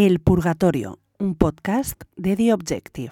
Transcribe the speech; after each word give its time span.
El 0.00 0.20
Purgatorio, 0.20 1.00
un 1.18 1.34
podcast 1.34 2.02
de 2.14 2.36
The 2.36 2.52
Objective. 2.52 3.10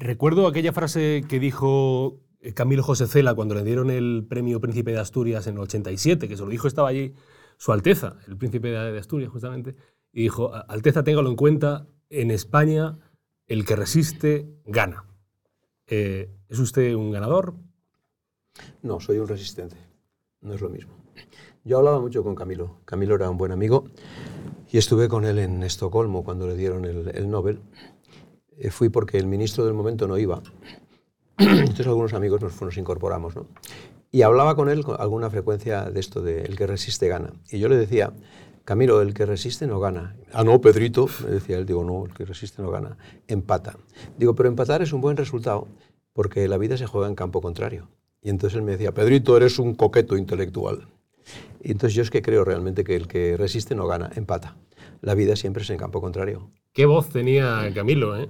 Recuerdo 0.00 0.48
aquella 0.48 0.72
frase 0.72 1.22
que 1.28 1.38
dijo 1.38 2.22
eh, 2.40 2.52
Camilo 2.54 2.82
José 2.82 3.06
Cela 3.06 3.36
cuando 3.36 3.54
le 3.54 3.62
dieron 3.62 3.88
el 3.88 4.26
premio 4.28 4.60
Príncipe 4.60 4.90
de 4.90 4.98
Asturias 4.98 5.46
en 5.46 5.54
el 5.54 5.60
87, 5.60 6.26
que 6.26 6.36
se 6.36 6.42
lo 6.42 6.48
dijo, 6.48 6.66
estaba 6.66 6.88
allí 6.88 7.14
Su 7.56 7.70
Alteza, 7.70 8.16
el 8.26 8.36
Príncipe 8.36 8.70
de 8.70 8.98
Asturias 8.98 9.30
justamente, 9.30 9.76
y 10.12 10.22
dijo, 10.22 10.50
Alteza, 10.52 11.04
téngalo 11.04 11.30
en 11.30 11.36
cuenta, 11.36 11.86
en 12.10 12.32
España 12.32 12.98
el 13.46 13.64
que 13.64 13.76
resiste 13.76 14.48
gana. 14.66 15.04
Eh, 15.86 16.34
¿Es 16.48 16.58
usted 16.58 16.96
un 16.96 17.12
ganador? 17.12 17.54
No, 18.82 18.98
soy 18.98 19.18
un 19.18 19.28
resistente. 19.28 19.76
No 20.40 20.52
es 20.52 20.60
lo 20.60 20.68
mismo. 20.68 20.94
Yo 21.62 21.78
hablaba 21.78 22.00
mucho 22.00 22.24
con 22.24 22.34
Camilo. 22.34 22.80
Camilo 22.86 23.14
era 23.14 23.30
un 23.30 23.38
buen 23.38 23.52
amigo 23.52 23.84
y 24.70 24.78
estuve 24.78 25.08
con 25.08 25.24
él 25.24 25.38
en 25.38 25.62
Estocolmo 25.62 26.24
cuando 26.24 26.46
le 26.46 26.56
dieron 26.56 26.84
el, 26.84 27.30
Nobel. 27.30 27.60
Eh, 28.58 28.70
fui 28.70 28.88
porque 28.88 29.18
el 29.18 29.26
ministro 29.26 29.64
del 29.64 29.74
momento 29.74 30.06
no 30.08 30.18
iba. 30.18 30.42
Entonces 31.38 31.86
algunos 31.86 32.14
amigos 32.14 32.40
nos, 32.40 32.60
nos 32.60 32.76
incorporamos. 32.76 33.36
¿no? 33.36 33.46
Y 34.10 34.22
hablaba 34.22 34.54
con 34.54 34.68
él 34.68 34.84
con 34.84 35.00
alguna 35.00 35.30
frecuencia 35.30 35.90
de 35.90 36.00
esto 36.00 36.22
de 36.22 36.42
el 36.42 36.56
que 36.56 36.66
resiste 36.66 37.08
gana. 37.08 37.32
Y 37.50 37.58
yo 37.58 37.68
le 37.68 37.76
decía, 37.76 38.12
Camilo, 38.64 39.02
el 39.02 39.12
que 39.12 39.26
resiste 39.26 39.66
no 39.66 39.78
gana. 39.78 40.16
Ah, 40.32 40.42
no, 40.42 40.60
Pedrito, 40.60 41.06
me 41.24 41.30
decía 41.32 41.58
él, 41.58 41.66
digo, 41.66 41.84
no, 41.84 42.06
el 42.06 42.14
que 42.14 42.24
resiste 42.24 42.62
no 42.62 42.70
gana, 42.70 42.96
empata. 43.28 43.76
Digo, 44.16 44.34
pero 44.34 44.48
empatar 44.48 44.80
es 44.80 44.92
un 44.92 45.00
buen 45.00 45.16
resultado 45.16 45.68
porque 46.14 46.48
la 46.48 46.56
vida 46.56 46.76
se 46.78 46.86
juega 46.86 47.08
en 47.08 47.14
campo 47.14 47.42
contrario. 47.42 47.88
Y 48.22 48.30
entonces 48.30 48.56
él 48.56 48.62
me 48.62 48.72
decía, 48.72 48.92
Pedrito, 48.92 49.36
eres 49.36 49.58
un 49.58 49.74
coqueto 49.74 50.16
intelectual. 50.16 50.88
Y 51.64 51.72
entonces 51.72 51.94
yo 51.94 52.02
es 52.02 52.10
que 52.10 52.20
creo 52.20 52.44
realmente 52.44 52.84
que 52.84 52.94
el 52.94 53.08
que 53.08 53.36
resiste 53.38 53.74
no 53.74 53.86
gana, 53.86 54.10
empata. 54.14 54.56
La 55.00 55.14
vida 55.14 55.34
siempre 55.34 55.62
es 55.62 55.70
en 55.70 55.78
campo 55.78 56.00
contrario. 56.00 56.50
¿Qué 56.72 56.84
voz 56.84 57.08
tenía 57.08 57.72
Camilo? 57.74 58.16
Eh? 58.18 58.28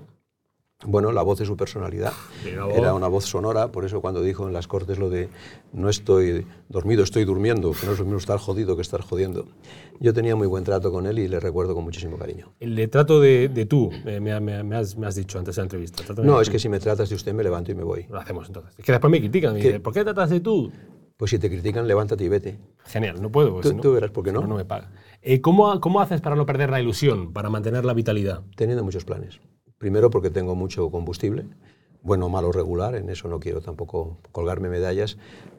Bueno, 0.87 1.13
la 1.13 1.23
voz 1.23 1.39
de 1.39 1.47
su 1.47 1.57
personalidad. 1.57 2.13
Era 2.45 2.95
una 2.95 3.09
voz 3.09 3.25
sonora, 3.25 3.73
por 3.73 3.85
eso 3.85 4.01
cuando 4.01 4.23
dijo 4.23 4.47
en 4.47 4.53
las 4.53 4.69
Cortes 4.69 4.99
lo 4.99 5.09
de 5.11 5.31
no 5.73 5.89
estoy 5.89 6.47
dormido, 6.69 7.03
estoy 7.03 7.25
durmiendo, 7.25 7.73
que 7.73 7.87
no 7.87 7.93
es 7.93 7.99
lo 7.99 8.05
mismo 8.05 8.19
estar 8.19 8.39
jodido 8.39 8.77
que 8.77 8.83
estar 8.83 9.01
jodiendo. 9.01 9.47
Yo 9.99 10.13
tenía 10.13 10.37
muy 10.37 10.47
buen 10.47 10.63
trato 10.63 10.93
con 10.93 11.07
él 11.07 11.19
y 11.19 11.27
le 11.27 11.41
recuerdo 11.41 11.75
con 11.75 11.85
muchísimo 11.85 12.19
cariño. 12.19 12.53
El 12.61 12.89
trato 12.91 13.21
de, 13.21 13.49
tú, 13.69 13.91
me, 14.05 14.33
has, 14.77 15.15
dicho 15.15 15.39
antes 15.39 15.57
de 15.57 15.63
la 15.63 15.65
entrevista. 15.65 16.05
no, 16.23 16.41
es 16.41 16.51
que 16.51 16.59
si 16.59 16.69
me 16.69 16.79
tratas 16.79 17.09
de 17.09 17.15
usted 17.17 17.33
me 17.33 17.43
levanto 17.43 17.73
y 17.73 17.75
me 17.75 17.85
voy. 17.85 18.07
Lo 18.11 18.21
hacemos 18.21 18.47
entonces. 18.47 18.75
Es 18.79 18.85
que 18.85 18.93
después 18.93 19.11
me 19.11 19.19
critican. 19.19 19.57
¿Por 19.83 19.93
qué 19.93 20.05
tratas 20.05 20.31
de 20.31 20.41
tú? 20.41 20.71
Pues 21.17 21.31
si 21.31 21.39
te 21.39 21.49
critican, 21.49 21.87
levántate 21.87 22.25
y 22.25 22.29
vete. 22.29 22.59
Genial, 22.87 23.23
no 23.23 23.31
puedo. 23.31 23.61
Tú, 23.61 23.75
tú, 23.77 23.93
verás 23.93 24.11
por 24.11 24.25
qué 24.25 24.33
no. 24.33 24.41
No, 24.47 24.57
me 24.57 24.65
paga. 24.65 24.91
Eh, 25.23 25.41
¿cómo, 25.41 25.81
¿Cómo 25.81 26.01
haces 26.01 26.21
para 26.21 26.35
no 26.35 26.45
perder 26.45 26.71
la 26.71 26.81
ilusión, 26.81 27.33
para 27.33 27.51
mantener 27.51 27.85
la 27.85 27.95
vitalidad? 27.95 28.43
Teniendo 28.57 28.83
muchos 28.83 29.05
planes. 29.05 29.41
Primero 29.79 30.11
porque 30.11 30.31
tengo 30.31 30.55
mucho 30.57 30.91
combustible, 30.91 31.47
bueno, 32.03 32.29
malo, 32.29 32.51
regular, 32.51 32.97
en 32.97 33.09
eso 33.11 33.29
no 33.29 33.39
quiero 33.39 33.61
tampoco 33.61 34.19
colgarme 34.33 34.69
medallas, 34.69 35.17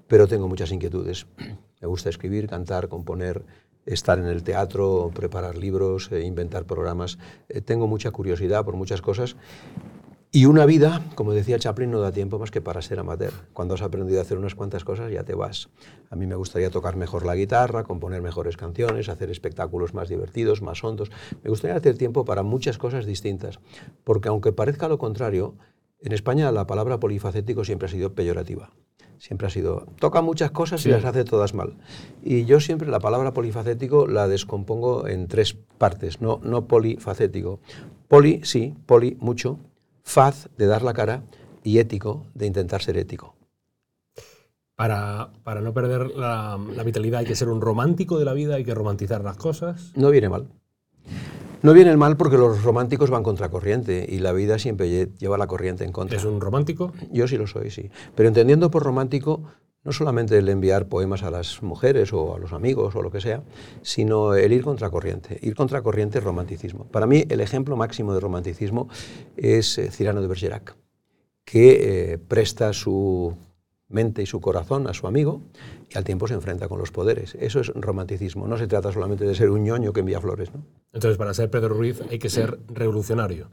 pero 0.08 0.28
tengo 0.28 0.48
muchas 0.48 0.72
inquietudes. 0.72 1.26
Me 1.82 1.88
gusta 1.88 2.10
escribir, 2.10 2.48
cantar, 2.48 2.90
componer, 2.90 3.46
estar 3.86 4.20
en 4.20 4.26
el 4.26 4.44
teatro, 4.44 5.12
preparar 5.14 5.58
libros, 5.58 6.12
eh, 6.12 6.22
inventar 6.22 6.66
programas. 6.66 7.18
Eh, 7.48 7.62
tengo 7.62 7.88
mucha 7.88 8.12
curiosidad 8.12 8.66
por 8.66 8.76
muchas 8.76 9.02
cosas 9.02 9.36
y 10.36 10.48
una 10.48 10.66
vida, 10.66 11.02
como 11.16 11.32
decía 11.32 11.58
Chaplin, 11.58 11.90
no 11.90 12.02
da 12.02 12.12
tiempo 12.12 12.38
más 12.38 12.52
que 12.52 12.60
para 12.60 12.82
ser 12.82 13.00
amateur. 13.00 13.32
Cuando 13.54 13.76
has 13.76 13.82
aprendido 13.82 14.20
a 14.20 14.24
hacer 14.24 14.38
unas 14.38 14.54
cuantas 14.54 14.84
cosas, 14.84 15.10
ya 15.10 15.24
te 15.24 15.34
vas. 15.34 15.70
A 16.10 16.18
mí 16.18 16.28
me 16.28 16.36
gustaría 16.36 16.70
tocar 16.70 16.98
mejor 16.98 17.26
la 17.26 17.38
guitarra, 17.38 17.86
componer 17.86 18.22
mejores 18.22 18.58
canciones, 18.58 19.08
hacer 19.08 19.32
espectáculos 19.32 19.94
más 19.94 20.10
divertidos, 20.10 20.62
más 20.62 20.84
hondos. 20.84 21.10
Me 21.42 21.50
gustaría 21.50 21.78
hacer 21.78 21.98
tiempo 21.98 22.26
para 22.26 22.44
muchas 22.44 22.78
cosas 22.78 23.06
distintas. 23.06 23.62
Porque 24.04 24.28
aunque 24.28 24.52
parezca 24.52 24.90
lo 24.90 24.98
contrario, 24.98 25.56
en 26.02 26.12
España 26.12 26.52
la 26.52 26.68
palabra 26.68 27.00
polifacético 27.00 27.64
siempre 27.64 27.86
ha 27.86 27.92
sido 27.92 28.14
peyorativa. 28.14 28.72
Siempre 29.20 29.48
ha 29.48 29.50
sido, 29.50 29.86
toca 30.02 30.22
muchas 30.22 30.52
cosas 30.52 30.86
y 30.86 30.90
las 30.90 31.06
hace 31.06 31.24
todas 31.24 31.54
mal. 31.54 31.78
Y 32.22 32.44
yo 32.44 32.60
siempre 32.60 32.90
la 32.90 33.00
palabra 33.00 33.34
polifacético 33.34 34.06
la 34.06 34.28
descompongo 34.28 35.08
en 35.08 35.30
tres 35.30 35.56
partes, 35.78 36.20
no, 36.20 36.42
no 36.44 36.68
polifacético. 36.68 37.62
Poli, 38.10 38.42
sí, 38.44 38.76
poli, 38.86 39.16
mucho, 39.22 39.60
faz 40.06 40.48
de 40.58 40.68
dar 40.68 40.84
la 40.84 40.94
cara 40.94 41.24
y 41.64 41.80
ético 41.80 42.28
de 42.34 42.46
intentar 42.46 42.82
ser 42.82 42.96
ético. 42.98 43.36
Para, 44.76 45.32
para 45.44 45.62
no 45.62 45.74
perder 45.74 46.12
la, 46.12 46.58
vitalidad 46.86 47.22
hay 47.22 47.26
que 47.26 47.36
ser 47.36 47.50
un 47.50 47.60
romántico 47.60 48.20
de 48.20 48.26
la 48.26 48.34
vida, 48.34 48.56
hay 48.56 48.64
que 48.64 48.76
romantizar 48.76 49.24
las 49.24 49.38
cosas. 49.38 49.92
No 49.96 50.12
viene 50.12 50.30
mal. 50.30 50.48
No 51.64 51.74
viene 51.74 51.96
mal 51.98 52.18
porque 52.18 52.38
los 52.38 52.62
románticos 52.64 53.10
van 53.10 53.24
contra 53.24 53.50
corriente 53.50 54.06
y 54.08 54.20
la 54.20 54.34
vida 54.34 54.60
siempre 54.60 55.10
lleva 55.18 55.38
la 55.38 55.48
corriente 55.48 55.84
en 55.84 55.92
contra. 55.92 56.18
¿Es 56.18 56.26
un 56.26 56.40
romántico? 56.40 56.94
Yo 57.12 57.28
sí 57.28 57.38
lo 57.38 57.48
soy, 57.48 57.72
sí. 57.72 57.90
Pero 58.16 58.28
entendiendo 58.28 58.70
por 58.70 58.84
romántico 58.84 59.44
no 59.86 59.92
solamente 59.92 60.38
el 60.38 60.50
enviar 60.50 60.88
poemas 60.88 61.24
a 61.24 61.32
las 61.32 61.62
mujeres 61.62 62.12
o 62.12 62.36
a 62.36 62.40
los 62.40 62.52
amigos 62.52 62.96
o 62.96 63.02
lo 63.02 63.12
que 63.12 63.22
sea, 63.22 63.44
sino 63.84 64.34
el 64.34 64.52
ir 64.52 64.64
contra 64.64 64.90
corriente. 64.90 65.40
Ir 65.42 65.56
contra 65.56 65.82
corriente 65.82 66.18
es 66.18 66.24
romanticismo. 66.24 66.86
Para 66.86 67.06
mí 67.06 67.24
el 67.30 67.40
ejemplo 67.40 67.78
máximo 67.78 68.14
de 68.14 68.20
romanticismo 68.20 68.90
es 69.38 69.78
eh, 69.78 69.92
Cirano 69.92 70.22
de 70.22 70.28
Bergerac, 70.28 70.76
que 71.46 72.14
eh, 72.14 72.18
presta 72.18 72.74
su 72.74 73.38
mente 73.88 74.24
y 74.24 74.26
su 74.26 74.42
corazón 74.42 74.88
a 74.88 74.94
su 74.96 75.06
amigo 75.06 75.44
y 75.94 75.98
al 75.98 76.04
tiempo 76.04 76.28
se 76.28 76.34
enfrenta 76.34 76.68
con 76.68 76.80
los 76.80 76.92
poderes. 76.92 77.38
Eso 77.40 77.60
es 77.60 77.68
romanticismo. 77.68 78.48
No 78.48 78.58
se 78.58 78.66
trata 78.66 78.92
solamente 78.92 79.26
de 79.26 79.36
ser 79.36 79.52
un 79.52 79.64
ñoño 79.64 79.94
que 79.94 80.00
envía 80.00 80.20
flores. 80.20 80.52
¿no? 80.52 80.66
Entonces, 80.94 81.18
para 81.18 81.34
ser 81.36 81.52
Pedro 81.52 81.70
Ruiz 81.70 82.02
hay 82.10 82.18
que 82.18 82.30
ser 82.30 82.60
revolucionario. 82.68 83.50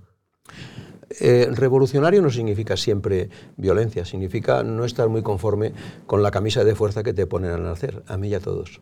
Eh, 1.21 1.49
revolucionario 1.53 2.23
no 2.23 2.31
significa 2.31 2.77
siempre 2.77 3.31
violencia, 3.57 4.05
significa 4.05 4.63
no 4.63 4.85
estar 4.85 5.09
muy 5.09 5.23
conforme 5.23 5.73
con 6.07 6.23
la 6.23 6.31
camisa 6.31 6.65
de 6.65 6.75
fuerza 6.75 7.03
que 7.03 7.13
te 7.13 7.27
ponen 7.27 7.51
al 7.51 7.63
nacer, 7.63 8.03
a 8.07 8.17
mí 8.17 8.29
y 8.29 8.35
a 8.35 8.41
todos. 8.41 8.81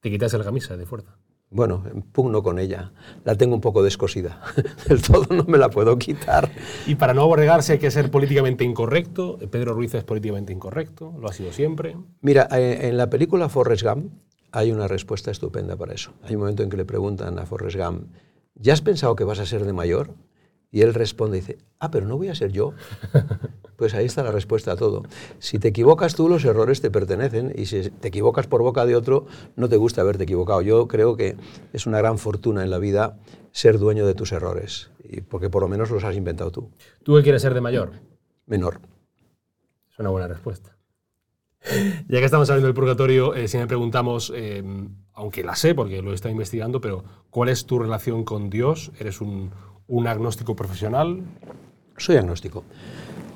¿Te 0.00 0.10
quitas 0.10 0.32
la 0.34 0.44
camisa 0.44 0.76
de 0.76 0.86
fuerza? 0.86 1.16
Bueno, 1.48 1.84
pugno 2.12 2.42
con 2.42 2.58
ella. 2.58 2.92
La 3.24 3.36
tengo 3.36 3.54
un 3.54 3.60
poco 3.60 3.82
descosida. 3.82 4.40
Del 4.88 5.00
todo 5.00 5.26
no 5.34 5.44
me 5.44 5.58
la 5.58 5.70
puedo 5.70 5.96
quitar. 5.96 6.50
Y 6.86 6.96
para 6.96 7.14
no 7.14 7.22
aborregarse 7.22 7.74
hay 7.74 7.78
que 7.78 7.90
ser 7.90 8.10
políticamente 8.10 8.64
incorrecto. 8.64 9.38
Pedro 9.50 9.74
Ruiz 9.74 9.94
es 9.94 10.02
políticamente 10.02 10.52
incorrecto, 10.52 11.14
lo 11.20 11.28
ha 11.28 11.32
sido 11.32 11.52
siempre. 11.52 11.96
Mira, 12.20 12.48
eh, 12.50 12.88
en 12.88 12.96
la 12.96 13.08
película 13.08 13.48
Forrest 13.48 13.84
Gump 13.84 14.12
hay 14.50 14.72
una 14.72 14.88
respuesta 14.88 15.30
estupenda 15.30 15.76
para 15.76 15.94
eso. 15.94 16.12
Hay 16.22 16.34
un 16.34 16.40
momento 16.40 16.62
en 16.62 16.70
que 16.70 16.76
le 16.76 16.84
preguntan 16.84 17.38
a 17.38 17.46
Forrest 17.46 17.76
Gump, 17.76 18.08
¿ya 18.54 18.72
has 18.72 18.82
pensado 18.82 19.14
que 19.14 19.24
vas 19.24 19.38
a 19.38 19.46
ser 19.46 19.64
de 19.64 19.72
mayor? 19.72 20.14
Y 20.76 20.82
él 20.82 20.92
responde 20.92 21.38
y 21.38 21.40
dice, 21.40 21.56
ah, 21.78 21.90
pero 21.90 22.06
no 22.06 22.18
voy 22.18 22.28
a 22.28 22.34
ser 22.34 22.52
yo. 22.52 22.74
Pues 23.76 23.92
ahí 23.92 24.06
está 24.06 24.22
la 24.22 24.32
respuesta 24.32 24.72
a 24.72 24.76
todo. 24.76 25.02
Si 25.38 25.58
te 25.58 25.68
equivocas 25.68 26.14
tú, 26.14 26.30
los 26.30 26.42
errores 26.46 26.80
te 26.80 26.90
pertenecen 26.90 27.52
y 27.54 27.66
si 27.66 27.90
te 27.90 28.08
equivocas 28.08 28.46
por 28.46 28.62
boca 28.62 28.86
de 28.86 28.96
otro, 28.96 29.26
no 29.54 29.68
te 29.68 29.76
gusta 29.76 30.00
haberte 30.00 30.24
equivocado. 30.24 30.62
Yo 30.62 30.88
creo 30.88 31.14
que 31.14 31.36
es 31.74 31.86
una 31.86 31.98
gran 31.98 32.16
fortuna 32.16 32.62
en 32.62 32.70
la 32.70 32.78
vida 32.78 33.18
ser 33.52 33.78
dueño 33.78 34.06
de 34.06 34.14
tus 34.14 34.32
errores, 34.32 34.90
porque 35.28 35.50
por 35.50 35.60
lo 35.60 35.68
menos 35.68 35.90
los 35.90 36.04
has 36.04 36.16
inventado 36.16 36.50
tú. 36.50 36.70
¿Tú 37.02 37.16
qué 37.16 37.22
quieres 37.22 37.42
ser 37.42 37.52
de 37.52 37.60
mayor? 37.60 37.92
Menor. 38.46 38.80
Es 39.92 39.98
una 39.98 40.08
buena 40.08 40.26
respuesta. 40.26 40.74
Ya 42.08 42.18
que 42.18 42.24
estamos 42.24 42.48
hablando 42.48 42.68
del 42.68 42.74
purgatorio, 42.74 43.34
eh, 43.34 43.48
si 43.48 43.58
me 43.58 43.66
preguntamos, 43.66 44.32
eh, 44.34 44.64
aunque 45.12 45.44
la 45.44 45.54
sé 45.54 45.74
porque 45.74 46.00
lo 46.00 46.12
he 46.12 46.14
estado 46.14 46.32
investigando, 46.32 46.80
pero 46.80 47.04
¿cuál 47.28 47.50
es 47.50 47.66
tu 47.66 47.78
relación 47.78 48.24
con 48.24 48.48
Dios? 48.48 48.90
¿Eres 48.98 49.20
un, 49.20 49.50
un 49.88 50.06
agnóstico 50.06 50.56
profesional? 50.56 51.22
Soy 51.96 52.16
agnóstico. 52.16 52.64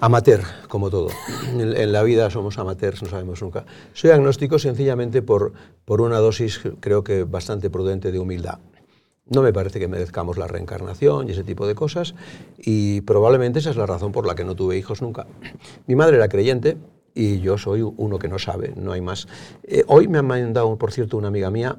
Amateur, 0.00 0.41
como 0.69 0.91
todo. 0.91 1.09
En, 1.53 1.93
la 1.93 2.03
vida 2.03 2.31
somos 2.31 2.59
amateurs, 2.59 3.03
no 3.03 3.09
sabemos 3.09 3.43
nunca. 3.43 3.66
Soy 3.93 4.11
agnóstico 4.11 4.59
sencillamente 4.59 5.22
por, 5.22 5.53
por 5.84 6.00
una 6.00 6.19
dosis, 6.19 6.61
creo 6.81 7.05
que 7.05 7.25
bastante 7.25 7.69
prudente, 7.71 8.11
de 8.11 8.19
humildad. 8.19 8.59
No 9.27 9.43
me 9.43 9.53
parece 9.53 9.78
que 9.78 9.87
merezcamos 9.87 10.38
la 10.38 10.49
reencarnación 10.49 11.29
y 11.29 11.32
ese 11.32 11.44
tipo 11.44 11.67
de 11.67 11.75
cosas, 11.75 12.14
y 12.58 13.03
probablemente 13.03 13.61
esa 13.61 13.70
es 13.70 13.76
la 13.76 13.87
razón 13.87 14.11
por 14.11 14.26
la 14.26 14.35
que 14.35 14.44
no 14.44 14.56
tuve 14.56 14.76
hijos 14.76 15.03
nunca. 15.03 15.26
Mi 15.87 15.94
madre 15.94 16.17
era 16.17 16.29
creyente 16.29 16.79
y 17.14 17.41
yo 17.41 17.58
soy 17.58 17.82
uno 17.82 18.19
que 18.19 18.29
no 18.29 18.38
sabe, 18.38 18.73
no 18.76 18.93
hay 18.93 19.03
más. 19.03 19.29
Eh, 19.62 19.85
hoy 19.87 20.08
me 20.08 20.19
ha 20.19 20.23
mandado, 20.23 20.76
por 20.76 20.93
cierto, 20.93 21.17
una 21.17 21.29
amiga 21.29 21.50
mía, 21.50 21.76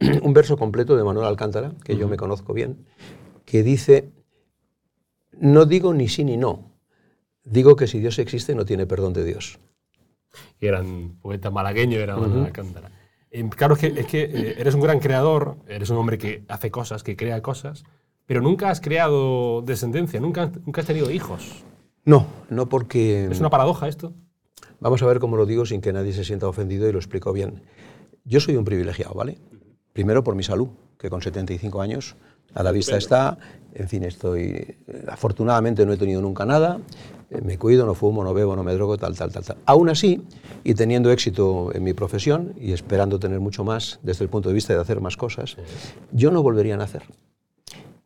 un 0.22 0.32
verso 0.32 0.56
completo 0.56 0.96
de 0.96 1.04
Manuel 1.04 1.26
Alcántara, 1.26 1.72
que 1.84 1.96
yo 1.96 2.08
me 2.08 2.16
conozco 2.16 2.52
bien, 2.52 2.78
que 3.48 3.62
dice, 3.62 4.12
no 5.32 5.64
digo 5.64 5.94
ni 5.94 6.06
sí 6.08 6.22
ni 6.22 6.36
no, 6.36 6.74
digo 7.44 7.76
que 7.76 7.86
si 7.86 7.98
Dios 7.98 8.18
existe 8.18 8.54
no 8.54 8.66
tiene 8.66 8.86
perdón 8.86 9.14
de 9.14 9.24
Dios. 9.24 9.58
Y 10.60 10.66
era 10.66 10.82
un 10.82 11.18
poeta 11.18 11.50
malagueño, 11.50 11.98
era 11.98 12.18
una 12.18 12.52
cántara. 12.52 12.90
Claro, 13.56 13.74
es 13.74 13.80
que, 13.80 13.86
es 13.86 14.06
que 14.06 14.20
eh, 14.22 14.54
eres 14.58 14.74
un 14.74 14.82
gran 14.82 15.00
creador, 15.00 15.56
eres 15.66 15.88
un 15.88 15.96
hombre 15.96 16.18
que 16.18 16.44
hace 16.48 16.70
cosas, 16.70 17.02
que 17.02 17.16
crea 17.16 17.40
cosas, 17.40 17.84
pero 18.26 18.42
nunca 18.42 18.68
has 18.68 18.82
creado 18.82 19.62
descendencia, 19.62 20.20
nunca, 20.20 20.52
nunca 20.66 20.82
has 20.82 20.86
tenido 20.86 21.10
hijos. 21.10 21.64
No, 22.04 22.26
no 22.50 22.68
porque... 22.68 23.28
¿Es 23.30 23.40
una 23.40 23.50
paradoja 23.50 23.88
esto? 23.88 24.12
Vamos 24.78 25.02
a 25.02 25.06
ver 25.06 25.20
cómo 25.20 25.38
lo 25.38 25.46
digo 25.46 25.64
sin 25.64 25.80
que 25.80 25.94
nadie 25.94 26.12
se 26.12 26.24
sienta 26.24 26.46
ofendido 26.48 26.86
y 26.86 26.92
lo 26.92 26.98
explico 26.98 27.32
bien. 27.32 27.62
Yo 28.24 28.40
soy 28.40 28.56
un 28.56 28.66
privilegiado, 28.66 29.14
¿vale? 29.14 29.38
Primero 29.94 30.22
por 30.22 30.34
mi 30.34 30.42
salud, 30.42 30.68
que 30.98 31.08
con 31.08 31.22
75 31.22 31.80
años 31.80 32.16
A 32.54 32.62
la 32.62 32.72
vista 32.72 32.96
está, 32.96 33.38
en 33.74 33.88
fin, 33.88 34.04
estoy, 34.04 34.76
afortunadamente 35.08 35.84
no 35.86 35.92
he 35.92 35.96
tenido 35.96 36.20
nunca 36.20 36.44
nada, 36.44 36.80
eh, 37.30 37.40
me 37.42 37.58
cuido, 37.58 37.84
no 37.84 37.94
fumo, 37.94 38.24
no 38.24 38.32
bebo, 38.32 38.56
no 38.56 38.64
me 38.64 38.72
drogo, 38.74 38.96
tal, 38.96 39.14
tal, 39.16 39.30
tal, 39.30 39.44
tal. 39.44 39.56
Aún 39.66 39.88
así, 39.88 40.22
y 40.64 40.74
teniendo 40.74 41.10
éxito 41.10 41.70
en 41.74 41.84
mi 41.84 41.92
profesión 41.92 42.54
y 42.58 42.72
esperando 42.72 43.18
tener 43.18 43.40
mucho 43.40 43.64
más 43.64 44.00
desde 44.02 44.24
el 44.24 44.30
punto 44.30 44.48
de 44.48 44.54
vista 44.54 44.72
de 44.72 44.80
hacer 44.80 45.00
más 45.00 45.16
cosas, 45.16 45.56
yo 46.12 46.30
no 46.30 46.42
volvería 46.42 46.74
a 46.74 46.78
nacer. 46.78 47.02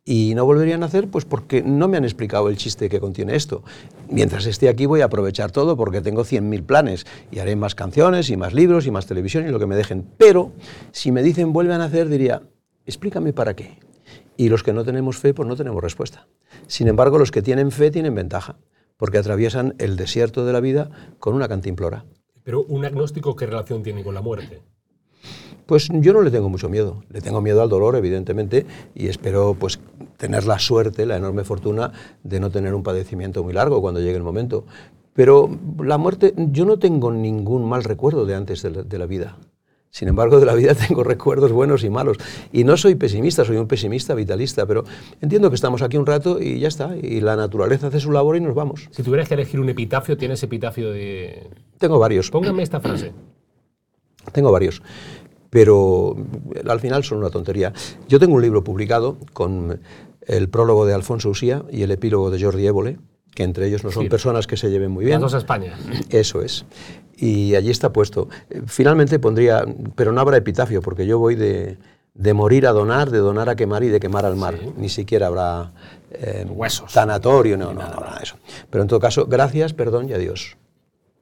Y 0.05 0.33
no 0.35 0.43
volverían 0.43 0.83
a 0.83 0.87
hacer 0.87 1.07
pues 1.07 1.23
porque 1.23 1.63
no 1.63 1.87
me 1.87 1.95
han 1.95 2.03
explicado 2.03 2.49
el 2.49 2.57
chiste 2.57 2.89
que 2.89 2.99
contiene 2.99 3.37
esto. 3.37 3.63
Mientras 4.09 4.45
esté 4.45 4.67
aquí 4.67 4.85
voy 4.85 4.99
a 4.99 5.05
aprovechar 5.05 5.51
todo 5.51 5.77
porque 5.77 6.01
tengo 6.01 6.25
100.000 6.25 6.65
planes 6.65 7.05
y 7.31 7.39
haré 7.39 7.55
más 7.55 7.73
canciones 7.73 8.29
y 8.29 8.35
más 8.35 8.53
libros 8.53 8.85
y 8.85 8.91
más 8.91 9.05
televisión 9.05 9.47
y 9.47 9.51
lo 9.51 9.59
que 9.59 9.65
me 9.65 9.77
dejen. 9.77 10.05
Pero 10.17 10.51
si 10.91 11.13
me 11.13 11.23
dicen 11.23 11.53
vuelve 11.53 11.73
a 11.73 11.77
nacer, 11.77 12.09
diría, 12.09 12.41
explícame 12.85 13.31
para 13.31 13.55
qué. 13.55 13.79
Y 14.37 14.49
los 14.49 14.63
que 14.63 14.73
no 14.73 14.83
tenemos 14.83 15.17
fe, 15.17 15.33
pues 15.33 15.47
no 15.47 15.55
tenemos 15.55 15.83
respuesta. 15.83 16.27
Sin 16.67 16.87
embargo, 16.87 17.17
los 17.17 17.31
que 17.31 17.41
tienen 17.41 17.71
fe 17.71 17.91
tienen 17.91 18.15
ventaja, 18.15 18.57
porque 18.97 19.17
atraviesan 19.17 19.75
el 19.77 19.95
desierto 19.95 20.45
de 20.45 20.53
la 20.53 20.59
vida 20.59 20.89
con 21.19 21.35
una 21.35 21.47
cantimplora. 21.47 22.05
Pero 22.43 22.63
un 22.63 22.85
agnóstico, 22.85 23.35
¿qué 23.35 23.45
relación 23.45 23.83
tiene 23.83 24.03
con 24.03 24.13
la 24.13 24.21
muerte? 24.21 24.61
Pues 25.65 25.87
yo 25.91 26.13
no 26.13 26.21
le 26.21 26.31
tengo 26.31 26.49
mucho 26.49 26.69
miedo. 26.69 27.03
Le 27.09 27.21
tengo 27.21 27.41
miedo 27.41 27.61
al 27.61 27.69
dolor, 27.69 27.95
evidentemente, 27.95 28.65
y 28.93 29.07
espero 29.07 29.55
pues 29.57 29.79
tener 30.17 30.45
la 30.45 30.59
suerte, 30.59 31.05
la 31.05 31.15
enorme 31.15 31.43
fortuna 31.43 31.91
de 32.23 32.39
no 32.39 32.49
tener 32.49 32.73
un 32.73 32.83
padecimiento 32.83 33.43
muy 33.43 33.53
largo 33.53 33.81
cuando 33.81 34.01
llegue 34.01 34.17
el 34.17 34.23
momento. 34.23 34.65
Pero 35.13 35.49
la 35.79 35.97
muerte, 35.97 36.33
yo 36.35 36.65
no 36.65 36.79
tengo 36.79 37.11
ningún 37.11 37.67
mal 37.67 37.83
recuerdo 37.83 38.25
de 38.25 38.35
antes 38.35 38.61
de 38.61 38.71
la, 38.71 38.83
de 38.83 38.97
la 38.97 39.05
vida. 39.05 39.37
Sin 39.93 40.07
embargo, 40.07 40.39
de 40.39 40.47
la 40.47 40.55
vida 40.55 40.73
tengo 40.87 41.03
recuerdos 41.03 41.51
buenos 41.51 41.83
y 41.83 41.89
malos. 41.91 42.17
Y 42.51 42.63
no 42.63 42.75
soy 42.77 42.95
pesimista, 42.95 43.45
soy 43.45 43.57
un 43.57 43.67
pesimista 43.67 44.15
vitalista, 44.15 44.65
pero 44.65 44.83
entiendo 45.21 45.49
que 45.49 45.55
estamos 45.55 45.83
aquí 45.83 45.97
un 45.97 46.07
rato 46.07 46.41
y 46.41 46.59
ya 46.59 46.67
está. 46.67 46.97
Y 46.97 47.21
la 47.21 47.35
naturaleza 47.35 47.87
hace 47.87 47.99
su 47.99 48.11
labor 48.11 48.35
y 48.35 48.41
nos 48.41 48.55
vamos. 48.55 48.89
Si 48.89 49.03
tuvieras 49.03 49.27
que 49.27 49.35
elegir 49.35 49.59
un 49.59 49.69
epitafio, 49.69 50.17
¿tienes 50.17 50.41
epitafio 50.41 50.91
de...? 50.91 51.47
Tengo 51.77 51.99
varios. 51.99 52.31
Póngame 52.31 52.63
esta 52.63 52.79
frase. 52.79 53.13
Tengo 54.33 54.51
varios 54.51 54.81
pero 55.49 56.15
al 56.67 56.79
final 56.79 57.03
son 57.03 57.19
una 57.19 57.29
tontería. 57.29 57.73
Yo 58.07 58.19
tengo 58.19 58.33
un 58.33 58.41
libro 58.41 58.63
publicado 58.63 59.19
con 59.33 59.81
el 60.21 60.49
prólogo 60.49 60.87
de 60.87 60.95
Alfonso 60.95 61.29
Usía 61.29 61.63
y 61.71 61.83
el 61.83 61.91
epílogo 61.91 62.31
de 62.31 62.41
Jordi 62.41 62.65
Évole, 62.65 62.97
que 63.35 63.43
entre 63.43 63.67
ellos 63.67 63.83
no 63.83 63.91
son 63.91 64.03
Sí. 64.03 64.09
personas 64.09 64.47
que 64.47 64.57
se 64.57 64.69
lleven 64.69 64.91
muy 64.91 65.05
bien. 65.05 65.15
Las 65.21 65.31
dos 65.31 65.33
a 65.35 65.37
España. 65.39 65.75
Eso 66.09 66.41
es. 66.41 66.65
Y 67.17 67.55
allí 67.55 67.69
está 67.71 67.91
puesto. 67.93 68.27
Eh, 68.49 68.61
Finalmente 68.67 69.19
pondría, 69.19 69.63
pero 69.95 70.11
no 70.11 70.21
habrá 70.21 70.37
epitafio, 70.37 70.81
porque 70.81 71.05
yo 71.05 71.19
voy 71.19 71.35
de, 71.35 71.77
de 72.13 72.33
morir 72.33 72.67
a 72.67 72.71
donar, 72.71 73.09
de 73.11 73.19
donar 73.19 73.49
a 73.49 73.55
quemar 73.55 73.83
y 73.83 73.87
de 73.89 73.99
quemar 73.99 74.25
al 74.25 74.35
mar. 74.35 74.57
Sí. 74.61 74.73
Ni 74.77 74.89
siquiera 74.89 75.27
habrá 75.27 75.71
eh, 76.11 76.45
Huesos. 76.49 76.91
tanatorio, 76.93 77.57
no, 77.57 77.73
no, 77.73 77.81
no, 77.83 77.89
nada 77.89 78.17
de 78.17 78.23
eso. 78.23 78.35
Pero 78.69 78.81
en 78.83 78.87
todo 78.87 78.99
caso, 78.99 79.25
gracias, 79.25 79.73
perdón 79.73 80.09
y 80.09 80.13
adiós. 80.13 80.57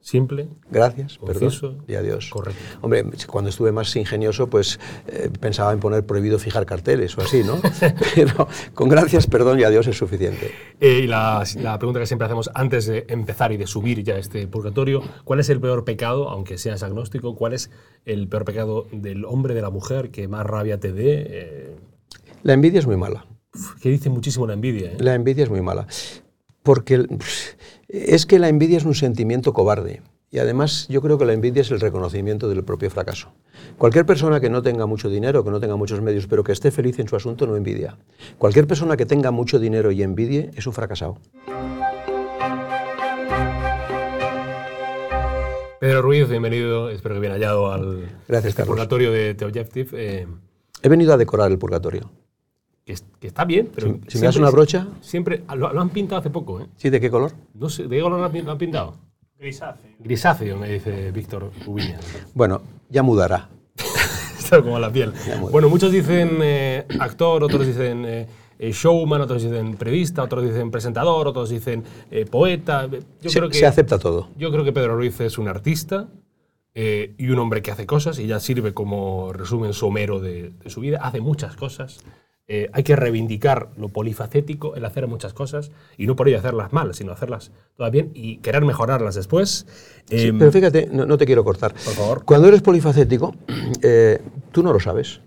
Simple. 0.03 0.49
Gracias, 0.71 1.19
Conciso. 1.19 1.69
perdón 1.73 1.85
y 1.87 1.93
adiós. 1.93 2.29
Correcto. 2.31 2.59
Hombre, 2.81 3.05
cuando 3.27 3.51
estuve 3.51 3.71
más 3.71 3.95
ingenioso, 3.95 4.49
pues 4.49 4.79
eh, 5.07 5.29
pensaba 5.39 5.71
en 5.73 5.79
poner 5.79 6.03
prohibido 6.05 6.39
fijar 6.39 6.65
carteles 6.65 7.15
o 7.17 7.21
así, 7.21 7.43
¿no? 7.43 7.61
Pero 8.15 8.47
con 8.73 8.89
gracias, 8.89 9.27
perdón 9.27 9.59
y 9.59 9.63
adiós 9.63 9.85
es 9.87 9.97
suficiente. 9.97 10.51
Eh, 10.79 11.01
y 11.03 11.07
la, 11.07 11.43
la 11.61 11.77
pregunta 11.77 11.99
que 11.99 12.07
siempre 12.07 12.25
hacemos 12.25 12.49
antes 12.55 12.87
de 12.87 13.05
empezar 13.09 13.51
y 13.51 13.57
de 13.57 13.67
subir 13.67 14.03
ya 14.03 14.17
este 14.17 14.47
purgatorio, 14.47 15.03
¿cuál 15.23 15.39
es 15.39 15.49
el 15.49 15.61
peor 15.61 15.85
pecado, 15.85 16.29
aunque 16.29 16.57
seas 16.57 16.81
agnóstico, 16.81 17.35
cuál 17.35 17.53
es 17.53 17.69
el 18.05 18.27
peor 18.27 18.43
pecado 18.43 18.87
del 18.91 19.23
hombre, 19.25 19.53
de 19.53 19.61
la 19.61 19.69
mujer, 19.69 20.09
que 20.09 20.27
más 20.27 20.45
rabia 20.47 20.79
te 20.79 20.93
dé? 20.93 21.25
Eh, 21.29 21.75
La 22.41 22.53
envidia 22.53 22.79
es 22.79 22.87
muy 22.87 22.97
mala. 22.97 23.27
uf, 23.53 23.75
que 23.79 23.89
dice 23.89 24.09
muchísimo 24.09 24.47
la 24.47 24.53
envidia. 24.53 24.93
La 24.97 25.13
envidia 25.13 25.43
es 25.43 25.49
muy 25.51 25.61
mala. 25.61 25.85
Porque 26.63 27.05
es 27.91 28.25
que 28.25 28.39
la 28.39 28.47
envidia 28.47 28.77
es 28.77 28.85
un 28.85 28.95
sentimiento 28.95 29.53
cobarde. 29.53 30.01
Y 30.29 30.39
además 30.39 30.87
yo 30.87 31.01
creo 31.01 31.17
que 31.17 31.25
la 31.25 31.33
envidia 31.33 31.61
es 31.61 31.71
el 31.71 31.81
reconocimiento 31.81 32.47
del 32.47 32.63
propio 32.63 32.89
fracaso. 32.89 33.33
Cualquier 33.77 34.05
persona 34.05 34.39
que 34.39 34.49
no 34.49 34.61
tenga 34.61 34.85
mucho 34.85 35.09
dinero, 35.09 35.43
que 35.43 35.51
no 35.51 35.59
tenga 35.59 35.75
muchos 35.75 36.01
medios, 36.01 36.25
pero 36.27 36.43
que 36.45 36.53
esté 36.53 36.71
feliz 36.71 36.99
en 36.99 37.09
su 37.09 37.17
asunto, 37.17 37.45
no 37.45 37.57
envidia. 37.57 37.97
Cualquier 38.37 38.65
persona 38.65 38.95
que 38.95 39.05
tenga 39.05 39.31
mucho 39.31 39.59
dinero 39.59 39.91
y 39.91 40.03
envidie 40.03 40.51
es 40.55 40.65
un 40.67 40.73
fracasado. 40.73 41.17
Pedro 45.81 46.01
Ruiz, 46.01 46.29
bienvenido, 46.29 46.89
espero 46.89 47.15
que 47.15 47.21
bien 47.21 47.33
hallado 47.33 47.71
al 47.71 48.07
Gracias, 48.27 48.51
este 48.51 48.65
purgatorio 48.65 49.11
de 49.11 49.33
The 49.33 49.45
Objective, 49.45 49.89
eh, 49.93 50.27
He 50.83 50.89
venido 50.89 51.13
a 51.13 51.17
decorar 51.17 51.51
el 51.51 51.57
purgatorio. 51.57 52.09
Que, 52.85 52.93
es- 52.93 53.05
que 53.19 53.27
está 53.27 53.45
bien, 53.45 53.69
pero... 53.73 53.87
Si- 53.87 53.93
si 53.93 53.97
me 53.99 54.09
siempre- 54.09 54.25
das 54.27 54.35
una 54.37 54.49
brocha. 54.49 54.87
Siempre, 55.01 55.43
lo, 55.55 55.73
lo 55.73 55.81
han 55.81 55.89
pintado 55.89 56.19
hace 56.19 56.29
poco, 56.29 56.61
¿eh? 56.61 56.67
¿Sí? 56.75 56.89
¿De 56.89 56.99
qué 56.99 57.09
color? 57.09 57.31
No 57.53 57.69
sé, 57.69 57.83
¿de 57.83 57.95
qué 57.97 58.01
color 58.01 58.19
lo 58.19 58.51
han, 58.51 58.57
pintado? 58.57 58.95
Grisáceo. 59.39 59.89
Grisáceo, 59.99 60.57
me 60.57 60.69
dice 60.69 61.11
Víctor 61.11 61.51
Ubiña. 61.65 61.99
Bueno, 62.33 62.61
ya 62.89 63.01
mudará. 63.03 63.49
Está 64.37 64.61
como 64.61 64.77
la 64.79 64.91
piel. 64.91 65.13
Bueno, 65.51 65.69
muchos 65.69 65.91
dicen 65.91 66.37
eh, 66.41 66.85
actor, 66.99 67.43
otros 67.43 67.65
dicen 67.65 68.03
eh, 68.05 68.27
eh, 68.59 68.71
showman, 68.71 69.21
otros 69.21 69.41
dicen 69.43 69.75
periodista, 69.77 70.21
otros 70.23 70.43
dicen 70.43 70.69
presentador, 70.69 71.27
otros 71.27 71.49
dicen 71.49 71.83
eh, 72.11 72.25
poeta. 72.25 72.87
Yo 73.21 73.29
se, 73.29 73.39
creo 73.39 73.49
que 73.49 73.57
se 73.57 73.65
acepta 73.65 73.97
todo. 73.97 74.29
yo 74.37 74.51
creo 74.51 74.63
que 74.63 74.73
Pedro 74.73 74.95
Ruiz 74.95 75.19
es 75.21 75.37
un 75.39 75.47
artista 75.47 76.07
eh, 76.75 77.15
y 77.17 77.29
un 77.29 77.39
hombre 77.39 77.61
que 77.61 77.71
hace 77.71 77.85
cosas 77.85 78.19
y 78.19 78.27
ya 78.27 78.39
sirve 78.39 78.73
como 78.73 79.33
resumen 79.33 79.73
somero 79.73 80.19
de, 80.19 80.49
de 80.51 80.69
su 80.69 80.81
vida. 80.81 80.99
Hace 81.01 81.21
muchas 81.21 81.55
cosas. 81.55 81.99
Eh, 82.53 82.69
hay 82.73 82.83
que 82.83 82.97
reivindicar 82.97 83.69
lo 83.77 83.87
polifacético, 83.87 84.75
el 84.75 84.83
hacer 84.83 85.07
muchas 85.07 85.33
cosas 85.33 85.71
y 85.97 86.05
no 86.05 86.17
por 86.17 86.27
ello 86.27 86.37
hacerlas 86.37 86.73
mal, 86.73 86.93
sino 86.93 87.13
hacerlas 87.13 87.49
todas 87.77 87.93
bien 87.93 88.11
y 88.13 88.39
querer 88.39 88.65
mejorarlas 88.65 89.15
después. 89.15 89.65
Sí, 90.09 90.27
Em, 90.27 90.37
pero 90.37 90.51
fíjate, 90.51 90.89
no, 90.91 91.05
no 91.05 91.17
te 91.17 91.25
quiero 91.25 91.45
cortar. 91.45 91.73
Por 91.73 91.93
favor. 91.93 92.25
Cuando 92.25 92.49
eres 92.49 92.61
polifacético, 92.61 93.33
eh, 93.81 94.19
tú 94.51 94.63
no 94.63 94.73
lo 94.73 94.81
sabes. 94.81 95.21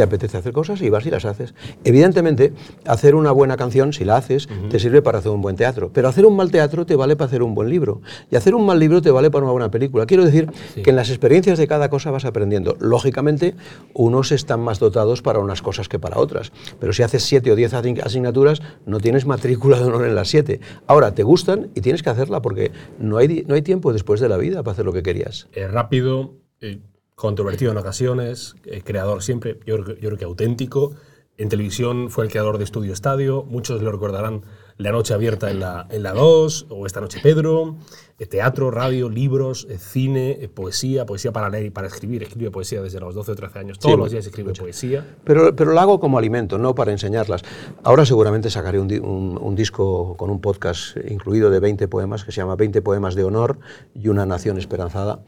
Te 0.00 0.04
apetece 0.04 0.38
hacer 0.38 0.54
cosas 0.54 0.80
y 0.80 0.88
vas 0.88 1.04
y 1.04 1.10
las 1.10 1.26
haces. 1.26 1.52
Evidentemente, 1.84 2.54
hacer 2.86 3.14
una 3.14 3.32
buena 3.32 3.58
canción, 3.58 3.92
si 3.92 4.06
la 4.06 4.16
haces, 4.16 4.48
te 4.70 4.78
sirve 4.78 5.02
para 5.02 5.18
hacer 5.18 5.30
un 5.30 5.42
buen 5.42 5.56
teatro. 5.56 5.90
Pero 5.92 6.08
hacer 6.08 6.24
un 6.24 6.36
mal 6.36 6.50
teatro 6.50 6.86
te 6.86 6.96
vale 6.96 7.16
para 7.16 7.26
hacer 7.26 7.42
un 7.42 7.54
buen 7.54 7.68
libro. 7.68 8.00
Y 8.30 8.36
hacer 8.36 8.54
un 8.54 8.64
mal 8.64 8.78
libro 8.78 9.02
te 9.02 9.10
vale 9.10 9.30
para 9.30 9.42
una 9.44 9.52
buena 9.52 9.70
película. 9.70 10.06
Quiero 10.06 10.24
decir 10.24 10.50
Sí. 10.74 10.80
que 10.82 10.88
en 10.88 10.96
las 10.96 11.10
experiencias 11.10 11.58
de 11.58 11.68
cada 11.68 11.90
cosa 11.90 12.10
vas 12.10 12.24
aprendiendo. 12.24 12.76
Lógicamente, 12.80 13.54
unos 13.92 14.32
están 14.32 14.60
más 14.60 14.78
dotados 14.78 15.20
para 15.20 15.38
unas 15.40 15.60
cosas 15.60 15.86
que 15.90 15.98
para 15.98 16.16
otras. 16.18 16.50
Pero 16.78 16.94
si 16.94 17.02
haces 17.02 17.22
siete 17.22 17.52
o 17.52 17.56
diez 17.56 17.74
asign- 17.74 18.00
asignaturas, 18.02 18.62
no 18.86 19.00
tienes 19.00 19.26
matrícula 19.26 19.78
de 19.78 19.84
honor 19.84 20.06
en 20.06 20.14
las 20.14 20.28
siete. 20.28 20.60
Ahora, 20.86 21.14
te 21.14 21.24
gustan 21.24 21.68
y 21.74 21.82
tienes 21.82 22.02
que 22.02 22.08
hacerla 22.08 22.40
porque 22.40 22.70
no 22.98 23.18
hay, 23.18 23.44
no 23.46 23.54
hay 23.54 23.60
tiempo 23.60 23.92
después 23.92 24.18
de 24.20 24.30
la 24.30 24.38
vida 24.38 24.62
para 24.62 24.72
hacer 24.72 24.86
lo 24.86 24.94
que 24.94 25.02
querías. 25.02 25.46
eh, 25.52 25.68
rápido, 25.68 26.36
eh, 26.62 26.80
controvertido 27.20 27.70
en 27.72 27.76
ocasiones, 27.76 28.54
eh, 28.64 28.80
creador 28.82 29.22
siempre, 29.22 29.58
yo, 29.66 29.74
creo 29.76 29.84
que- 29.84 29.94
yo 30.00 30.08
creo 30.08 30.16
que 30.18 30.24
auténtico. 30.24 30.92
En 31.36 31.48
televisión 31.50 32.10
fue 32.10 32.24
el 32.24 32.30
creador 32.30 32.56
de 32.58 32.64
Estudio 32.64 32.92
Estadio, 32.94 33.44
muchos 33.44 33.80
lo 33.82 33.92
recordarán 33.92 34.42
La 34.78 34.92
Noche 34.92 35.12
Abierta 35.14 35.50
en 35.50 35.60
la, 35.60 35.86
en 35.90 36.02
la 36.02 36.12
2, 36.14 36.66
o 36.70 36.86
Esta 36.86 37.00
Noche 37.02 37.18
Pedro, 37.22 37.76
eh, 38.18 38.24
teatro, 38.26 38.70
radio, 38.70 39.08
libros, 39.10 39.66
eh, 39.70 39.76
cine, 39.78 40.38
eh, 40.40 40.48
poesía, 40.48 41.04
poesía 41.06 41.32
para 41.32 41.48
leer 41.50 41.66
y 41.66 41.70
para 41.70 41.86
escribir. 41.88 42.22
Escribe 42.22 42.50
poesía 42.50 42.80
desde 42.82 43.00
los 43.00 43.14
12 43.14 43.32
o 43.32 43.34
13 43.34 43.58
años, 43.58 43.78
todos 43.78 43.94
Sí, 43.94 43.98
los 44.00 44.10
días 44.10 44.24
escribe 44.26 44.52
poesía. 44.54 45.16
Pero, 45.24 45.54
pero 45.56 45.72
lo 45.72 45.80
hago 45.80 46.00
como 46.00 46.18
alimento, 46.18 46.56
no 46.58 46.74
para 46.74 46.92
enseñarlas. 46.92 47.42
Ahora 47.84 48.04
seguramente 48.06 48.48
sacaré 48.50 48.78
un, 48.78 48.90
un- 49.02 49.38
un 49.40 49.54
disco 49.54 50.16
con 50.16 50.30
un 50.30 50.40
podcast 50.40 50.96
incluido 51.08 51.50
de 51.50 51.60
20 51.60 51.86
poemas 51.88 52.24
que 52.24 52.32
se 52.32 52.40
llama 52.40 52.56
20 52.56 52.80
poemas 52.82 53.14
de 53.14 53.24
honor 53.24 53.58
y 53.94 54.08
una 54.08 54.24
nación 54.26 54.56
esperanzada. 54.58 55.20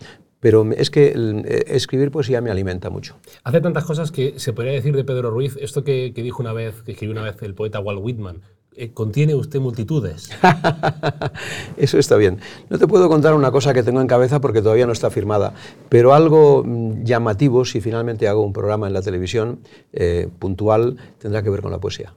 Pero 0.42 0.68
es 0.72 0.90
que 0.90 1.12
el, 1.12 1.44
eh, 1.46 1.64
escribir 1.68 2.10
poesía 2.10 2.40
me 2.40 2.50
alimenta 2.50 2.90
mucho. 2.90 3.14
Hace 3.44 3.60
tantas 3.60 3.84
cosas 3.84 4.10
que 4.10 4.40
se 4.40 4.52
podría 4.52 4.72
decir 4.72 4.96
de 4.96 5.04
Pedro 5.04 5.30
Ruiz, 5.30 5.56
esto 5.60 5.84
que, 5.84 6.12
que 6.12 6.22
dijo 6.24 6.42
una 6.42 6.52
vez, 6.52 6.82
que 6.82 6.92
escribió 6.92 7.12
una 7.12 7.22
vez 7.22 7.40
el 7.42 7.54
poeta 7.54 7.78
Walt 7.78 8.00
Whitman, 8.02 8.42
eh, 8.74 8.92
contiene 8.92 9.36
usted 9.36 9.60
multitudes. 9.60 10.30
Eso 11.76 11.98
está 11.98 12.16
bien. 12.16 12.38
No 12.70 12.78
te 12.78 12.88
puedo 12.88 13.08
contar 13.08 13.34
una 13.34 13.52
cosa 13.52 13.72
que 13.72 13.84
tengo 13.84 14.00
en 14.00 14.08
cabeza 14.08 14.40
porque 14.40 14.62
todavía 14.62 14.86
no 14.86 14.92
está 14.92 15.10
firmada, 15.10 15.54
pero 15.88 16.12
algo 16.14 16.64
mm, 16.64 17.04
llamativo, 17.04 17.64
si 17.64 17.80
finalmente 17.80 18.26
hago 18.26 18.42
un 18.42 18.52
programa 18.52 18.88
en 18.88 18.94
la 18.94 19.02
televisión 19.02 19.60
eh, 19.92 20.28
puntual, 20.38 20.96
tendrá 21.18 21.42
que 21.42 21.50
ver 21.50 21.60
con 21.60 21.70
la 21.70 21.78
poesía. 21.78 22.14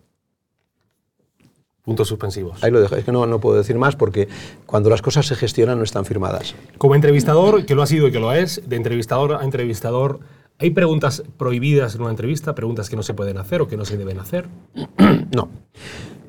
Puntos 1.85 2.07
suspensivos. 2.07 2.63
Ahí 2.63 2.71
lo 2.71 2.81
dejo. 2.81 2.95
Es 2.95 3.05
que 3.05 3.11
no, 3.11 3.27
no 3.27 3.39
puedo 3.39 3.57
decir 3.57 3.77
más 3.77 3.95
porque 3.95 4.27
cuando 4.65 4.89
las 4.89 5.03
cosas 5.03 5.27
se 5.27 5.35
gestionan 5.35 5.77
no 5.77 5.83
están 5.83 6.03
firmadas. 6.03 6.55
Como 6.79 6.95
entrevistador, 6.95 7.65
que 7.65 7.75
lo 7.75 7.83
ha 7.83 7.87
sido 7.87 8.07
y 8.07 8.11
que 8.11 8.19
lo 8.19 8.33
es, 8.33 8.61
de 8.67 8.75
entrevistador 8.75 9.33
a 9.35 9.43
entrevistador, 9.43 10.19
¿hay 10.57 10.71
preguntas 10.71 11.23
prohibidas 11.37 11.93
en 11.93 12.01
una 12.01 12.09
entrevista, 12.09 12.55
preguntas 12.55 12.89
que 12.89 12.95
no 12.95 13.03
se 13.03 13.13
pueden 13.13 13.37
hacer 13.37 13.61
o 13.61 13.67
que 13.67 13.77
no 13.77 13.85
se 13.85 13.97
deben 13.97 14.19
hacer? 14.19 14.47
No. 15.31 15.49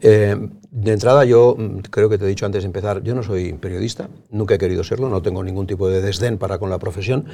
Eh, 0.01 0.37
de 0.71 0.93
entrada, 0.93 1.25
yo 1.25 1.55
mm, 1.57 1.79
creo 1.91 2.09
que 2.09 2.19
te 2.19 2.25
he 2.25 2.29
dicho 2.29 2.45
antes 2.45 2.63
de 2.63 2.67
empezar, 2.67 3.03
yo 3.03 3.15
no 3.15 3.23
soy 3.23 3.55
periodista, 3.55 4.09
nunca 4.31 4.55
he 4.55 4.59
querido 4.59 4.85
serlo, 4.85 5.09
no 5.09 5.23
tengo 5.23 5.43
ningún 5.43 5.67
tipo 5.67 5.89
de 5.89 6.03
desdén 6.03 6.39
para 6.39 6.59
con 6.59 6.69
la 6.69 6.79
profesión, 6.79 7.25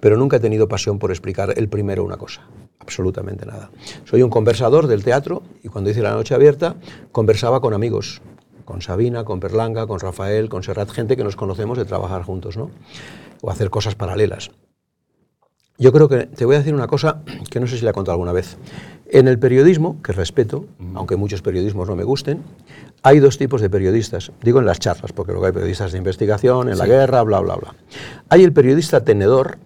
pero 0.00 0.16
nunca 0.16 0.36
he 0.36 0.40
tenido 0.40 0.68
pasión 0.68 0.98
por 0.98 1.10
explicar 1.10 1.52
el 1.56 1.68
primero 1.68 2.04
una 2.04 2.16
cosa, 2.16 2.42
absolutamente 2.78 3.44
nada. 3.44 3.70
Soy 4.04 4.22
un 4.22 4.30
conversador 4.30 4.86
del 4.86 5.02
teatro 5.02 5.42
y 5.64 5.68
cuando 5.68 5.90
hice 5.90 6.02
la 6.02 6.12
noche 6.12 6.34
abierta 6.34 6.76
conversaba 7.10 7.60
con 7.60 7.74
amigos, 7.74 8.22
con 8.64 8.82
Sabina, 8.82 9.24
con 9.24 9.40
Perlanga, 9.40 9.86
con 9.86 9.98
Rafael, 9.98 10.48
con 10.48 10.62
Serrat, 10.62 10.90
gente 10.90 11.16
que 11.16 11.24
nos 11.24 11.34
conocemos 11.34 11.76
de 11.78 11.84
trabajar 11.84 12.22
juntos, 12.22 12.56
¿no? 12.56 12.70
O 13.40 13.50
hacer 13.50 13.70
cosas 13.70 13.96
paralelas. 13.96 14.52
Yo 15.78 15.92
creo 15.92 16.08
que 16.08 16.26
te 16.26 16.44
voy 16.44 16.56
a 16.56 16.58
decir 16.58 16.74
una 16.74 16.86
cosa 16.86 17.22
que 17.50 17.58
no 17.58 17.66
sé 17.66 17.78
si 17.78 17.84
la 17.84 17.90
he 17.90 17.94
contado 17.94 18.12
alguna 18.12 18.32
vez. 18.32 18.56
En 19.06 19.28
el 19.28 19.38
periodismo, 19.38 20.00
que 20.02 20.12
respeto, 20.12 20.66
aunque 20.94 21.16
muchos 21.16 21.42
periodismos 21.42 21.88
no 21.88 21.96
me 21.96 22.04
gusten, 22.04 22.42
hay 23.02 23.18
dos 23.18 23.36
tipos 23.36 23.60
de 23.60 23.68
periodistas. 23.68 24.32
Digo 24.42 24.60
en 24.60 24.66
las 24.66 24.78
charlas, 24.78 25.12
porque 25.12 25.32
luego 25.32 25.46
hay 25.46 25.52
periodistas 25.52 25.92
de 25.92 25.98
investigación, 25.98 26.68
en 26.68 26.78
la 26.78 26.86
guerra, 26.86 27.22
bla, 27.22 27.40
bla, 27.40 27.56
bla. 27.56 27.74
Hay 28.28 28.44
el 28.44 28.52
periodista 28.52 29.04
tenedor, 29.04 29.58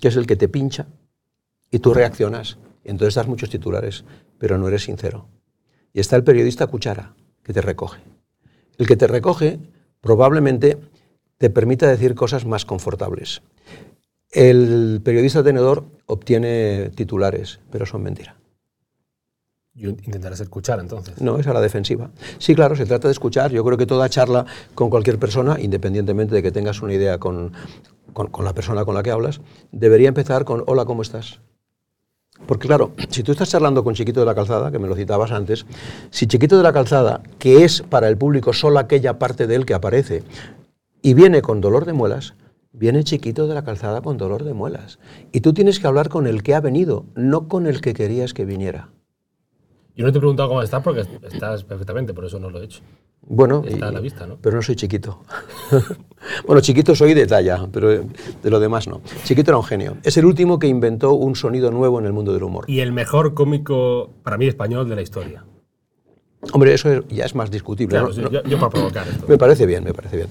que 0.00 0.08
es 0.08 0.16
el 0.16 0.26
que 0.26 0.36
te 0.36 0.48
pincha 0.48 0.86
y 1.70 1.78
tú 1.78 1.94
reaccionas. 1.94 2.58
Y 2.84 2.90
entonces 2.90 3.14
das 3.14 3.26
muchos 3.26 3.50
titulares, 3.50 4.04
pero 4.38 4.58
no 4.58 4.68
eres 4.68 4.84
sincero. 4.84 5.26
Y 5.92 6.00
está 6.00 6.16
el 6.16 6.24
periodista 6.24 6.66
cuchara, 6.66 7.14
que 7.42 7.52
te 7.52 7.60
recoge. 7.60 8.00
El 8.76 8.86
que 8.86 8.96
te 8.96 9.06
recoge 9.06 9.58
probablemente 10.00 10.78
te 11.38 11.50
permita 11.50 11.88
decir 11.88 12.14
cosas 12.14 12.44
más 12.44 12.64
confortables. 12.64 13.42
El 14.30 15.00
periodista 15.02 15.42
tenedor 15.42 15.84
obtiene 16.06 16.90
titulares, 16.94 17.60
pero 17.70 17.86
son 17.86 18.02
mentira. 18.02 18.36
Yo 19.78 19.90
intentarás 19.90 20.40
escuchar 20.40 20.80
entonces. 20.80 21.20
No, 21.20 21.38
es 21.38 21.46
a 21.46 21.52
la 21.52 21.60
defensiva. 21.60 22.10
Sí, 22.38 22.54
claro, 22.54 22.74
se 22.74 22.84
trata 22.84 23.06
de 23.06 23.12
escuchar. 23.12 23.52
Yo 23.52 23.64
creo 23.64 23.78
que 23.78 23.86
toda 23.86 24.08
charla 24.08 24.44
con 24.74 24.90
cualquier 24.90 25.18
persona, 25.18 25.56
independientemente 25.60 26.34
de 26.34 26.42
que 26.42 26.50
tengas 26.50 26.82
una 26.82 26.94
idea 26.94 27.18
con, 27.18 27.52
con, 28.12 28.44
la 28.44 28.54
persona 28.54 28.84
con 28.84 28.96
la 28.96 29.04
que 29.04 29.12
hablas, 29.12 29.40
debería 29.70 30.08
empezar 30.08 30.44
con 30.44 30.64
hola, 30.66 30.84
¿cómo 30.84 31.02
estás? 31.02 31.40
Porque 32.46 32.66
claro, 32.66 32.92
si 33.08 33.22
tú 33.22 33.32
estás 33.32 33.50
charlando 33.50 33.84
con 33.84 33.94
Chiquito 33.94 34.20
de 34.20 34.26
la 34.26 34.34
Calzada, 34.34 34.72
que 34.72 34.78
me 34.78 34.88
lo 34.88 34.96
citabas 34.96 35.30
antes, 35.30 35.64
si 36.10 36.26
Chiquito 36.26 36.56
de 36.56 36.62
la 36.64 36.72
Calzada, 36.72 37.22
que 37.38 37.64
es 37.64 37.82
para 37.82 38.08
el 38.08 38.18
público 38.18 38.52
solo 38.52 38.78
aquella 38.78 39.18
parte 39.18 39.46
de 39.46 39.54
él 39.54 39.66
que 39.66 39.74
aparece, 39.74 40.24
y 41.02 41.14
viene 41.14 41.40
con 41.40 41.60
dolor 41.60 41.84
de 41.84 41.92
muelas, 41.92 42.34
viene 42.72 43.04
Chiquito 43.04 43.46
de 43.46 43.54
la 43.54 43.64
Calzada 43.64 44.00
con 44.02 44.16
dolor 44.16 44.44
de 44.44 44.54
muelas. 44.54 44.98
Y 45.32 45.40
tú 45.40 45.52
tienes 45.52 45.80
que 45.80 45.86
hablar 45.86 46.08
con 46.08 46.26
el 46.26 46.42
que 46.42 46.54
ha 46.54 46.60
venido, 46.60 47.06
no 47.14 47.48
con 47.48 47.66
el 47.66 47.80
que 47.80 47.94
querías 47.94 48.34
que 48.34 48.44
viniera. 48.44 48.90
Yo 49.96 50.06
no 50.06 50.12
te 50.12 50.18
he 50.18 50.20
preguntado 50.20 50.48
cómo 50.48 50.62
estás 50.62 50.82
porque 50.82 51.00
estás 51.00 51.64
perfectamente, 51.64 52.14
por 52.14 52.24
eso 52.24 52.38
no 52.38 52.50
lo 52.50 52.60
he 52.60 52.64
hecho. 52.64 52.82
Bueno, 53.20 53.64
Está 53.66 53.88
a 53.88 53.92
la 53.92 54.00
vista, 54.00 54.26
¿no? 54.26 54.38
pero 54.40 54.56
no 54.56 54.62
soy 54.62 54.76
chiquito. 54.76 55.22
bueno, 56.46 56.60
chiquito 56.60 56.94
soy 56.94 57.14
de 57.14 57.26
talla, 57.26 57.66
pero 57.72 57.88
de 57.88 58.50
lo 58.50 58.60
demás 58.60 58.86
no. 58.86 59.02
Chiquito 59.24 59.50
era 59.50 59.58
un 59.58 59.64
genio. 59.64 59.96
Es 60.04 60.16
el 60.16 60.24
último 60.24 60.58
que 60.58 60.68
inventó 60.68 61.14
un 61.14 61.34
sonido 61.34 61.70
nuevo 61.72 61.98
en 61.98 62.06
el 62.06 62.12
mundo 62.12 62.32
del 62.32 62.44
humor. 62.44 62.64
Y 62.68 62.78
el 62.78 62.92
mejor 62.92 63.34
cómico, 63.34 64.10
para 64.22 64.38
mí, 64.38 64.46
español 64.46 64.88
de 64.88 64.94
la 64.94 65.02
historia. 65.02 65.44
Hombre, 66.52 66.72
eso 66.72 67.04
ya 67.08 67.24
es 67.24 67.34
más 67.34 67.50
discutible. 67.50 67.98
Claro, 67.98 68.14
¿no? 68.14 68.30
yo, 68.30 68.42
yo 68.44 68.58
para 68.58 68.70
provocar 68.70 69.08
esto. 69.08 69.26
Me 69.28 69.36
parece 69.36 69.66
bien, 69.66 69.82
me 69.82 69.92
parece 69.92 70.16
bien. 70.16 70.28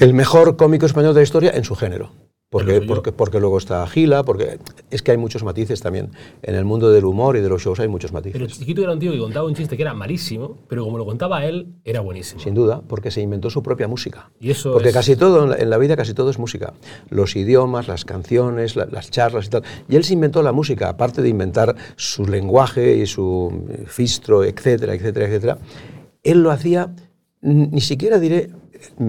El 0.00 0.14
mejor 0.14 0.56
cómico 0.56 0.86
español 0.86 1.14
de 1.14 1.20
la 1.20 1.24
historia 1.24 1.52
en 1.54 1.62
su 1.64 1.74
género. 1.76 2.10
Porque, 2.48 2.80
porque, 2.80 3.12
porque 3.12 3.38
luego 3.38 3.58
está 3.58 3.86
Gila, 3.86 4.24
porque 4.24 4.58
es 4.90 5.02
que 5.02 5.12
hay 5.12 5.16
muchos 5.16 5.44
matices 5.44 5.80
también. 5.82 6.10
En 6.42 6.56
el 6.56 6.64
mundo 6.64 6.90
del 6.90 7.04
humor 7.04 7.36
y 7.36 7.40
de 7.40 7.48
los 7.48 7.62
shows 7.62 7.78
hay 7.78 7.86
muchos 7.86 8.12
matices. 8.12 8.32
Pero 8.40 8.46
Chiquito 8.50 8.82
era 8.82 8.92
un 8.92 8.98
tío 8.98 9.12
que 9.12 9.18
contaba 9.20 9.46
un 9.46 9.54
chiste 9.54 9.76
que 9.76 9.82
era 9.84 9.94
malísimo, 9.94 10.58
pero 10.66 10.82
como 10.84 10.98
lo 10.98 11.04
contaba 11.06 11.44
él, 11.44 11.76
era 11.84 12.00
buenísimo. 12.00 12.40
Sin 12.40 12.54
duda, 12.54 12.82
porque 12.88 13.12
se 13.12 13.20
inventó 13.20 13.50
su 13.50 13.62
propia 13.62 13.86
música. 13.86 14.32
Y 14.40 14.50
eso 14.50 14.72
Porque 14.72 14.88
es- 14.88 14.94
casi 14.94 15.14
todo, 15.14 15.44
en 15.44 15.50
la, 15.50 15.56
en 15.58 15.70
la 15.70 15.78
vida 15.78 15.96
casi 15.96 16.12
todo 16.12 16.28
es 16.30 16.40
música. 16.40 16.72
Los 17.08 17.36
idiomas, 17.36 17.86
las 17.86 18.04
canciones, 18.04 18.74
la- 18.74 18.86
las 18.86 19.12
charlas 19.12 19.46
y 19.46 19.50
tal. 19.50 19.62
Y 19.88 19.94
él 19.94 20.02
se 20.02 20.14
inventó 20.14 20.42
la 20.42 20.50
música, 20.50 20.88
aparte 20.88 21.22
de 21.22 21.28
inventar 21.28 21.76
su 21.94 22.26
lenguaje 22.26 22.96
y 22.96 23.06
su 23.06 23.64
eh, 23.70 23.84
fistro, 23.86 24.42
etcétera, 24.42 24.94
etcétera, 24.94 25.26
etcétera. 25.26 25.58
Él 26.24 26.42
lo 26.42 26.50
hacía, 26.50 26.90
ni 27.42 27.80
siquiera 27.80 28.18
diré, 28.18 28.50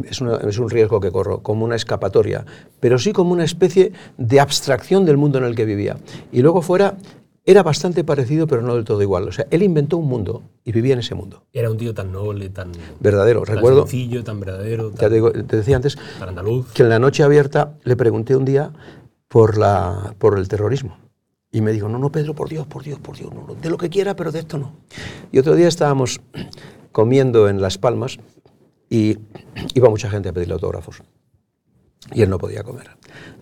es, 0.10 0.22
una- 0.22 0.38
es 0.38 0.58
un 0.58 0.70
riesgo 0.70 1.00
que 1.00 1.12
corro, 1.12 1.42
como 1.44 1.66
una 1.66 1.76
escapatoria, 1.76 2.46
pero 2.80 2.98
sí 2.98 3.12
como 3.14 3.32
una 3.34 3.44
especie 3.44 3.92
de 4.18 4.40
abstracción 4.40 5.06
del 5.06 5.18
mundo 5.18 5.38
en 5.38 5.46
el 5.46 5.56
que 5.56 5.66
vivía. 5.66 5.98
Y 6.32 6.42
luego 6.42 6.62
fuera, 6.62 6.98
era 7.44 7.64
bastante 7.64 8.04
parecido, 8.04 8.48
pero 8.48 8.62
no 8.62 8.76
del 8.76 8.86
todo 8.86 9.02
igual. 9.02 9.28
O 9.28 9.32
sea, 9.32 9.48
él 9.50 9.64
inventó 9.64 9.98
un 9.98 10.08
mundo 10.08 10.44
y 10.64 10.72
vivía 10.72 10.94
en 10.94 11.00
ese 11.00 11.16
mundo. 11.16 11.44
Era 11.52 11.72
un 11.72 11.78
tío 11.78 11.94
tan 11.94 12.12
noble, 12.12 12.50
tan, 12.50 12.72
Verdadero. 13.00 13.42
tan 13.44 13.56
Recuerdo, 13.56 13.82
sencillo, 13.82 14.24
tan 14.24 14.40
verdadero, 14.40 14.92
tan, 14.92 15.10
te, 15.10 15.16
digo- 15.16 15.32
te 15.32 15.56
decía 15.58 15.76
antes, 15.76 15.98
tan 16.20 16.30
andaluz. 16.30 16.72
que 16.74 16.84
en 16.84 16.90
la 16.90 17.00
noche 17.00 17.24
abierta 17.24 17.74
le 17.84 17.96
pregunté 17.96 18.36
un 18.36 18.46
día 18.46 18.72
por, 19.28 19.58
la, 19.58 20.14
por 20.20 20.38
el 20.38 20.48
terrorismo. 20.48 20.98
Y 21.52 21.60
me 21.62 21.72
dijo, 21.74 21.90
no, 21.90 21.98
no, 22.00 22.12
Pedro, 22.12 22.34
por 22.34 22.48
Dios, 22.48 22.66
por 22.68 22.84
Dios, 22.84 23.00
por 23.00 23.18
Dios, 23.18 23.34
no, 23.34 23.46
no, 23.46 23.56
de 23.56 23.70
lo 23.70 23.78
que 23.78 23.90
quiera, 23.90 24.16
pero 24.16 24.32
de 24.32 24.40
esto 24.40 24.58
no. 24.58 24.74
Y 25.34 25.40
otro 25.40 25.56
día 25.56 25.68
estábamos 25.68 26.22
comiendo 26.92 27.50
en 27.50 27.62
Las 27.62 27.78
Palmas 27.78 28.20
y 28.90 29.18
iba 29.74 29.90
mucha 29.90 30.10
gente 30.10 30.30
a 30.30 30.34
pedirle 30.34 30.54
autógrafos. 30.54 31.02
Y 32.14 32.24
él 32.24 32.30
no 32.30 32.40
podía 32.40 32.64
comer. 32.64 32.90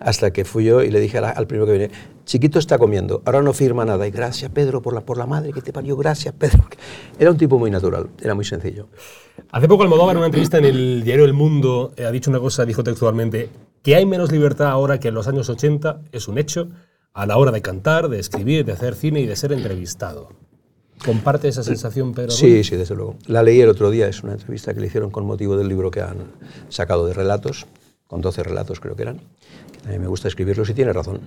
Hasta 0.00 0.32
que 0.32 0.44
fui 0.44 0.64
yo 0.64 0.82
y 0.82 0.90
le 0.90 1.00
dije 1.00 1.18
al 1.18 1.46
primero 1.46 1.66
que 1.66 1.78
viene, 1.78 1.90
chiquito 2.24 2.58
está 2.58 2.78
comiendo, 2.78 3.22
ahora 3.24 3.42
no 3.42 3.52
firma 3.52 3.84
nada. 3.84 4.06
Y 4.06 4.10
gracias, 4.10 4.50
Pedro, 4.52 4.82
por 4.82 4.94
la, 4.94 5.00
por 5.00 5.16
la 5.16 5.26
madre 5.26 5.52
que 5.52 5.62
te 5.62 5.72
parió, 5.72 5.96
gracias, 5.96 6.34
Pedro. 6.34 6.64
Era 7.18 7.30
un 7.30 7.38
tipo 7.38 7.58
muy 7.58 7.70
natural, 7.70 8.10
era 8.20 8.34
muy 8.34 8.44
sencillo. 8.44 8.88
Hace 9.50 9.66
poco 9.66 9.82
Almodóvar 9.82 10.12
en 10.12 10.18
una 10.18 10.26
entrevista 10.26 10.58
en 10.58 10.66
el 10.66 11.02
diario 11.02 11.24
El 11.24 11.32
Mundo 11.32 11.92
eh, 11.96 12.04
ha 12.04 12.12
dicho 12.12 12.30
una 12.30 12.38
cosa, 12.38 12.64
dijo 12.64 12.84
textualmente, 12.84 13.50
que 13.82 13.96
hay 13.96 14.06
menos 14.06 14.30
libertad 14.30 14.68
ahora 14.68 15.00
que 15.00 15.08
en 15.08 15.14
los 15.14 15.26
años 15.26 15.48
80 15.48 16.02
es 16.12 16.28
un 16.28 16.38
hecho 16.38 16.68
a 17.12 17.26
la 17.26 17.36
hora 17.36 17.50
de 17.50 17.62
cantar, 17.62 18.08
de 18.08 18.20
escribir, 18.20 18.64
de 18.64 18.72
hacer 18.72 18.94
cine 18.94 19.20
y 19.20 19.26
de 19.26 19.36
ser 19.36 19.52
entrevistado. 19.52 20.28
¿Comparte 21.04 21.48
esa 21.48 21.62
sensación, 21.62 22.12
Pedro? 22.12 22.30
Sí, 22.30 22.54
Ruiz? 22.54 22.66
sí, 22.68 22.76
desde 22.76 22.94
luego. 22.94 23.16
La 23.26 23.42
leí 23.42 23.60
el 23.60 23.68
otro 23.68 23.90
día, 23.90 24.06
es 24.08 24.22
una 24.22 24.34
entrevista 24.34 24.74
que 24.74 24.80
le 24.80 24.86
hicieron 24.86 25.10
con 25.10 25.26
motivo 25.26 25.56
del 25.56 25.68
libro 25.68 25.90
que 25.90 26.02
han 26.02 26.18
sacado 26.68 27.06
de 27.06 27.14
relatos, 27.14 27.66
con 28.06 28.20
12 28.20 28.42
relatos 28.42 28.80
creo 28.80 28.96
que 28.96 29.02
eran, 29.02 29.18
que 29.72 29.78
también 29.80 30.02
me 30.02 30.08
gusta 30.08 30.28
escribirlos 30.28 30.68
y 30.68 30.74
tiene 30.74 30.92
razón. 30.92 31.20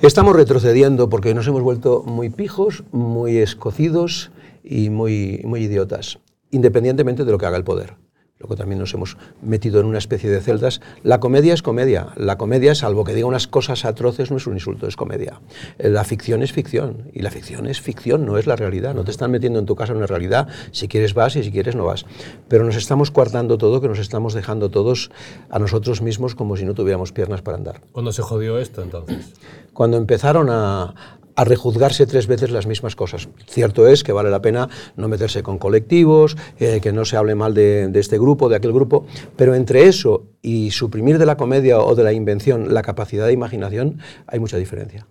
Estamos 0.00 0.34
retrocediendo 0.34 1.08
porque 1.08 1.34
nos 1.34 1.46
hemos 1.46 1.62
vuelto 1.62 2.02
muy 2.06 2.30
pijos, 2.30 2.84
muy 2.92 3.38
escocidos 3.38 4.30
y 4.62 4.90
muy, 4.90 5.42
muy 5.44 5.64
idiotas, 5.64 6.18
independientemente 6.50 7.24
de 7.24 7.32
lo 7.32 7.38
que 7.38 7.46
haga 7.46 7.56
el 7.56 7.64
poder. 7.64 7.96
Luego 8.40 8.56
también 8.56 8.78
nos 8.78 8.94
hemos 8.94 9.18
metido 9.42 9.80
en 9.80 9.86
una 9.86 9.98
especie 9.98 10.30
de 10.30 10.40
celdas. 10.40 10.80
La 11.02 11.20
comedia 11.20 11.52
es 11.52 11.62
comedia. 11.62 12.08
La 12.16 12.38
comedia, 12.38 12.74
salvo 12.74 13.04
que 13.04 13.12
diga 13.12 13.26
unas 13.26 13.46
cosas 13.46 13.84
atroces, 13.84 14.30
no 14.30 14.38
es 14.38 14.46
un 14.46 14.54
insulto, 14.54 14.86
es 14.86 14.96
comedia. 14.96 15.40
Eh, 15.78 15.90
La 15.90 16.04
ficción 16.04 16.42
es 16.42 16.50
ficción. 16.50 17.10
Y 17.12 17.20
la 17.20 17.30
ficción 17.30 17.66
es 17.66 17.82
ficción, 17.82 18.24
no 18.24 18.38
es 18.38 18.46
la 18.46 18.56
realidad. 18.56 18.94
No 18.94 19.04
te 19.04 19.10
están 19.10 19.30
metiendo 19.30 19.58
en 19.58 19.66
tu 19.66 19.76
casa 19.76 19.92
en 19.92 19.98
una 19.98 20.06
realidad. 20.06 20.48
Si 20.72 20.88
quieres 20.88 21.12
vas 21.12 21.36
y 21.36 21.42
si 21.42 21.52
quieres 21.52 21.76
no 21.76 21.84
vas. 21.84 22.06
Pero 22.48 22.64
nos 22.64 22.76
estamos 22.76 23.10
coartando 23.10 23.58
todo, 23.58 23.82
que 23.82 23.88
nos 23.88 23.98
estamos 23.98 24.32
dejando 24.32 24.70
todos 24.70 25.10
a 25.50 25.58
nosotros 25.58 26.00
mismos 26.00 26.34
como 26.34 26.56
si 26.56 26.64
no 26.64 26.72
tuviéramos 26.72 27.12
piernas 27.12 27.42
para 27.42 27.58
andar. 27.58 27.82
¿Cuándo 27.92 28.10
se 28.10 28.22
jodió 28.22 28.58
esto 28.58 28.82
entonces? 28.82 29.34
Cuando 29.74 29.98
empezaron 29.98 30.48
a, 30.50 30.94
a 31.40 31.44
rejuzgarse 31.44 32.06
tres 32.06 32.26
veces 32.26 32.50
las 32.50 32.66
mismas 32.66 32.94
cosas. 32.94 33.30
Cierto 33.46 33.88
es 33.88 34.04
que 34.04 34.12
vale 34.12 34.28
la 34.28 34.42
pena 34.42 34.68
no 34.96 35.08
meterse 35.08 35.42
con 35.42 35.56
colectivos, 35.56 36.36
eh, 36.58 36.80
que 36.82 36.92
no 36.92 37.06
se 37.06 37.16
hable 37.16 37.34
mal 37.34 37.54
de, 37.54 37.88
de 37.88 37.98
este 37.98 38.18
grupo, 38.18 38.50
de 38.50 38.56
aquel 38.56 38.74
grupo, 38.74 39.06
pero 39.36 39.54
entre 39.54 39.86
eso 39.86 40.26
y 40.42 40.70
suprimir 40.70 41.16
de 41.16 41.24
la 41.24 41.38
comedia 41.38 41.80
o 41.80 41.94
de 41.94 42.04
la 42.04 42.12
invención 42.12 42.74
la 42.74 42.82
capacidad 42.82 43.26
de 43.26 43.32
imaginación, 43.32 44.00
hay 44.26 44.38
mucha 44.38 44.58
diferencia. 44.58 45.06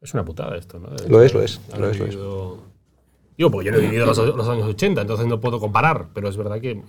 Es 0.00 0.14
una 0.14 0.24
putada 0.24 0.56
esto, 0.56 0.78
¿no? 0.78 0.90
Lo 1.08 1.20
es, 1.20 1.34
lo 1.34 1.42
es, 1.42 1.60
Haber 1.72 1.80
lo 1.80 2.06
es, 2.06 2.14
lo 2.14 2.54
es. 2.54 2.73
Digo, 3.36 3.50
porque 3.50 3.66
yo 3.66 3.72
no 3.72 3.78
he 3.78 3.80
vivido 3.80 4.06
los, 4.06 4.16
los 4.16 4.48
años 4.48 4.66
80, 4.66 5.00
entonces 5.00 5.26
no 5.26 5.40
puedo 5.40 5.58
comparar, 5.58 6.08
pero 6.14 6.28
es 6.28 6.36
verdad 6.36 6.60
que, 6.60 6.82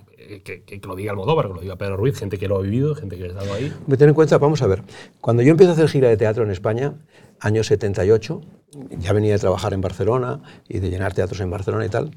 que, 0.44 0.64
que 0.64 0.88
lo 0.88 0.96
diga 0.96 1.12
Almodóvar, 1.12 1.48
que 1.48 1.54
lo 1.54 1.62
diga 1.62 1.76
Pedro 1.76 1.98
Ruiz, 1.98 2.20
gente 2.20 2.38
que 2.38 2.48
lo 2.48 2.58
ha 2.58 2.62
vivido, 2.62 2.94
gente 2.94 3.18
que 3.18 3.24
ha 3.24 3.28
estado 3.28 3.54
ahí. 3.54 3.74
Me 3.88 3.98
ten 3.98 4.10
en 4.10 4.16
cuenta, 4.16 4.38
vamos 4.38 4.62
a 4.62 4.68
ver, 4.68 4.84
cuando 5.22 5.42
yo 5.42 5.52
empiezo 5.52 5.72
a 5.72 5.74
hacer 5.74 5.90
gira 5.90 6.08
de 6.08 6.18
teatro 6.18 6.44
en 6.44 6.52
España, 6.52 6.94
año 7.40 7.64
78, 7.64 8.42
ya 9.00 9.14
venía 9.14 9.34
de 9.34 9.40
trabajar 9.40 9.74
en 9.74 9.82
Barcelona 9.82 10.42
y 10.70 10.80
de 10.80 10.90
llenar 10.90 11.14
teatros 11.14 11.40
en 11.42 11.50
Barcelona 11.50 11.86
y 11.86 11.90
tal, 11.90 12.12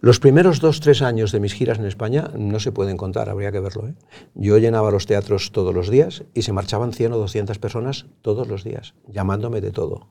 los 0.00 0.20
primeros 0.20 0.60
dos, 0.60 0.78
tres 0.78 1.02
años 1.02 1.32
de 1.32 1.40
mis 1.40 1.54
giras 1.54 1.78
en 1.78 1.84
España 1.84 2.30
no 2.36 2.60
se 2.60 2.70
pueden 2.70 2.96
contar, 2.96 3.28
habría 3.28 3.50
que 3.50 3.58
verlo. 3.58 3.88
¿eh? 3.88 3.94
Yo 4.34 4.56
llenaba 4.58 4.92
los 4.92 5.06
teatros 5.06 5.50
todos 5.50 5.74
los 5.74 5.90
días 5.90 6.22
y 6.34 6.42
se 6.42 6.52
marchaban 6.52 6.92
100 6.92 7.14
o 7.14 7.18
200 7.18 7.58
personas 7.58 8.06
todos 8.22 8.46
los 8.46 8.62
días, 8.62 8.94
llamándome 9.08 9.60
de 9.60 9.72
todo. 9.72 10.06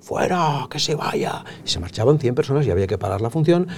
¡Fuera! 0.00 0.66
¡Que 0.70 0.78
se 0.78 0.94
vaya! 0.94 1.44
Y 1.64 1.68
se 1.68 1.80
marchaban 1.80 2.18
100 2.18 2.34
personas 2.34 2.66
y 2.66 2.70
había 2.70 2.86
que 2.86 2.98
parar 2.98 3.20
la 3.20 3.30
función 3.30 3.68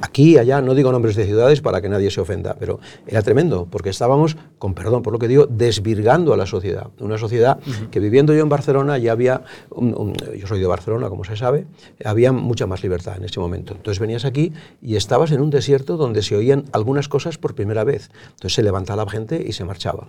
aquí, 0.00 0.38
allá, 0.38 0.60
no 0.60 0.74
digo 0.74 0.92
nombres 0.92 1.16
de 1.16 1.24
ciudades 1.24 1.60
para 1.60 1.80
que 1.80 1.88
nadie 1.88 2.10
se 2.10 2.20
ofenda, 2.20 2.56
pero 2.58 2.80
era 3.06 3.22
tremendo, 3.22 3.66
porque 3.70 3.90
estábamos, 3.90 4.36
con 4.58 4.74
perdón 4.74 5.02
por 5.02 5.12
lo 5.12 5.18
que 5.18 5.28
digo, 5.28 5.46
desvirgando 5.46 6.32
a 6.32 6.36
la 6.36 6.46
sociedad. 6.46 6.88
Una 7.00 7.18
sociedad 7.18 7.58
que 7.90 8.00
viviendo 8.00 8.34
yo 8.34 8.42
en 8.42 8.48
Barcelona 8.48 8.98
ya 8.98 9.12
había, 9.12 9.42
yo 9.70 10.46
soy 10.46 10.60
de 10.60 10.66
Barcelona, 10.66 11.08
como 11.08 11.24
se 11.24 11.36
sabe, 11.36 11.66
había 12.04 12.32
mucha 12.32 12.66
más 12.66 12.82
libertad 12.82 13.16
en 13.16 13.24
ese 13.24 13.40
momento. 13.40 13.74
Entonces 13.74 14.00
venías 14.00 14.24
aquí 14.24 14.52
y 14.82 14.96
estabas 14.96 15.32
en 15.32 15.40
un 15.40 15.50
desierto 15.50 15.96
donde 15.96 16.22
se 16.22 16.36
oían 16.36 16.64
algunas 16.72 17.08
cosas 17.08 17.38
por 17.38 17.54
primera 17.54 17.84
vez. 17.84 18.10
Entonces 18.34 18.54
se 18.54 18.62
levantaba 18.62 19.04
la 19.04 19.10
gente 19.10 19.42
y 19.46 19.52
se 19.52 19.64
marchaba. 19.64 20.08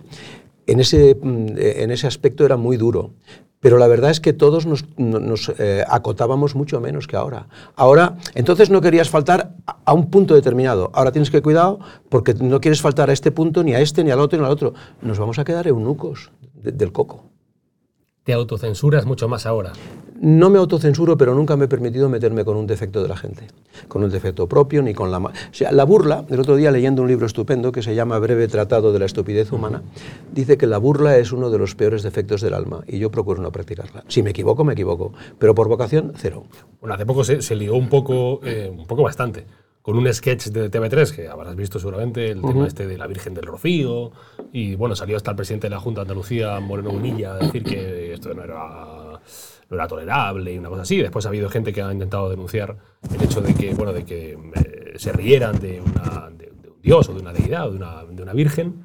En 0.66 0.80
ese, 0.80 1.16
mm, 1.20 1.46
en 1.56 1.90
ese 1.90 2.06
aspecto 2.06 2.44
era 2.44 2.56
muy 2.56 2.76
duro. 2.76 3.10
Pero 3.60 3.78
la 3.78 3.88
verdad 3.88 4.10
es 4.10 4.20
que 4.20 4.32
todos 4.32 4.66
nos, 4.66 4.84
eh, 5.58 5.84
acotábamos 5.88 6.54
mucho 6.54 6.80
menos 6.80 7.06
que 7.06 7.16
ahora. 7.16 7.48
Ahora, 7.74 8.16
entonces 8.34 8.70
no 8.70 8.80
querías 8.80 9.10
faltar 9.10 9.54
a 9.84 9.92
un 9.92 10.10
punto 10.10 10.34
determinado. 10.34 10.90
Ahora 10.94 11.10
tienes 11.10 11.30
que 11.30 11.42
cuidado 11.42 11.80
porque 12.08 12.34
no 12.34 12.60
quieres 12.60 12.80
faltar 12.80 13.10
a 13.10 13.12
este 13.12 13.32
punto, 13.32 13.64
ni 13.64 13.74
a 13.74 13.80
este, 13.80 14.04
ni 14.04 14.10
al 14.10 14.20
otro, 14.20 14.38
ni 14.38 14.44
al 14.44 14.52
otro. 14.52 14.74
Nos 15.02 15.18
vamos 15.18 15.38
a 15.38 15.44
quedar 15.44 15.66
eunucos 15.66 16.30
del 16.54 16.92
coco. 16.92 17.27
Te 18.28 18.34
autocensuras 18.34 19.06
mucho 19.06 19.26
más 19.26 19.46
ahora. 19.46 19.72
No 20.20 20.50
me 20.50 20.58
autocensuro, 20.58 21.16
pero 21.16 21.34
nunca 21.34 21.56
me 21.56 21.64
he 21.64 21.68
permitido 21.68 22.10
meterme 22.10 22.44
con 22.44 22.58
un 22.58 22.66
defecto 22.66 23.02
de 23.02 23.08
la 23.08 23.16
gente, 23.16 23.46
con 23.88 24.04
un 24.04 24.10
defecto 24.10 24.46
propio 24.46 24.82
ni 24.82 24.92
con 24.92 25.10
la... 25.10 25.16
O 25.16 25.32
sea, 25.50 25.72
la 25.72 25.84
burla, 25.84 26.26
el 26.28 26.38
otro 26.38 26.54
día 26.54 26.70
leyendo 26.70 27.00
un 27.00 27.08
libro 27.08 27.24
estupendo 27.24 27.72
que 27.72 27.82
se 27.82 27.94
llama 27.94 28.18
Breve 28.18 28.46
Tratado 28.46 28.92
de 28.92 28.98
la 28.98 29.06
Estupidez 29.06 29.50
Humana, 29.50 29.82
dice 30.30 30.58
que 30.58 30.66
la 30.66 30.76
burla 30.76 31.16
es 31.16 31.32
uno 31.32 31.48
de 31.48 31.56
los 31.56 31.74
peores 31.74 32.02
defectos 32.02 32.42
del 32.42 32.52
alma 32.52 32.84
y 32.86 32.98
yo 32.98 33.10
procuro 33.10 33.40
no 33.40 33.50
practicarla. 33.50 34.04
Si 34.08 34.22
me 34.22 34.28
equivoco, 34.28 34.62
me 34.62 34.74
equivoco, 34.74 35.14
pero 35.38 35.54
por 35.54 35.68
vocación, 35.68 36.12
cero. 36.14 36.44
Bueno, 36.82 36.96
hace 36.96 37.06
poco 37.06 37.24
se, 37.24 37.56
lió 37.56 37.76
un 37.76 37.88
poco, 37.88 38.40
eh, 38.44 38.70
un 38.70 38.86
poco 38.86 39.04
bastante 39.04 39.46
con 39.82 39.96
un 39.96 40.12
sketch 40.12 40.48
de 40.48 40.70
TV3 40.70 41.14
que 41.14 41.28
habrás 41.28 41.56
visto 41.56 41.78
seguramente, 41.78 42.30
el 42.30 42.42
tema 42.42 42.66
este 42.66 42.86
de 42.86 42.98
la 42.98 43.06
Virgen 43.06 43.34
del 43.34 43.44
Rocío, 43.44 44.12
y 44.52 44.74
bueno, 44.74 44.94
salió 44.96 45.16
hasta 45.16 45.30
el 45.30 45.36
presidente 45.36 45.66
de 45.66 45.70
la 45.70 45.80
Junta 45.80 46.00
de 46.00 46.02
Andalucía, 46.02 46.60
Moreno 46.60 46.90
Unilla, 46.90 47.34
a 47.34 47.38
decir 47.38 47.62
que 47.62 48.12
esto 48.14 48.34
no 48.34 48.42
era, 48.42 49.20
no 49.70 49.76
era 49.76 49.88
tolerable 49.88 50.52
y 50.52 50.58
una 50.58 50.68
cosa 50.68 50.82
así. 50.82 50.98
Después 50.98 51.24
ha 51.26 51.28
habido 51.28 51.48
gente 51.48 51.72
que 51.72 51.82
ha 51.82 51.92
intentado 51.92 52.28
denunciar 52.28 52.76
el 53.14 53.22
hecho 53.22 53.40
de 53.40 53.54
que, 53.54 53.74
bueno, 53.74 53.92
de 53.92 54.04
que 54.04 54.32
eh, 54.32 54.94
se 54.96 55.12
rieran 55.12 55.58
de, 55.58 55.80
una, 55.80 56.30
de, 56.30 56.50
un 56.50 56.82
dios 56.82 57.08
o 57.08 57.14
de 57.14 57.20
una 57.20 57.32
deidad 57.32 57.68
o 57.68 57.70
de 57.70 57.76
una, 57.76 58.04
de 58.04 58.22
una 58.22 58.32
virgen. 58.32 58.84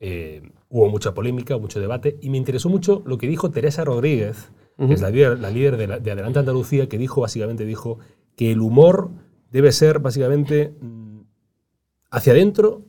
Eh, 0.00 0.42
hubo 0.68 0.88
mucha 0.88 1.12
polémica, 1.14 1.58
mucho 1.58 1.80
debate, 1.80 2.18
y 2.22 2.30
me 2.30 2.38
interesó 2.38 2.68
mucho 2.68 3.02
lo 3.04 3.18
que 3.18 3.28
dijo 3.28 3.50
Teresa 3.50 3.84
Rodríguez, 3.84 4.50
que 4.78 4.94
es 4.94 5.02
la 5.02 5.10
líder, 5.10 5.38
la 5.38 5.50
líder 5.50 5.76
de, 5.76 5.86
de 6.00 6.10
Adelante 6.10 6.38
Andalucía, 6.38 6.88
que 6.88 6.96
dijo, 6.96 7.20
básicamente 7.20 7.66
dijo, 7.66 7.98
que 8.34 8.50
el 8.50 8.62
humor 8.62 9.10
debe 9.50 9.72
ser 9.72 9.98
básicamente 9.98 10.72
mm, 10.80 11.20
hacia 12.10 12.32
adentro 12.32 12.82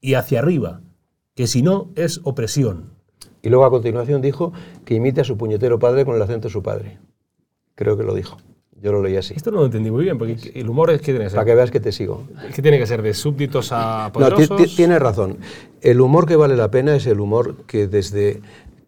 y 0.00 0.14
hacia 0.14 0.40
arriba, 0.40 0.80
que 1.34 1.46
si 1.46 1.62
no 1.62 1.90
es 1.94 2.20
opresión. 2.24 2.90
Y 3.42 3.48
luego 3.48 3.64
a 3.64 3.70
continuación 3.70 4.22
dijo 4.22 4.52
que 4.84 4.94
imite 4.94 5.20
a 5.20 5.24
su 5.24 5.36
puñetero 5.36 5.78
padre 5.78 6.04
con 6.04 6.14
el 6.14 6.22
acento 6.22 6.48
de 6.48 6.52
su 6.52 6.62
padre. 6.62 6.98
Creo 7.74 7.96
que 7.96 8.04
lo 8.04 8.14
dijo. 8.14 8.36
Yo 8.80 8.90
lo 8.90 9.00
leí 9.00 9.16
así. 9.16 9.32
Esto 9.36 9.52
no 9.52 9.58
lo 9.58 9.66
entendí 9.66 9.92
muy 9.92 10.02
bien, 10.02 10.18
porque 10.18 10.36
el 10.54 10.68
humor 10.68 10.90
es 10.90 11.00
que 11.00 11.12
tiene 11.12 11.20
que 11.24 11.30
ser. 11.30 11.36
Para 11.36 11.46
que 11.46 11.54
veas 11.54 11.70
que 11.70 11.78
te 11.78 11.92
sigo. 11.92 12.24
Es 12.48 12.54
que 12.54 12.62
tiene 12.62 12.80
que 12.80 12.86
ser 12.86 13.00
de 13.00 13.14
súbditos 13.14 13.70
a 13.70 14.10
poderosos. 14.12 14.50
No, 14.50 14.56
tienes 14.66 14.98
razón. 14.98 15.38
El 15.80 16.00
humor 16.00 16.26
que 16.26 16.34
vale 16.34 16.56
la 16.56 16.68
pena 16.70 16.96
es 16.96 17.06
el 17.06 17.20
humor 17.20 17.58
que 17.66 17.86
desde, 17.86 18.42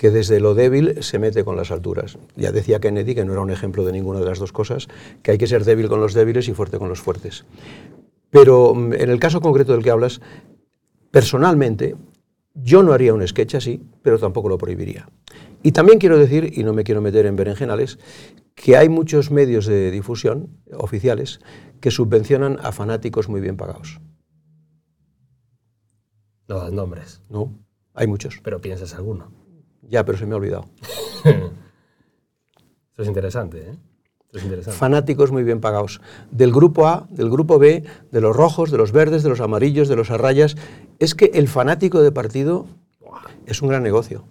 que 0.05 0.11
desde 0.11 0.39
lo 0.39 0.55
débil 0.55 1.03
se 1.03 1.19
mete 1.19 1.45
con 1.45 1.57
las 1.57 1.71
alturas. 1.71 2.19
Ya 2.37 2.53
decía 2.53 2.79
Kennedy, 2.79 3.15
que 3.15 3.25
no 3.25 3.33
era 3.33 3.41
un 3.41 3.51
ejemplo 3.51 3.87
de 3.87 3.93
ninguna 3.93 4.21
de 4.21 4.27
las 4.27 4.39
dos 4.39 4.53
cosas, 4.53 4.87
que 5.23 5.31
hay 5.31 5.39
que 5.39 5.47
ser 5.47 5.65
débil 5.65 5.89
con 5.89 5.99
los 5.99 6.13
débiles 6.13 6.47
y 6.49 6.53
fuerte 6.53 6.77
con 6.77 6.91
los 6.91 7.01
fuertes. 7.01 7.47
Pero 8.29 8.75
mm, 8.75 8.93
en 8.93 9.09
el 9.09 9.19
caso 9.19 9.41
concreto 9.41 9.73
del 9.73 9.83
que 9.83 9.89
hablas, 9.89 10.21
personalmente, 11.11 11.97
yo 12.53 12.83
no 12.83 12.93
haría 12.93 13.15
un 13.15 13.27
sketch 13.27 13.55
así, 13.55 13.83
pero 14.03 14.19
tampoco 14.19 14.51
lo 14.51 14.59
prohibiría. 14.59 15.09
Y 15.63 15.73
también 15.73 15.99
quiero 15.99 16.19
decir, 16.19 16.53
y 16.55 16.65
no 16.65 16.75
me 16.75 16.85
quiero 16.85 17.01
meter 17.01 17.25
en 17.25 17.37
berenjenales, 17.37 17.99
que 18.55 18.77
hay 18.77 18.91
muchos 18.91 19.31
medios 19.31 19.65
de 19.65 19.91
difusión 19.91 20.51
oficiales 20.77 21.41
que 21.81 21.91
subvencionan 21.91 22.59
a 22.63 22.73
fanáticos 22.73 23.31
muy 23.31 23.41
bien 23.41 23.57
pagados. 23.57 24.03
No 26.47 26.57
das 26.57 26.73
nombres. 26.75 27.23
No, 27.31 27.59
hay 27.95 28.07
muchos. 28.07 28.39
Pero 28.43 28.61
piensas 28.61 28.93
alguno. 28.93 29.44
Ya, 29.89 30.05
pero 30.05 30.19
se 30.19 30.27
me 30.27 30.35
ha 30.35 30.37
olvidado. 30.37 30.67
Eso 31.25 33.03
es 33.03 33.09
interesante, 33.09 33.71
¿eh? 33.71 33.77
es 34.33 34.43
interesante. 34.43 34.79
Fanáticos 34.79 35.33
muy 35.33 35.43
bien 35.45 35.61
pagados. 35.61 36.01
Del 36.31 36.53
grupo 36.53 36.87
A, 36.87 37.07
del 37.11 37.31
grupo 37.31 37.59
B, 37.59 37.85
de 38.11 38.21
los 38.21 38.37
rojos, 38.37 38.71
de 38.71 38.79
los 38.79 38.93
verdes, 38.93 39.23
de 39.23 39.29
los 39.29 39.41
amarillos, 39.41 39.89
de 39.89 39.97
los 39.97 40.11
arrayas. 40.11 40.57
Es 40.99 41.15
que 41.15 41.27
el 41.35 41.49
fanático 41.49 42.03
de 42.03 42.13
partido 42.13 42.67
es 43.47 43.63
un 43.63 43.69
gran 43.69 43.83
negocio. 43.83 44.25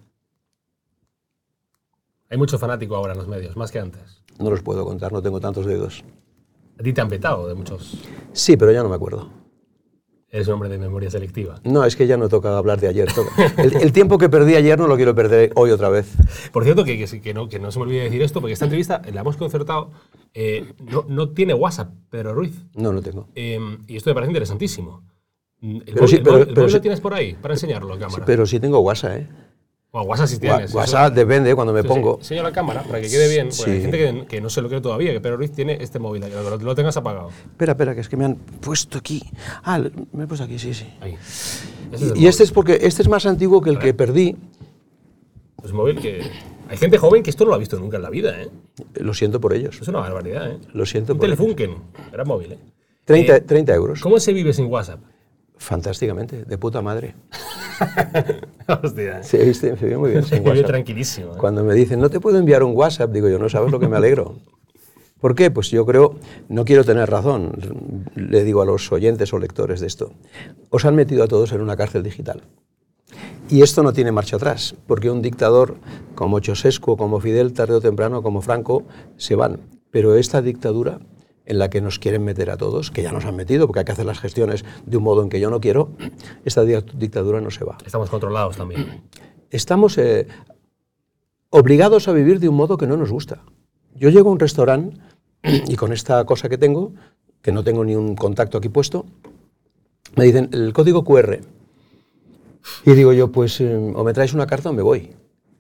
Hay 2.30 2.38
mucho 2.38 2.58
fanático 2.58 2.96
ahora 2.96 3.14
en 3.14 3.20
los 3.20 3.28
medios, 3.28 3.56
más 3.56 3.72
que 3.72 3.80
antes. 3.80 4.24
No 4.40 4.50
los 4.50 4.62
puedo 4.62 4.86
contar, 4.86 5.12
no 5.12 5.22
tengo 5.22 5.40
tantos 5.40 5.66
dedos. 5.66 6.04
¿A 6.80 6.84
ti 6.84 6.92
te 6.92 7.02
han 7.02 7.08
petado 7.08 7.48
de 7.48 7.54
muchos? 7.54 8.02
Sí, 8.32 8.58
pero 8.58 8.72
ya 8.72 8.82
no 8.82 8.90
me 8.90 8.96
acuerdo. 8.96 9.43
Eres 10.34 10.48
un 10.48 10.56
hombre 10.56 10.68
de 10.68 10.80
memoria 10.80 11.12
selectiva. 11.12 11.62
No, 11.64 11.86
es 11.86 11.96
que 11.96 12.08
ya 12.08 12.18
no 12.18 12.28
toca 12.28 12.58
hablar 12.58 12.82
de 12.82 12.88
ayer. 12.88 13.08
El, 13.58 13.94
tiempo 13.94 14.18
que 14.18 14.30
perdí 14.30 14.56
ayer 14.56 14.80
no 14.80 14.88
lo 14.88 14.96
quiero 14.96 15.14
perder 15.14 15.52
hoy 15.54 15.70
otra 15.70 15.90
vez. 15.90 16.12
Por 16.52 16.64
cierto, 16.64 16.84
que, 16.84 17.06
que, 17.06 17.34
no, 17.36 17.48
que 17.48 17.60
no 17.60 17.72
se 17.72 17.78
me 17.78 17.84
olvide 17.86 18.06
decir 18.06 18.24
esto, 18.24 18.42
porque 18.42 18.54
esta 18.54 18.66
entrevista 18.66 19.00
la 19.14 19.22
hemos 19.22 19.38
concertado. 19.38 19.92
Eh, 20.34 20.74
no, 20.92 21.06
no, 21.08 21.30
tiene 21.30 21.54
WhatsApp, 21.54 21.92
Pedro 22.10 22.34
Ruiz. 22.34 22.66
No, 22.74 22.92
no 22.92 23.04
tengo. 23.04 23.28
Eh, 23.36 23.60
y 23.86 23.96
esto 23.96 24.10
me 24.10 24.16
parece 24.16 24.32
interesantísimo. 24.32 25.04
¿El, 25.62 25.84
pero 25.86 26.08
sí, 26.08 26.18
pero, 26.24 26.68
lo 26.68 26.82
tienes 26.82 27.00
por 27.00 27.14
ahí 27.14 27.36
para 27.36 27.54
enseñarlo 27.54 27.94
a 27.94 28.00
cámara? 28.00 28.26
pero 28.26 28.48
sí 28.48 28.60
tengo 28.60 28.80
WhatsApp, 28.80 29.18
¿eh? 29.18 29.28
Bueno, 29.94 30.08
WhatsApp 30.08 30.28
sí 30.28 30.40
tienes. 30.40 30.74
WhatsApp 30.74 31.14
depende 31.14 31.54
cuando 31.54 31.72
me 31.72 31.84
pongo. 31.84 32.18
Sí, 32.20 32.34
la 32.34 32.52
cámara 32.52 32.82
para 32.82 33.00
que 33.00 33.08
quede 33.08 33.30
bien. 33.30 33.50
Hay 33.68 33.80
gente 33.80 34.26
que, 34.28 34.42
no 34.42 34.50
se 34.50 34.60
lo 34.64 34.68
cree 34.68 34.82
todavía, 34.82 35.14
que 35.14 35.22
Pedro 35.22 35.38
Ruiz 35.38 35.52
tiene 35.52 35.78
este 35.80 36.00
móvil, 36.00 36.24
que 36.24 36.64
lo, 36.64 36.74
tengas 36.74 36.98
apagado. 36.98 37.30
Espera, 37.30 37.74
espera, 37.74 37.94
que 37.94 38.02
es 38.02 38.10
que 38.10 38.18
me 38.18 38.26
han 38.26 38.36
puesto 38.36 38.98
aquí. 38.98 39.22
Ah, 39.64 39.80
me 40.12 40.24
he 40.24 40.28
puesto 40.28 40.46
aquí, 40.46 40.58
sí, 40.58 40.74
sí. 40.74 40.88
Ahí. 41.00 41.16
y, 42.16 42.26
este 42.26 42.44
es 42.44 42.52
porque 42.52 42.80
este 42.82 43.04
es 43.04 43.08
más 43.08 43.28
antiguo 43.28 43.62
que 43.62 43.70
el 43.70 43.78
que 43.78 43.94
perdí. 43.94 44.36
Es 45.64 45.70
un 45.70 45.78
móvil 45.78 46.02
que. 46.02 46.24
Hay 46.70 46.78
gente 46.78 46.98
joven 46.98 47.22
que 47.22 47.30
esto 47.30 47.44
no 47.44 47.52
lo 47.52 47.56
ha 47.56 47.60
visto 47.60 47.78
nunca 47.78 47.98
en 47.98 48.04
la 48.04 48.10
vida, 48.10 48.42
¿eh? 48.42 48.50
Lo 48.96 49.14
siento 49.14 49.40
por 49.40 49.54
ellos. 49.54 49.80
Es 49.80 49.88
una 49.88 50.00
barbaridad, 50.00 50.50
¿eh? 50.50 50.58
Lo 50.74 50.88
siento 50.88 51.14
un 51.14 51.20
por 51.20 51.28
Telefunken, 51.28 51.76
era 52.12 52.26
móvil, 52.26 52.54
¿eh? 52.54 52.60
30, 53.06 53.42
30 53.42 53.72
eh, 53.72 53.76
euros. 53.76 54.02
¿Cómo 54.02 54.20
se 54.20 54.34
vive 54.34 54.54
sin 54.54 54.66
WhatsApp? 54.66 55.02
Fantásticamente, 55.64 56.44
de 56.44 56.58
puta 56.58 56.82
madre. 56.82 57.16
Hostia. 58.84 59.24
Sí, 59.24 59.38
viste, 59.38 59.78
se 59.78 59.98
muy 59.98 60.12
bien. 60.12 60.24
Sin 60.24 60.44
WhatsApp. 60.46 60.66
tranquilísimo. 60.68 61.36
¿eh? 61.36 61.38
Cuando 61.38 61.64
me 61.64 61.74
dicen, 61.74 62.02
no 62.02 62.10
te 62.10 62.20
puedo 62.20 62.38
enviar 62.38 62.64
un 62.64 62.76
WhatsApp, 62.76 63.12
digo 63.12 63.30
yo, 63.30 63.40
no 63.40 63.48
sabes 63.48 63.72
lo 63.72 63.80
que 63.80 63.88
me 63.88 63.96
alegro. 63.96 64.36
¿Por 65.22 65.36
qué? 65.36 65.52
Pues 65.52 65.72
yo 65.72 65.86
creo, 65.86 66.18
no 66.50 66.66
quiero 66.66 66.84
tener 66.84 67.10
razón, 67.10 68.04
le 68.14 68.44
digo 68.44 68.62
a 68.62 68.66
los 68.66 68.92
oyentes 68.92 69.32
o 69.32 69.40
lectores 69.40 69.80
de 69.80 69.88
esto, 69.88 70.12
os 70.70 70.84
han 70.84 70.96
metido 70.96 71.24
a 71.24 71.30
todos 71.30 71.54
en 71.54 71.62
una 71.62 71.78
cárcel 71.78 72.04
digital. 72.04 72.42
Y 73.50 73.62
esto 73.62 73.84
no 73.84 73.94
tiene 73.94 74.12
marcha 74.12 74.36
atrás, 74.36 74.76
porque 74.86 75.10
un 75.10 75.22
dictador 75.22 75.78
como 76.14 76.42
Chosescu, 76.42 76.98
como 76.98 77.22
Fidel, 77.22 77.54
tarde 77.54 77.76
o 77.76 77.82
temprano, 77.82 78.22
como 78.22 78.42
Franco, 78.42 78.84
se 79.16 79.36
van. 79.36 79.62
Pero 79.92 80.16
esta 80.16 80.42
dictadura 80.42 81.00
en 81.46 81.60
la 81.60 81.70
que 81.70 81.82
nos 81.82 82.00
quieren 82.00 82.24
meter 82.24 82.50
a 82.50 82.58
todos, 82.58 82.92
que 82.92 83.02
ya 83.04 83.12
nos 83.12 83.26
han 83.26 83.36
metido, 83.36 83.68
porque 83.68 83.80
hay 83.80 83.86
que 83.86 83.92
hacer 83.92 84.06
las 84.06 84.20
gestiones 84.20 84.64
de 84.86 84.98
un 84.98 85.04
modo 85.04 85.24
en 85.24 85.30
que 85.30 85.40
yo 85.40 85.50
no 85.50 85.60
quiero, 85.60 85.92
esta 86.46 86.64
dictadura 86.64 87.42
no 87.42 87.52
se 87.52 87.66
va. 87.66 87.78
Estamos 87.86 88.10
controlados 88.10 88.58
también. 88.58 89.04
Estamos 89.50 89.98
eh, 89.98 90.28
obligados 91.50 92.08
a 92.08 92.14
vivir 92.14 92.40
de 92.40 92.50
un 92.50 92.56
modo 92.56 92.78
que 92.78 92.88
no 92.88 92.98
nos 92.98 93.12
gusta. 93.12 93.44
Yo 93.94 94.10
llego 94.10 94.30
a 94.30 94.32
un 94.34 94.40
restaurante 94.40 94.98
y 95.44 95.76
con 95.76 95.94
esta 95.94 96.26
cosa 96.26 96.50
que 96.50 96.58
tengo, 96.58 96.94
que 97.42 97.52
no 97.52 97.64
tengo 97.64 97.84
ni 97.84 97.96
un 97.96 98.16
contacto 98.16 98.58
aquí 98.58 98.70
puesto, 98.70 99.06
me 100.16 100.26
dicen 100.26 100.50
el 100.54 100.74
código 100.74 101.04
QR. 101.04 101.40
Y 102.86 102.92
digo 102.94 103.12
yo, 103.14 103.32
pues 103.32 103.60
eh, 103.60 103.76
o 103.76 104.04
me 104.04 104.14
traes 104.14 104.34
una 104.34 104.48
carta 104.48 104.70
o 104.70 104.74
me 104.74 104.82
voy, 104.82 105.14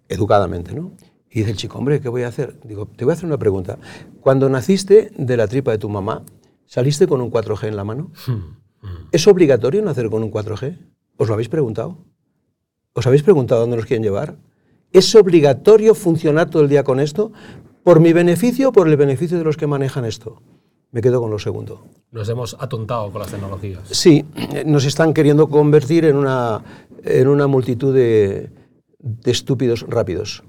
educadamente, 0.08 0.74
¿no? 0.74 0.91
Y 1.34 1.39
dice 1.39 1.52
el 1.52 1.58
chico, 1.58 1.80
hombre, 1.80 2.00
¿qué 2.00 2.10
voy 2.10 2.22
a 2.22 2.28
hacer? 2.28 2.60
Digo, 2.63 2.86
te 2.86 3.06
voy 3.06 3.13
a 3.13 3.15
hacer 3.15 3.26
una 3.26 3.39
pregunta. 3.39 3.80
Cuando 4.22 4.50
naciste 4.50 5.12
de 5.17 5.36
la 5.36 5.48
tripa 5.48 5.72
de 5.72 5.80
tu 5.80 5.89
mamá, 5.89 6.24
¿saliste 6.67 7.08
con 7.08 7.22
un 7.22 7.32
4G 7.32 7.69
en 7.69 7.76
la 7.76 7.84
mano? 7.84 8.12
¿Es 9.12 9.28
obligatorio 9.28 9.82
nacer 9.82 10.12
con 10.12 10.22
un 10.22 10.32
4G? 10.32 10.78
¿Os 11.17 11.28
lo 11.28 11.34
habéis 11.34 11.50
preguntado? 11.50 11.98
¿Os 12.93 13.08
habéis 13.08 13.24
preguntado 13.24 13.62
dónde 13.62 13.78
nos 13.78 13.88
quieren 13.88 14.04
llevar? 14.04 14.36
¿Es 14.91 15.15
obligatorio 15.15 15.96
funcionar 15.96 16.52
todo 16.52 16.62
el 16.62 16.69
día 16.69 16.84
con 16.84 17.00
esto? 17.00 17.32
¿Por 17.84 18.00
mi 18.00 18.13
beneficio 18.13 18.69
o 18.69 18.72
por 18.72 18.88
el 18.88 18.96
beneficio 18.96 19.39
de 19.39 19.43
los 19.43 19.58
que 19.58 19.65
manejan 19.65 20.06
esto? 20.06 20.43
Me 20.91 21.02
quedo 21.02 21.19
con 21.19 21.32
lo 21.32 21.39
segundo. 21.39 21.88
Nos 22.12 22.30
hemos 22.30 22.56
atontado 22.60 23.12
con 23.12 23.22
las 23.22 23.32
tecnologías. 23.32 23.82
Sí, 23.89 24.24
nos 24.67 24.86
están 24.86 25.15
queriendo 25.15 25.50
convertir 25.50 26.06
en 26.06 26.15
una, 26.15 26.63
en 27.04 27.28
una 27.28 27.48
multitud 27.48 27.91
de, 27.91 28.52
de 29.00 29.32
estúpidos 29.32 29.84
rápidos. 29.89 30.43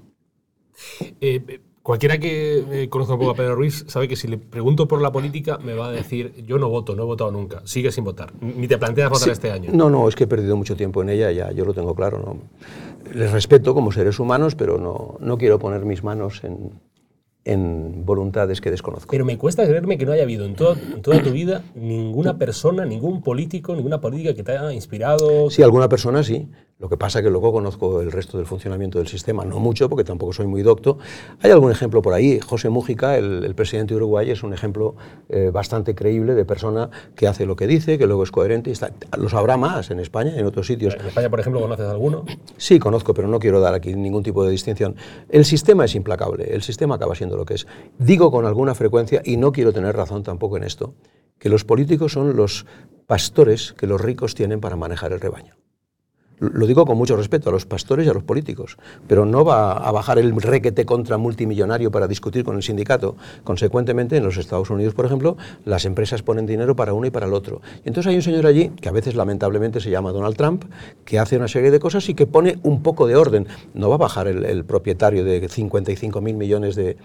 Eh, 1.21 1.59
Cualquiera 1.85 2.17
que 2.17 2.65
eh, 2.71 2.89
conozca 2.89 3.13
un 3.13 3.19
poco 3.19 3.29
a 3.33 3.35
Pedro 3.35 3.53
Ruiz 3.53 3.85
sabe 3.87 4.07
que 4.07 4.15
si 4.15 4.27
le 4.27 4.39
pregunto 4.39 4.87
por 4.87 5.03
la 5.03 5.11
política 5.11 5.59
me 5.59 5.75
va 5.75 5.89
a 5.89 5.91
decir 5.91 6.33
yo 6.43 6.57
no 6.57 6.67
voto, 6.67 6.95
no 6.95 7.03
he 7.03 7.05
votado 7.05 7.29
nunca, 7.29 7.61
sigue 7.65 7.91
sin 7.91 8.03
votar. 8.03 8.33
Ni 8.41 8.67
te 8.67 8.79
planteas 8.79 9.11
votar 9.11 9.29
este 9.29 9.51
año. 9.51 9.69
No, 9.71 9.91
no, 9.91 10.09
es 10.09 10.15
que 10.15 10.23
he 10.23 10.27
perdido 10.27 10.57
mucho 10.57 10.75
tiempo 10.75 11.03
en 11.03 11.09
ella, 11.09 11.31
ya 11.31 11.51
yo 11.51 11.63
lo 11.63 11.75
tengo 11.75 11.93
claro. 11.93 12.17
¿no? 12.17 13.13
Les 13.13 13.31
respeto 13.31 13.75
como 13.75 13.91
seres 13.91 14.19
humanos, 14.19 14.55
pero 14.55 14.79
no, 14.79 15.17
no 15.19 15.37
quiero 15.37 15.59
poner 15.59 15.85
mis 15.85 16.03
manos 16.03 16.43
en, 16.43 16.71
en 17.43 18.03
voluntades 18.03 18.59
que 18.59 18.71
desconozco. 18.71 19.11
Pero 19.11 19.23
me 19.23 19.37
cuesta 19.37 19.63
creerme 19.63 19.99
que 19.99 20.07
no 20.07 20.11
haya 20.11 20.23
habido 20.23 20.45
en, 20.45 20.55
toda 20.55 20.75
tu 21.23 21.31
vida 21.31 21.63
ninguna 21.75 22.39
persona, 22.39 22.83
ningún 22.83 23.21
político, 23.21 23.75
ninguna 23.75 24.01
política 24.01 24.33
que 24.33 24.41
te 24.41 24.53
haya 24.53 24.73
inspirado. 24.73 25.51
Sí, 25.51 25.61
alguna 25.61 25.87
persona 25.87 26.23
sí. 26.23 26.47
Lo 26.77 26.89
que 26.89 26.97
pasa 26.97 27.19
es 27.19 27.23
que 27.23 27.31
luego 27.31 27.53
conozco 27.53 28.01
el 28.01 28.11
resto 28.11 28.37
del 28.37 28.45
funcionamiento 28.45 28.97
del 28.97 29.07
sistema, 29.07 29.45
no 29.45 29.59
mucho, 29.59 29.87
porque 29.87 30.03
tampoco 30.03 30.33
soy 30.33 30.45
muy 30.45 30.61
docto. 30.61 30.97
Hay 31.41 31.49
algún 31.49 31.71
ejemplo 31.71 32.01
por 32.01 32.13
ahí. 32.13 32.41
José 32.41 32.67
Mújica, 32.67 33.15
el, 33.15 33.55
presidente 33.55 33.93
de 33.93 33.95
Uruguay, 33.95 34.29
es 34.29 34.43
un 34.43 34.53
ejemplo 34.53 34.93
eh, 35.29 35.51
bastante 35.53 35.95
creíble 35.95 36.35
de 36.35 36.43
persona 36.43 36.89
que 37.15 37.29
hace 37.29 37.45
lo 37.45 37.55
que 37.55 37.65
dice, 37.65 37.97
que 37.97 38.05
luego 38.07 38.23
es 38.23 38.31
coherente. 38.31 38.71
Y 38.71 38.73
está, 38.73 38.91
los 39.17 39.33
habrá 39.33 39.55
más 39.55 39.89
en 39.89 40.01
España 40.01 40.33
y 40.35 40.39
en 40.39 40.45
otros 40.45 40.67
sitios. 40.67 40.95
¿En 40.95 41.05
España, 41.05 41.29
por 41.29 41.39
ejemplo, 41.39 41.61
conoces 41.61 41.87
alguno? 41.87 42.25
Sí, 42.57 42.77
conozco, 42.77 43.13
pero 43.13 43.29
no 43.29 43.39
quiero 43.39 43.61
dar 43.61 43.73
aquí 43.73 43.95
ningún 43.95 44.23
tipo 44.23 44.43
de 44.43 44.51
distinción. 44.51 44.97
El 45.29 45.45
sistema 45.45 45.85
es 45.85 45.95
implacable, 45.95 46.53
el 46.53 46.61
sistema 46.61 46.95
acaba 46.95 47.15
siendo 47.15 47.37
lo 47.37 47.45
que 47.45 47.53
es. 47.53 47.67
Digo 47.99 48.31
con 48.31 48.45
alguna 48.45 48.75
frecuencia, 48.75 49.21
y 49.23 49.37
no 49.37 49.53
quiero 49.53 49.71
tener 49.71 49.95
razón 49.95 50.23
tampoco 50.23 50.57
en 50.57 50.63
esto, 50.63 50.93
que 51.39 51.47
los 51.47 51.63
políticos 51.63 52.11
son 52.11 52.35
los 52.35 52.65
pastores 53.07 53.71
que 53.71 53.87
los 53.87 54.01
ricos 54.01 54.35
tienen 54.35 54.59
para 54.59 54.75
manejar 54.75 55.13
el 55.13 55.21
rebaño. 55.21 55.55
Lo 56.39 56.67
digo 56.67 56.85
con 56.85 56.97
mucho 56.97 57.15
respeto 57.15 57.49
a 57.49 57.53
los 57.53 57.65
pastores 57.65 58.05
y 58.05 58.09
a 58.09 58.13
los 58.13 58.23
políticos, 58.23 58.77
pero 59.07 59.25
no 59.25 59.45
va 59.45 59.71
a 59.73 59.91
bajar 59.91 60.19
el 60.19 60.35
requete 60.35 60.85
contra 60.85 61.17
multimillonario 61.17 61.91
para 61.91 62.07
discutir 62.07 62.43
con 62.43 62.57
el 62.57 62.63
sindicato. 62.63 63.15
Consecuentemente, 63.43 64.17
en 64.17 64.23
los 64.23 64.37
Estados 64.37 64.69
Unidos, 64.69 64.93
por 64.93 65.05
ejemplo, 65.05 65.37
las 65.63 65.85
empresas 65.85 66.23
ponen 66.23 66.45
dinero 66.45 66.75
para 66.75 66.93
uno 66.93 67.07
y 67.07 67.11
para 67.11 67.25
el 67.25 67.33
otro. 67.33 67.61
Y 67.85 67.87
entonces 67.87 68.09
hay 68.09 68.15
un 68.17 68.21
señor 68.21 68.45
allí, 68.45 68.69
que 68.81 68.89
a 68.89 68.91
veces 68.91 69.15
lamentablemente 69.15 69.79
se 69.79 69.89
llama 69.89 70.11
Donald 70.11 70.35
Trump, 70.35 70.65
que 71.05 71.19
hace 71.19 71.37
una 71.37 71.47
serie 71.47 71.71
de 71.71 71.79
cosas 71.79 72.07
y 72.09 72.13
que 72.13 72.27
pone 72.27 72.59
un 72.63 72.83
poco 72.83 73.07
de 73.07 73.15
orden. 73.15 73.47
No 73.73 73.89
va 73.89 73.95
a 73.95 73.99
bajar 73.99 74.27
el, 74.27 74.65
propietario 74.65 75.23
de 75.23 75.47
55 75.47 76.21
mil 76.21 76.35
millones 76.35 76.75
de... 76.75 76.97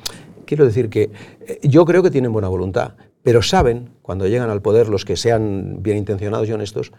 Quiero 0.44 0.64
decir 0.64 0.88
que 0.88 1.10
eh, 1.46 1.60
yo 1.62 1.84
creo 1.84 2.02
que 2.02 2.10
tienen 2.10 2.32
buena 2.32 2.48
voluntad, 2.48 2.94
pero 3.22 3.42
saben, 3.42 3.90
cuando 4.02 4.26
llegan 4.26 4.50
al 4.50 4.62
poder 4.62 4.88
los 4.88 5.04
que 5.04 5.16
sean 5.16 5.82
bien 5.82 5.98
intencionados 5.98 6.48
y 6.48 6.52
honestos, 6.52 6.92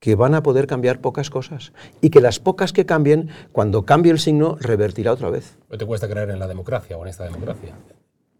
que 0.00 0.14
van 0.14 0.34
a 0.34 0.42
poder 0.42 0.66
cambiar 0.66 1.00
pocas 1.00 1.30
cosas 1.30 1.72
y 2.00 2.10
que 2.10 2.20
las 2.20 2.38
pocas 2.38 2.72
que 2.72 2.86
cambien, 2.86 3.30
cuando 3.52 3.84
cambie 3.84 4.12
el 4.12 4.18
signo, 4.18 4.56
revertirá 4.60 5.12
otra 5.12 5.30
vez. 5.30 5.56
¿No 5.70 5.78
te 5.78 5.86
cuesta 5.86 6.08
creer 6.08 6.30
en 6.30 6.38
la 6.38 6.46
democracia 6.46 6.96
o 6.96 7.02
en 7.02 7.08
esta 7.08 7.24
democracia? 7.24 7.74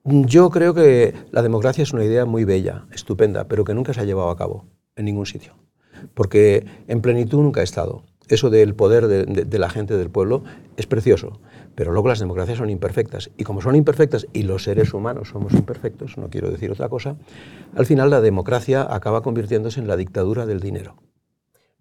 Yo 0.05 0.51
creo 0.51 0.75
que 0.75 1.15
la 1.31 1.41
democracia 1.41 1.83
es 1.83 1.95
una 1.95 2.05
idea 2.05 2.27
muy 2.27 2.45
bella, 2.45 2.87
estupenda, 2.93 3.45
pero 3.45 3.65
que 3.65 3.73
nunca 3.73 3.95
se 3.95 4.01
ha 4.01 4.05
llevado 4.05 4.29
a 4.29 4.37
cabo 4.37 4.67
en 4.97 5.07
ningún 5.07 5.25
sitio. 5.25 5.55
Porque 6.13 6.67
en 6.89 7.01
plenitud 7.01 7.39
nunca 7.39 7.63
ha 7.63 7.65
estado. 7.65 8.05
Eso 8.29 8.51
del 8.51 8.75
poder 8.75 9.07
de, 9.07 9.25
de 9.25 9.59
la 9.59 9.71
gente, 9.71 9.97
del 9.97 10.11
pueblo, 10.11 10.45
es 10.77 10.87
precioso. 10.87 11.41
Pero 11.75 11.93
luego 11.93 12.09
las 12.09 12.19
democracias 12.19 12.59
son 12.59 12.69
imperfectas. 12.69 13.31
Y 13.39 13.45
como 13.45 13.63
son 13.63 13.77
imperfectas 13.77 14.27
y 14.35 14.43
los 14.43 14.65
seres 14.65 14.93
humanos 14.93 15.31
somos 15.31 15.55
imperfectos, 15.55 16.19
no 16.19 16.29
quiero 16.29 16.51
decir 16.51 16.71
otra 16.71 16.91
cosa, 16.91 17.17
al 17.75 17.87
final 17.87 18.11
la 18.11 18.21
democracia 18.21 18.87
acaba 18.89 19.23
convirtiéndose 19.23 19.81
en 19.81 19.89
la 19.89 19.97
dictadura 19.97 20.45
del 20.45 20.61
dinero. 20.61 20.97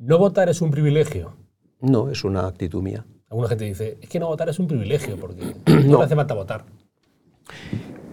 ¿No 0.05 0.17
votar 0.17 0.49
es 0.49 0.61
un 0.61 0.69
privilegio? 0.69 1.31
No, 1.79 2.09
es 2.09 2.25
una 2.25 2.45
actitud 2.45 2.81
mía. 2.81 3.05
Alguna 3.29 3.47
gente 3.47 3.63
dice, 3.63 3.97
es 4.01 4.09
que 4.09 4.19
no 4.19 4.27
votar 4.27 4.49
es 4.49 4.59
un 4.59 4.67
privilegio 4.67 5.15
porque 5.15 5.55
no, 5.87 6.01
hace 6.01 6.13
falta 6.13 6.33
votar. 6.33 6.65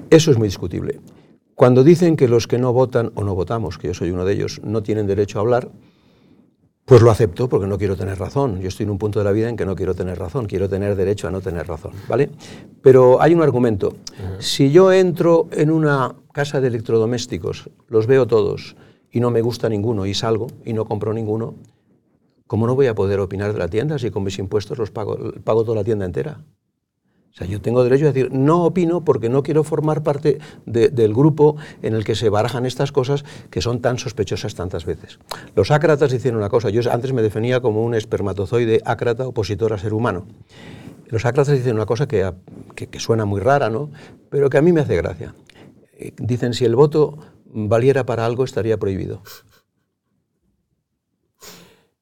Eso 0.08 0.30
es 0.30 0.38
muy 0.38 0.46
discutible. 0.46 1.00
Cuando 1.56 1.82
dicen 1.82 2.14
que 2.14 2.28
los 2.28 2.46
que 2.46 2.58
no 2.58 2.72
votan 2.72 3.10
o 3.16 3.24
no 3.24 3.34
votamos, 3.34 3.76
que 3.76 3.88
yo 3.88 3.94
soy 3.94 4.12
uno 4.12 4.24
de 4.24 4.34
ellos, 4.34 4.60
no 4.62 4.84
tienen 4.84 5.08
derecho 5.08 5.38
a 5.38 5.42
hablar, 5.42 5.68
pues 6.84 7.02
lo 7.02 7.10
acepto 7.10 7.48
porque 7.48 7.66
no 7.66 7.76
quiero 7.76 7.96
tener 7.96 8.20
razón. 8.20 8.60
Yo 8.60 8.68
estoy 8.68 8.84
en 8.84 8.90
un 8.90 8.98
punto 8.98 9.18
de 9.18 9.24
la 9.24 9.32
vida 9.32 9.48
en 9.48 9.56
que 9.56 9.66
no 9.66 9.74
quiero 9.74 9.96
tener 9.96 10.16
razón, 10.16 10.46
quiero 10.46 10.68
tener 10.68 10.94
derecho 10.94 11.26
a 11.26 11.32
no 11.32 11.40
tener 11.40 11.66
razón, 11.66 11.94
¿vale? 12.08 12.30
Pero 12.82 13.20
hay 13.20 13.34
un 13.34 13.42
argumento. 13.42 13.96
Si 14.38 14.70
yo 14.70 14.92
entro 14.92 15.48
en 15.50 15.72
una 15.72 16.14
casa 16.32 16.60
de 16.60 16.68
electrodomésticos, 16.68 17.68
los 17.88 18.06
veo 18.06 18.28
todos 18.28 18.76
y 19.10 19.18
no 19.18 19.32
me 19.32 19.42
gusta 19.42 19.68
ninguno 19.68 20.06
y 20.06 20.14
salgo 20.14 20.46
y 20.64 20.72
no 20.72 20.84
compro 20.84 21.12
ninguno, 21.12 21.56
¿cómo 22.50 22.66
no 22.66 22.74
voy 22.74 22.88
a 22.88 22.96
poder 22.96 23.20
opinar 23.20 23.52
de 23.52 23.60
la 23.60 23.68
tienda 23.68 23.96
si 23.96 24.10
con 24.10 24.24
mis 24.24 24.36
impuestos 24.40 24.76
los 24.76 24.90
pago, 24.90 25.16
pago 25.44 25.62
toda 25.62 25.76
la 25.76 25.84
tienda 25.84 26.04
entera? 26.04 26.40
O 27.30 27.32
sea, 27.32 27.46
yo 27.46 27.60
tengo 27.60 27.84
derecho 27.84 28.06
a 28.06 28.08
decir, 28.12 28.32
no 28.32 28.64
opino 28.64 29.04
porque 29.04 29.28
no 29.28 29.44
quiero 29.44 29.62
formar 29.62 30.02
parte 30.02 30.40
del 30.66 31.14
grupo 31.14 31.54
en 31.80 31.94
el 31.94 32.02
que 32.02 32.16
se 32.16 32.28
barajan 32.28 32.66
estas 32.66 32.90
cosas 32.90 33.24
que 33.50 33.62
son 33.62 33.80
tan 33.80 33.98
sospechosas 33.98 34.56
tantas 34.56 34.84
veces. 34.84 35.20
Los 35.54 35.70
ácratas 35.70 36.10
dicen 36.10 36.34
una 36.34 36.48
cosa, 36.48 36.70
yo 36.70 36.80
antes 36.90 37.12
me 37.12 37.22
definía 37.22 37.60
como 37.60 37.84
un 37.84 37.94
espermatozoide 37.94 38.80
ácrata 38.84 39.28
opositor 39.28 39.72
a 39.72 39.78
ser 39.78 39.94
humano. 39.94 40.26
Los 41.06 41.24
ácratas 41.26 41.54
dicen 41.54 41.76
una 41.76 41.86
cosa 41.86 42.08
que, 42.08 42.32
que 42.74 42.98
suena 42.98 43.26
muy 43.26 43.40
rara, 43.40 43.70
¿no? 43.70 43.90
pero 44.28 44.50
que 44.50 44.58
a 44.58 44.62
mí 44.62 44.72
me 44.72 44.80
hace 44.80 44.96
gracia. 44.96 45.36
Eh, 45.92 46.14
dicen, 46.18 46.52
si 46.52 46.64
el 46.64 46.74
voto 46.74 47.16
valiera 47.44 48.04
para 48.04 48.26
algo, 48.26 48.42
estaría 48.42 48.76
prohibido. 48.76 49.22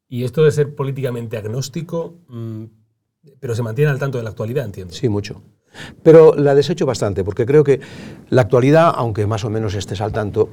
Y 0.09 0.25
esto 0.25 0.45
de 0.45 0.51
ser 0.51 0.75
políticamente 0.75 1.37
agnóstico, 1.37 2.15
mm, 2.29 2.65
pero 3.41 3.55
se 3.55 3.63
mantiene 3.63 3.91
al 3.91 3.99
tanto 3.99 4.19
de 4.19 4.25
la 4.25 4.31
actualidad, 4.31 4.65
entiendo. 4.65 4.95
Sí, 4.95 5.09
mucho. 5.09 5.43
Pero 6.03 6.35
la 6.35 6.55
desecho 6.55 6.87
bastante, 6.87 7.25
porque 7.25 7.45
creo 7.45 7.63
que 7.63 7.81
la 8.31 8.43
actualidad, 8.43 8.93
aunque 8.95 9.27
más 9.27 9.45
o 9.45 9.51
menos 9.51 9.75
estés 9.75 10.01
al 10.01 10.13
tanto, 10.13 10.49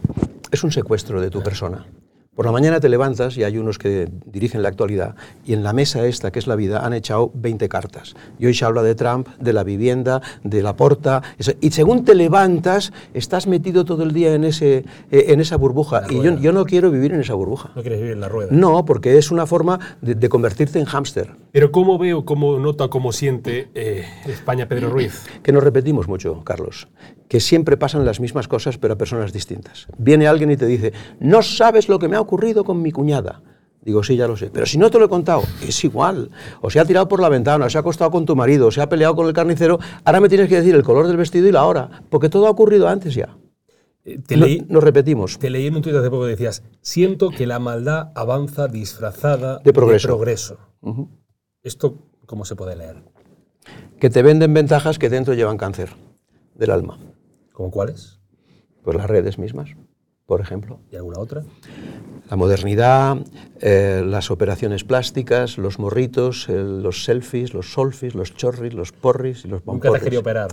es 0.51 0.63
un 0.63 0.71
secuestro 0.71 1.21
de 1.21 1.29
tu 1.29 1.41
persona. 1.41 1.87
Por 2.35 2.45
la 2.45 2.51
mañana 2.51 2.81
te 2.81 2.89
levantas 2.89 3.37
y 3.37 3.45
hay 3.45 3.57
unos 3.57 3.77
que 3.77 4.09
dirigen 4.25 4.61
la 4.61 4.67
actualidad 4.67 5.15
y 5.45 5.53
en 5.53 5.63
la 5.63 5.71
mesa 5.71 6.05
esta, 6.05 6.31
que 6.31 6.39
es 6.39 6.47
la 6.47 6.57
vida, 6.57 6.85
han 6.85 6.91
echado 6.93 7.31
20 7.33 7.69
cartas. 7.69 8.13
Y 8.37 8.45
hoy 8.45 8.53
se 8.53 8.65
habla 8.65 8.83
de 8.83 8.93
Trump, 8.93 9.29
de 9.39 9.53
la 9.53 9.63
vivienda, 9.63 10.21
de 10.43 10.61
la 10.61 10.75
porta. 10.75 11.23
Y 11.61 11.71
según 11.71 12.03
te 12.03 12.13
levantas, 12.13 12.91
estás 13.13 13.47
metido 13.47 13.85
todo 13.85 14.03
el 14.03 14.11
día 14.11 14.33
en, 14.33 14.43
ese, 14.43 14.83
eh, 15.11 15.25
en 15.29 15.39
esa 15.39 15.55
burbuja. 15.55 16.03
Y 16.09 16.21
yo, 16.21 16.37
yo, 16.37 16.51
no 16.51 16.65
quiero 16.65 16.91
vivir 16.91 17.13
en 17.13 17.21
esa 17.21 17.35
burbuja. 17.35 17.71
¿No 17.73 17.81
quieres 17.81 17.99
vivir 17.99 18.15
en 18.15 18.19
la 18.19 18.27
rueda? 18.27 18.49
No, 18.51 18.83
porque 18.83 19.17
es 19.17 19.31
una 19.31 19.45
forma 19.45 19.79
de, 20.01 20.27
convertirte 20.27 20.77
en 20.77 20.85
hámster. 20.85 21.35
Pero 21.53 21.71
¿cómo 21.71 21.97
veo, 21.97 22.25
cómo 22.25 22.59
nota, 22.59 22.89
cómo 22.89 23.13
siente 23.13 23.69
eh, 23.75 24.03
España 24.25 24.67
Pedro 24.67 24.89
Ruiz? 24.89 25.23
Que 25.41 25.53
nos 25.53 25.63
repetimos 25.63 26.09
mucho, 26.09 26.43
Carlos 26.43 26.89
que 27.27 27.39
siempre 27.39 27.77
pasan 27.77 28.05
las 28.05 28.19
mismas 28.19 28.47
cosas 28.47 28.77
pero 28.77 28.93
a 28.93 28.97
personas 28.97 29.33
distintas. 29.33 29.87
Viene 29.97 30.27
alguien 30.27 30.51
y 30.51 30.57
te 30.57 30.65
dice, 30.65 30.93
no 31.19 31.41
sabes 31.41 31.89
lo 31.89 31.99
que 31.99 32.07
me 32.07 32.15
ha 32.15 32.19
ocurrido 32.25 32.63
con 32.63 32.81
mi 32.81 32.91
cuñada. 32.91 33.41
Digo, 33.81 34.03
sí, 34.03 34.15
ya 34.15 34.27
lo 34.27 34.35
sé. 34.35 34.49
Pero 34.51 34.65
si 34.65 34.79
no 34.79 34.89
te 34.89 34.97
lo 34.97 35.05
he 35.05 35.09
contado, 35.09 35.43
es 35.61 35.83
igual. 35.83 36.31
O 36.61 36.71
se 36.71 36.79
ha 36.79 36.85
tirado 36.85 37.07
por 37.07 37.19
la 37.19 37.29
ventana, 37.29 37.65
o 37.65 37.69
se 37.69 37.77
ha 37.77 37.81
acostado 37.81 38.09
con 38.09 38.25
tu 38.25 38.35
marido, 38.35 38.67
o 38.67 38.71
se 38.71 38.81
ha 38.81 38.89
peleado 38.89 39.15
con 39.15 39.27
el 39.27 39.33
carnicero. 39.33 39.79
Ahora 40.03 40.19
me 40.19 40.27
tienes 40.27 40.49
que 40.49 40.55
decir 40.55 40.73
el 40.73 40.83
color 40.83 41.05
del 41.07 41.17
vestido 41.17 41.47
y 41.47 41.51
la 41.51 41.65
hora, 41.65 42.03
porque 42.09 42.27
todo 42.27 42.47
ha 42.47 42.49
ocurrido 42.49 42.87
antes 42.87 43.13
ya. 43.13 43.37
Eh, 44.03 44.19
te 44.25 44.37
leí, 44.37 44.65
nos 44.69 44.83
repetimos. 44.83 45.37
Te 45.37 45.51
leí 45.51 45.67
en 45.67 45.75
un 45.75 45.83
tuit 45.83 45.95
hace 45.95 46.09
poco 46.09 46.23
que 46.23 46.31
decías, 46.31 46.63
siento 46.81 47.29
que 47.29 47.45
la 47.45 47.59
maldad 47.59 48.11
avanza 48.15 48.67
disfrazada 48.67 49.59
de 49.63 49.71
progreso. 49.71 50.07
De 50.07 50.13
progreso. 50.13 50.57
¿Esto 51.61 51.99
cómo 52.25 52.43
se 52.43 52.55
puede 52.55 52.75
leer? 52.75 53.03
Que 53.99 54.09
te 54.09 54.23
venden 54.23 54.53
ventajas 54.53 54.97
que 54.97 55.09
dentro 55.09 55.35
llevan 55.35 55.57
cáncer 55.57 55.89
del 56.55 56.71
alma. 56.71 56.97
¿Cómo 57.53 57.69
cuáles? 57.69 58.19
Pues 58.83 58.97
las 58.97 59.07
redes 59.07 59.37
mismas, 59.37 59.69
por 60.25 60.41
ejemplo. 60.41 60.79
¿Y 60.91 60.95
alguna 60.95 61.19
otra? 61.19 61.43
La 62.29 62.35
modernidad, 62.35 63.17
eh, 63.61 64.03
las 64.05 64.31
operaciones 64.31 64.83
plásticas, 64.83 65.57
los 65.57 65.77
morritos, 65.77 66.47
los 66.49 67.03
selfies, 67.03 67.53
los 67.53 67.71
solfis, 67.71 68.15
los 68.15 68.33
chorris, 68.35 68.73
los 68.73 68.91
porris 68.91 69.45
y 69.45 69.47
los 69.47 69.63
bombones. 69.63 69.85
¿Nunca 69.85 69.99
te 69.99 70.03
querido 70.03 70.21
operar? 70.21 70.51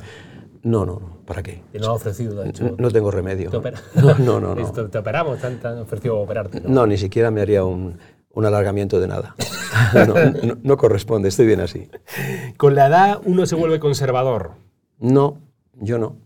No, 0.63 0.85
no, 0.85 1.01
no. 1.01 1.19
¿Para 1.25 1.43
qué? 1.43 1.63
¿Y 1.73 1.79
no 1.79 1.89
ha 1.89 1.93
ofrecido? 1.93 2.43
De 2.43 2.51
hecho, 2.51 2.77
no, 2.79 2.91
tengo 2.91 3.11
remedio. 3.11 3.51
¿Te 3.51 3.57
opera? 3.57 3.81
No, 3.95 4.15
no, 4.19 4.41
no. 4.41 4.55
no. 4.55 4.89
¿Te 4.89 4.99
operamos? 4.99 5.41
¿Te 5.41 5.47
han, 5.47 5.79
ofrecido 5.79 6.19
operarte? 6.19 6.61
¿no? 6.61 6.87
ni 6.87 6.99
siquiera 6.99 7.31
me 7.31 7.41
haría 7.41 7.65
un, 7.65 7.99
un 8.31 8.45
alargamiento 8.45 9.01
de 9.01 9.09
nada. 9.09 9.35
no, 9.95 10.15
no 10.63 10.77
corresponde, 10.77 11.31
estoy 11.31 11.47
bien 11.47 11.61
así. 11.61 11.89
¿Con 12.59 12.75
la 12.75 12.89
edad 12.89 13.21
uno 13.25 13.47
se 13.47 13.57
vuelve 13.57 13.81
conservador? 13.81 14.53
No, 14.99 15.39
yo 15.81 15.99
no 15.99 16.17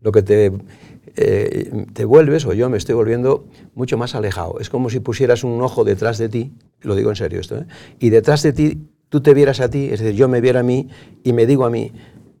lo 0.00 0.12
que 0.12 0.22
te, 0.22 0.52
eh, 1.16 1.84
te 1.92 2.04
vuelves, 2.04 2.44
o 2.46 2.52
yo 2.52 2.68
me 2.68 2.78
estoy 2.78 2.94
volviendo 2.94 3.46
mucho 3.74 3.96
más 3.96 4.14
alejado. 4.14 4.58
Es 4.60 4.70
como 4.70 4.90
si 4.90 5.00
pusieras 5.00 5.44
un 5.44 5.60
ojo 5.62 5.84
detrás 5.84 6.18
de 6.18 6.28
ti, 6.28 6.52
lo 6.80 6.94
digo 6.94 7.10
en 7.10 7.16
serio 7.16 7.40
esto, 7.40 7.58
¿eh? 7.58 7.66
y 7.98 8.10
detrás 8.10 8.42
de 8.42 8.52
ti 8.52 8.88
tú 9.08 9.20
te 9.20 9.34
vieras 9.34 9.60
a 9.60 9.70
ti, 9.70 9.88
es 9.90 10.00
decir, 10.00 10.14
yo 10.14 10.28
me 10.28 10.40
viera 10.40 10.60
a 10.60 10.62
mí 10.62 10.88
y 11.24 11.32
me 11.32 11.46
digo 11.46 11.64
a 11.64 11.70
mí, 11.70 11.92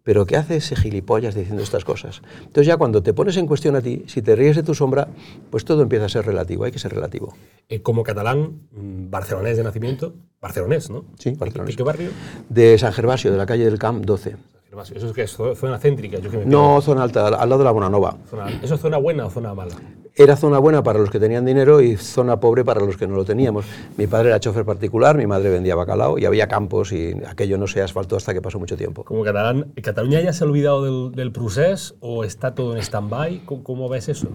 pero 0.08 0.24
¿qué 0.24 0.36
hace 0.36 0.56
ese 0.56 0.74
gilipollas 0.74 1.34
diciendo 1.34 1.62
estas 1.62 1.84
cosas? 1.84 2.22
Entonces 2.38 2.66
ya 2.66 2.78
cuando 2.78 3.02
te 3.02 3.12
pones 3.12 3.36
en 3.36 3.46
cuestión 3.46 3.76
a 3.76 3.82
ti, 3.82 4.04
si 4.06 4.22
te 4.22 4.34
ríes 4.36 4.56
de 4.56 4.62
tu 4.62 4.74
sombra, 4.74 5.08
pues 5.50 5.66
todo 5.66 5.82
empieza 5.82 6.06
a 6.06 6.08
ser 6.08 6.24
relativo, 6.24 6.64
hay 6.64 6.72
que 6.72 6.78
ser 6.78 6.94
relativo. 6.94 7.34
Eh, 7.68 7.82
como 7.82 8.02
catalán, 8.02 8.62
mm, 8.72 9.10
barcelonés 9.10 9.58
de 9.58 9.64
nacimiento, 9.64 10.14
barcelonés, 10.40 10.88
¿no? 10.88 11.04
Sí, 11.18 11.32
barcelonés. 11.32 11.74
¿De 11.74 11.76
qué 11.76 11.82
barrio? 11.82 12.10
De 12.48 12.78
San 12.78 12.94
Gervasio, 12.94 13.30
de 13.30 13.36
la 13.36 13.44
calle 13.44 13.66
del 13.66 13.78
Camp 13.78 14.02
12. 14.04 14.36
Eso 14.70 15.06
es 15.06 15.12
que 15.12 15.22
es 15.22 15.38
zo- 15.38 15.54
zona 15.54 15.78
céntrica. 15.78 16.18
Yo 16.18 16.30
que 16.30 16.38
me 16.38 16.44
No, 16.46 16.80
zona 16.82 17.02
alta, 17.02 17.26
al 17.28 17.48
lado 17.48 17.58
de 17.58 17.64
la 17.64 17.70
Bonanova. 17.70 18.16
Zona- 18.28 18.48
¿Eso 18.62 18.74
es 18.74 18.80
zona 18.80 18.98
buena 18.98 19.26
o 19.26 19.30
zona 19.30 19.54
mala? 19.54 19.74
Era 20.14 20.36
zona 20.36 20.58
buena 20.58 20.82
para 20.82 20.98
los 20.98 21.10
que 21.10 21.18
tenían 21.20 21.44
dinero 21.44 21.80
y 21.80 21.96
zona 21.96 22.38
pobre 22.40 22.64
para 22.64 22.80
los 22.84 22.96
que 22.96 23.06
no 23.06 23.14
lo 23.16 23.24
teníamos. 23.24 23.64
Mi 23.96 24.06
padre 24.06 24.28
era 24.30 24.40
chofer 24.40 24.64
particular, 24.64 25.16
mi 25.16 25.26
madre 25.26 25.48
vendía 25.48 25.74
bacalao 25.76 26.18
y 26.18 26.24
había 26.26 26.48
campos 26.48 26.92
y 26.92 27.14
aquello 27.26 27.56
no 27.56 27.66
se 27.66 27.80
asfaltó 27.82 28.16
hasta 28.16 28.34
que 28.34 28.42
pasó 28.42 28.58
mucho 28.58 28.76
tiempo. 28.76 29.04
Como 29.04 29.22
catalán, 29.24 29.72
¿Cataluña 29.82 30.20
ya 30.20 30.32
se 30.32 30.44
ha 30.44 30.46
olvidado 30.48 30.84
del, 30.84 31.14
del 31.16 31.32
procés 31.32 31.94
o 32.00 32.24
está 32.24 32.54
todo 32.54 32.74
en 32.76 32.82
stand-by? 32.82 33.44
¿Cómo, 33.46 33.62
cómo 33.64 33.88
ves 33.88 34.08
eso? 34.08 34.28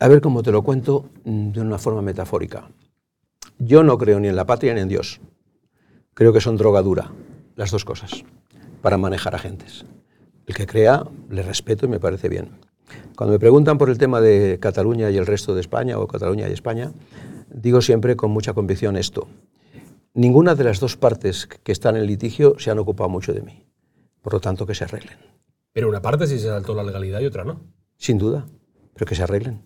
A 0.00 0.08
ver 0.08 0.20
cómo 0.20 0.42
te 0.42 0.52
lo 0.52 0.62
cuento 0.62 1.06
mm, 1.24 1.52
de 1.52 1.60
una 1.60 1.78
forma 1.78 2.02
metafórica. 2.02 2.68
Yo 3.58 3.82
no 3.82 3.96
creo 3.96 4.20
ni 4.20 4.28
en 4.28 4.36
la 4.36 4.44
patria 4.44 4.74
ni 4.74 4.80
en 4.80 4.88
Dios. 4.88 5.20
Creo 6.14 6.32
que 6.32 6.40
son 6.40 6.56
drogadura, 6.56 7.12
las 7.56 7.70
dos 7.70 7.84
cosas, 7.84 8.24
para 8.80 8.98
manejar 8.98 9.34
agentes. 9.34 9.84
El 10.46 10.54
que 10.54 10.66
crea, 10.66 11.04
le 11.28 11.42
respeto 11.42 11.86
y 11.86 11.88
me 11.88 12.00
parece 12.00 12.28
bien. 12.28 12.50
Cuando 13.16 13.32
me 13.32 13.38
preguntan 13.38 13.78
por 13.78 13.90
el 13.90 13.98
tema 13.98 14.20
de 14.20 14.58
Cataluña 14.60 15.10
y 15.10 15.16
el 15.16 15.26
resto 15.26 15.54
de 15.54 15.60
España, 15.60 15.98
o 15.98 16.06
Cataluña 16.06 16.48
y 16.48 16.52
España, 16.52 16.92
digo 17.50 17.82
siempre 17.82 18.16
con 18.16 18.30
mucha 18.30 18.54
convicción 18.54 18.96
esto. 18.96 19.28
Ninguna 20.14 20.54
de 20.54 20.64
las 20.64 20.80
dos 20.80 20.96
partes 20.96 21.46
que 21.46 21.72
están 21.72 21.96
en 21.96 22.06
litigio 22.06 22.58
se 22.58 22.70
han 22.70 22.78
ocupado 22.78 23.10
mucho 23.10 23.32
de 23.32 23.42
mí. 23.42 23.66
Por 24.22 24.32
lo 24.32 24.40
tanto, 24.40 24.66
que 24.66 24.74
se 24.74 24.84
arreglen. 24.84 25.18
Pero 25.72 25.88
una 25.88 26.02
parte 26.02 26.26
sí 26.26 26.38
se 26.38 26.48
saltó 26.48 26.74
la 26.74 26.82
legalidad 26.82 27.20
y 27.20 27.26
otra 27.26 27.44
no. 27.44 27.60
Sin 27.96 28.18
duda, 28.18 28.46
pero 28.94 29.06
que 29.06 29.14
se 29.14 29.22
arreglen. 29.22 29.62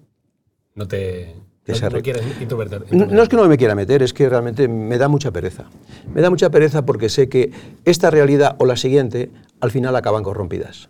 No 0.75 0.88
te. 0.88 1.35
Que 1.64 1.72
no, 1.72 1.77
se 1.79 1.83
no 1.83 1.87
arregle. 1.88 2.03
quieres 2.03 2.40
introvertir. 2.42 2.81
No, 2.94 3.07
no 3.07 3.22
es 3.22 3.29
que 3.29 3.37
no 3.37 3.46
me 3.46 3.57
quiera 3.57 3.75
meter, 3.75 4.03
es 4.03 4.12
que 4.12 4.29
realmente 4.29 4.66
me 4.68 4.98
da 4.98 5.07
mucha 5.09 5.31
pereza. 5.31 5.66
Me 6.12 6.20
da 6.20 6.29
mucha 6.31 6.51
pereza 6.51 6.85
porque 6.85 7.09
sé 7.09 7.29
que 7.29 7.53
esta 7.85 8.11
realidad 8.11 8.57
o 8.59 8.64
la 8.64 8.77
siguiente 8.77 9.31
al 9.61 9.70
final 9.70 9.94
acaban 9.94 10.25
corrompidas. 10.25 10.88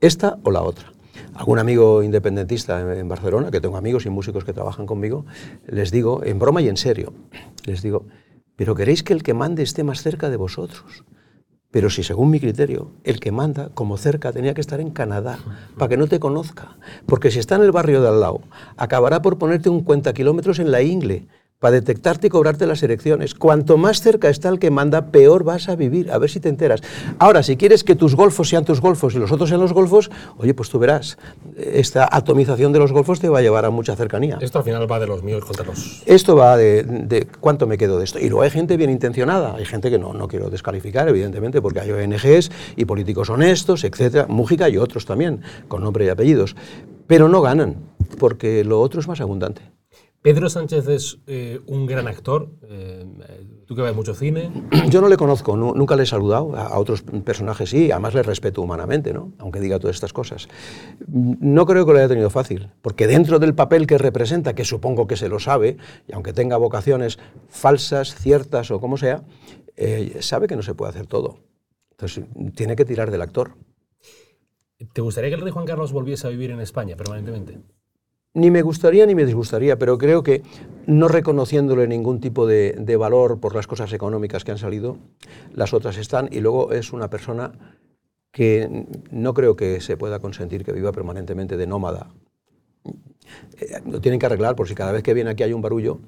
Esta 0.00 0.38
o 0.42 0.50
la 0.50 0.62
otra. 0.62 0.92
Algún 1.34 1.58
amigo 1.60 2.02
independentista 2.02 2.80
en- 2.80 2.98
en 2.98 3.08
Barcelona, 3.08 3.50
que 3.52 3.60
tengo 3.60 3.76
amigos 3.76 4.04
y 4.06 4.10
músicos 4.10 4.44
que 4.44 4.52
trabajan 4.52 4.86
conmigo, 4.86 5.26
les 5.66 5.90
digo, 5.92 6.24
en 6.24 6.38
broma 6.40 6.60
y 6.60 6.68
en 6.68 6.76
serio, 6.76 7.12
les 7.64 7.82
digo, 7.82 8.06
pero 8.56 8.74
queréis 8.74 9.02
que 9.04 9.12
el 9.12 9.22
que 9.22 9.32
mande 9.32 9.62
esté 9.62 9.84
más 9.84 10.02
cerca 10.02 10.28
de 10.28 10.36
vosotros. 10.36 11.04
Pero 11.70 11.88
si 11.88 12.02
según 12.02 12.30
mi 12.30 12.40
criterio, 12.40 12.90
el 13.04 13.20
que 13.20 13.30
manda 13.30 13.68
como 13.74 13.96
cerca 13.96 14.32
tenía 14.32 14.54
que 14.54 14.60
estar 14.60 14.80
en 14.80 14.90
Canadá, 14.90 15.38
para 15.78 15.88
que 15.88 15.96
no 15.96 16.08
te 16.08 16.18
conozca. 16.18 16.76
Porque 17.06 17.30
si 17.30 17.38
está 17.38 17.54
en 17.54 17.62
el 17.62 17.70
barrio 17.70 18.02
de 18.02 18.08
al 18.08 18.20
lado, 18.20 18.40
acabará 18.76 19.22
por 19.22 19.38
ponerte 19.38 19.68
un 19.68 19.84
cuenta 19.84 20.12
kilómetros 20.12 20.58
en 20.58 20.72
la 20.72 20.82
ingle, 20.82 21.28
para 21.60 21.72
detectarte 21.72 22.26
y 22.26 22.30
cobrarte 22.30 22.66
las 22.66 22.82
elecciones. 22.82 23.34
Cuanto 23.34 23.76
más 23.76 24.00
cerca 24.00 24.30
está 24.30 24.48
el 24.48 24.58
que 24.58 24.70
manda, 24.70 25.10
peor 25.12 25.44
vas 25.44 25.68
a 25.68 25.76
vivir. 25.76 26.10
A 26.10 26.16
ver 26.16 26.30
si 26.30 26.40
te 26.40 26.48
enteras. 26.48 26.80
Ahora, 27.18 27.42
si 27.42 27.56
quieres 27.56 27.84
que 27.84 27.94
tus 27.94 28.16
golfos 28.16 28.48
sean 28.48 28.64
tus 28.64 28.80
golfos 28.80 29.14
y 29.14 29.18
los 29.18 29.30
otros 29.30 29.50
sean 29.50 29.60
los 29.60 29.74
golfos, 29.74 30.10
oye, 30.38 30.54
pues 30.54 30.70
tú 30.70 30.78
verás. 30.78 31.18
Esta 31.58 32.08
atomización 32.10 32.72
de 32.72 32.78
los 32.78 32.92
golfos 32.92 33.20
te 33.20 33.28
va 33.28 33.40
a 33.40 33.42
llevar 33.42 33.66
a 33.66 33.70
mucha 33.70 33.94
cercanía. 33.94 34.38
Esto 34.40 34.58
al 34.58 34.64
final 34.64 34.90
va 34.90 34.98
de 34.98 35.06
los 35.06 35.22
míos 35.22 35.44
contra 35.44 35.66
los. 35.66 36.02
Esto 36.06 36.34
va 36.34 36.56
de, 36.56 36.82
de 36.82 37.26
cuánto 37.26 37.66
me 37.66 37.76
quedo 37.76 37.98
de 37.98 38.04
esto. 38.04 38.18
Y 38.18 38.30
luego 38.30 38.42
hay 38.42 38.50
gente 38.50 38.78
bien 38.78 38.88
intencionada, 38.88 39.54
hay 39.54 39.66
gente 39.66 39.90
que 39.90 39.98
no, 39.98 40.14
no 40.14 40.28
quiero 40.28 40.48
descalificar, 40.48 41.10
evidentemente, 41.10 41.60
porque 41.60 41.80
hay 41.80 41.90
ONGs 41.92 42.50
y 42.76 42.86
políticos 42.86 43.28
honestos, 43.28 43.84
etcétera, 43.84 44.26
Mújica 44.28 44.70
y 44.70 44.78
otros 44.78 45.04
también, 45.04 45.42
con 45.68 45.82
nombre 45.82 46.06
y 46.06 46.08
apellidos. 46.08 46.56
Pero 47.06 47.28
no 47.28 47.42
ganan, 47.42 47.76
porque 48.18 48.64
lo 48.64 48.80
otro 48.80 49.00
es 49.00 49.08
más 49.08 49.20
abundante. 49.20 49.60
Pedro 50.22 50.50
Sánchez 50.50 50.86
es 50.88 51.18
eh, 51.26 51.60
un 51.66 51.86
gran 51.86 52.06
actor. 52.06 52.50
eh, 52.68 53.06
tú 53.66 53.74
que 53.74 53.80
ves 53.82 53.94
mucho 53.96 54.14
cine. 54.14 54.50
Yo 54.90 55.00
no 55.00 55.08
le 55.08 55.16
conozco, 55.16 55.56
nu- 55.56 55.72
nunca 55.74 55.96
le 55.96 56.02
he 56.02 56.06
saludado, 56.06 56.54
a, 56.56 56.66
a 56.66 56.78
otros 56.78 57.02
personajes 57.02 57.70
sí, 57.70 57.90
además 57.90 58.12
le 58.14 58.22
respeto 58.22 58.60
humanamente, 58.60 59.14
¿no? 59.14 59.32
aunque 59.38 59.60
diga 59.60 59.78
todas 59.78 59.96
estas 59.96 60.12
cosas. 60.12 60.48
No 61.08 61.64
creo 61.64 61.86
que 61.86 61.92
lo 61.92 61.98
haya 61.98 62.08
tenido 62.08 62.28
fácil, 62.28 62.68
porque 62.82 63.06
dentro 63.06 63.38
del 63.38 63.54
papel 63.54 63.86
que 63.86 63.96
representa, 63.96 64.54
que 64.54 64.64
supongo 64.64 65.06
que 65.06 65.16
se 65.16 65.28
lo 65.30 65.38
sabe, 65.38 65.78
y 66.06 66.12
aunque 66.12 66.32
tenga 66.34 66.58
vocaciones 66.58 67.18
falsas, 67.48 68.14
ciertas 68.14 68.70
o 68.70 68.78
como 68.80 68.98
sea, 68.98 69.22
eh, 69.76 70.18
sabe 70.20 70.48
que 70.48 70.56
no 70.56 70.62
se 70.62 70.74
puede 70.74 70.90
hacer 70.90 71.06
todo. 71.06 71.38
Entonces, 71.92 72.24
tiene 72.54 72.76
que 72.76 72.84
tirar 72.84 73.10
del 73.10 73.22
actor. 73.22 73.52
¿Te 74.92 75.00
gustaría 75.00 75.30
que 75.30 75.36
el 75.36 75.42
rey 75.42 75.52
Juan 75.52 75.66
Carlos 75.66 75.92
volviese 75.92 76.26
a 76.26 76.30
vivir 76.30 76.50
en 76.50 76.60
España 76.60 76.96
permanentemente? 76.96 77.58
Ni 78.32 78.50
me 78.50 78.62
gustaría 78.62 79.06
ni 79.06 79.16
me 79.16 79.24
disgustaría, 79.26 79.76
pero 79.76 79.98
creo 79.98 80.22
que 80.22 80.42
no 80.86 81.08
reconociéndole 81.08 81.88
ningún 81.88 82.20
tipo 82.20 82.46
de, 82.46 82.96
valor 82.96 83.40
por 83.40 83.56
las 83.56 83.66
cosas 83.66 83.92
económicas 83.92 84.44
que 84.44 84.52
han 84.52 84.58
salido, 84.58 84.98
las 85.52 85.74
otras 85.74 85.96
están, 85.96 86.28
y 86.30 86.40
luego 86.40 86.72
es 86.72 86.92
una 86.92 87.10
persona 87.10 87.52
que 88.30 88.86
no 89.10 89.34
creo 89.34 89.56
que 89.56 89.80
se 89.80 89.96
pueda 89.96 90.20
consentir 90.20 90.64
que 90.64 90.72
viva 90.72 90.92
permanentemente 90.92 91.56
de 91.56 91.66
nómada. 91.66 92.12
Eh, 93.58 93.80
Lo 93.90 94.00
tienen 94.00 94.20
que 94.20 94.26
arreglar 94.26 94.54
por 94.54 94.68
si 94.68 94.76
cada 94.76 94.92
vez 94.92 95.02
que 95.02 95.12
viene 95.12 95.30
aquí 95.30 95.42
hay 95.42 95.52
un 95.52 95.62
barullo. 95.62 95.98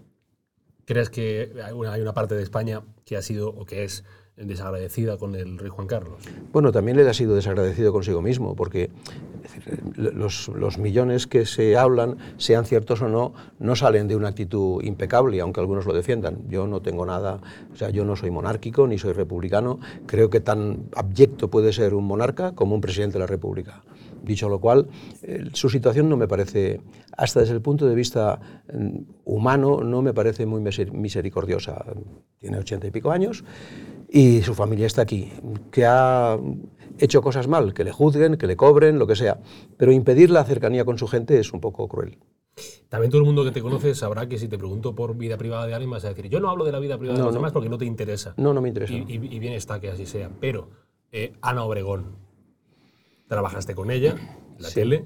¿Crees 0.85 1.11
que 1.11 1.53
hay 1.65 2.01
una 2.01 2.15
parte 2.15 2.37
de 2.37 2.43
España 2.43 2.83
que 3.05 3.17
ha 3.17 3.23
sido 3.23 3.49
o 3.49 3.65
que 3.65 3.83
es 3.83 4.05
desagradecida 4.37 5.19
con 5.19 5.35
el 5.35 5.59
rey 5.59 5.69
Juan 5.69 5.87
Carlos? 5.87 6.23
Bueno, 6.53 6.73
también 6.73 6.97
le 6.97 7.09
ha 7.09 7.15
sido 7.15 7.35
desagradecido 7.35 7.93
consigo 7.93 8.23
mismo, 8.23 8.57
porque 8.57 8.91
los, 9.95 10.49
los 10.49 10.79
millones 10.79 11.27
que 11.27 11.47
se 11.47 11.77
hablan, 11.77 12.17
sean 12.39 12.65
ciertos 12.65 13.03
o 13.03 13.09
no, 13.09 13.35
no 13.59 13.77
salen 13.77 14.09
de 14.09 14.17
una 14.17 14.29
actitud 14.29 14.83
impecable, 14.83 15.41
aunque 15.41 15.61
algunos 15.61 15.87
lo 15.87 15.93
defiendan. 15.93 16.49
Yo 16.49 16.67
no 16.67 16.81
tengo 16.81 17.05
nada, 17.05 17.41
o 17.73 17.77
sea, 17.77 17.91
yo 17.91 18.05
no 18.05 18.17
soy 18.17 18.31
monárquico 18.31 18.87
ni 18.87 18.99
soy 18.99 19.13
republicano. 19.13 19.79
Creo 20.07 20.31
que 20.31 20.41
tan 20.41 20.85
abyecto 20.97 21.49
puede 21.49 21.73
ser 21.73 21.95
un 21.95 22.05
monarca 22.05 22.53
como 22.53 22.75
un 22.75 22.81
presidente 22.81 23.15
de 23.15 23.21
la 23.21 23.27
República. 23.27 23.83
Dicho 24.23 24.49
lo 24.49 24.61
cual, 24.61 24.87
eh, 25.23 25.45
su 25.53 25.69
situación 25.69 26.09
no 26.09 26.17
me 26.17 26.29
parece, 26.29 26.81
hasta 27.17 27.41
desde 27.41 27.55
el 27.55 27.61
punto 27.61 27.87
de 27.87 27.95
vista 27.95 28.39
mm, 28.73 28.99
humano, 29.25 29.81
no 29.83 30.01
me 30.03 30.15
parece 30.15 30.47
muy 30.47 30.61
miser- 30.61 30.93
misericordiosa. 30.93 31.85
Tiene 32.39 32.59
ochenta 32.59 32.87
y 32.87 32.91
pico 32.91 33.11
años 33.11 33.45
y 34.09 34.43
su 34.43 34.55
familia 34.55 34.87
está 34.87 35.03
aquí. 35.03 35.33
Que 35.71 35.85
ha 35.87 36.39
hecho 36.99 37.21
cosas 37.23 37.49
mal, 37.49 37.75
que 37.75 37.83
le 37.85 37.91
juzguen, 37.93 38.37
que 38.37 38.47
le 38.47 38.57
cobren, 38.57 38.99
lo 38.99 39.07
que 39.07 39.17
sea. 39.17 39.41
Pero 39.77 39.91
impedir 39.93 40.31
la 40.31 40.45
cercanía 40.45 40.85
con 40.85 40.99
su 40.99 41.09
gente 41.09 41.39
es 41.39 41.53
un 41.53 41.61
poco 41.61 41.89
cruel. 41.89 42.19
También 42.89 43.11
todo 43.11 43.21
el 43.23 43.27
mundo 43.27 43.43
que 43.45 43.51
te 43.51 43.63
conoce 43.63 43.95
sabrá 43.95 44.29
que 44.29 44.39
si 44.39 44.47
te 44.47 44.59
pregunto 44.59 44.95
por 44.95 45.17
vida 45.17 45.39
privada 45.39 45.67
de 45.67 45.73
alguien 45.75 45.91
vas 45.91 46.05
a 46.05 46.11
decir, 46.11 46.29
yo 46.29 46.39
no 46.39 46.51
hablo 46.51 46.65
de 46.67 46.73
la 46.73 46.79
vida 46.79 46.99
privada 46.99 47.19
No, 47.19 47.25
de 47.25 47.29
los 47.29 47.35
no. 47.35 47.39
demás 47.41 47.53
porque 47.53 47.71
no 47.71 47.79
te 47.79 47.87
interesa. 47.87 48.35
No, 48.37 48.53
no 48.53 48.61
me 48.61 48.69
interesa. 48.69 48.93
Y, 48.93 48.99
y- 49.09 49.35
y 49.35 49.39
bien 49.39 49.55
está 49.55 49.81
que 49.81 49.89
así 49.91 50.05
sea. 50.07 50.31
Pero 50.41 50.69
eh, 51.11 51.33
Ana 51.41 51.65
Obregón, 51.65 52.17
trabajaste 53.33 53.75
con 53.75 53.91
ella 53.91 54.15
la 54.59 54.69
Sí. 54.69 54.75
tele 54.75 55.05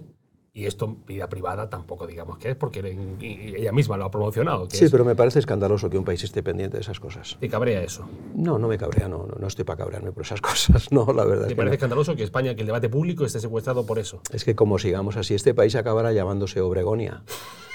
y 0.53 0.65
esto, 0.65 0.97
vida 1.07 1.29
privada, 1.29 1.69
tampoco 1.69 2.07
digamos 2.07 2.39
que 2.39 2.51
es 2.51 2.57
porque 2.57 2.81
ella 3.21 3.73
misma 3.73 3.99
lo 3.99 4.07
ha 4.07 4.11
promocionado. 4.11 4.67
Que 4.69 4.77
Sí, 4.77 4.87
es- 4.87 4.91
pero 4.91 5.05
me 5.05 5.15
parece 5.15 5.39
escandaloso 5.39 5.91
que 5.91 5.99
un 5.99 6.05
país 6.05 6.25
esté 6.25 6.43
pendiente 6.43 6.79
de 6.79 6.81
esas 6.81 6.99
cosas. 6.99 7.37
Te 7.39 7.49
cabrea 7.49 7.83
eso. 7.83 8.09
No, 8.35 8.59
no 8.59 8.67
me 8.67 8.79
cabrea, 8.79 9.07
no, 9.07 9.27
no, 9.39 9.47
estoy 9.47 9.65
para 9.67 9.77
cabrearme 9.79 10.13
por 10.13 10.23
esas 10.25 10.41
cosas. 10.81 10.91
No, 10.91 11.05
la 11.13 11.25
verdad. 11.25 11.43
¿Te 11.43 11.49
Es 11.49 11.53
que, 11.53 11.57
parece 11.57 11.71
no. 11.73 11.75
escandaloso 11.75 12.17
que 12.17 12.23
España, 12.23 12.55
que 12.55 12.63
el 12.63 12.67
debate 12.69 12.89
público 12.89 13.25
esté 13.27 13.39
secuestrado 13.39 13.85
por 13.85 13.99
eso? 13.99 14.21
Es 14.33 14.45
que 14.45 14.55
como 14.55 14.79
sigamos 14.79 15.17
así, 15.19 15.35
este 15.35 15.53
país 15.53 15.75
acabará 15.77 16.13
llamándose 16.13 16.61
Obregonia. 16.63 17.23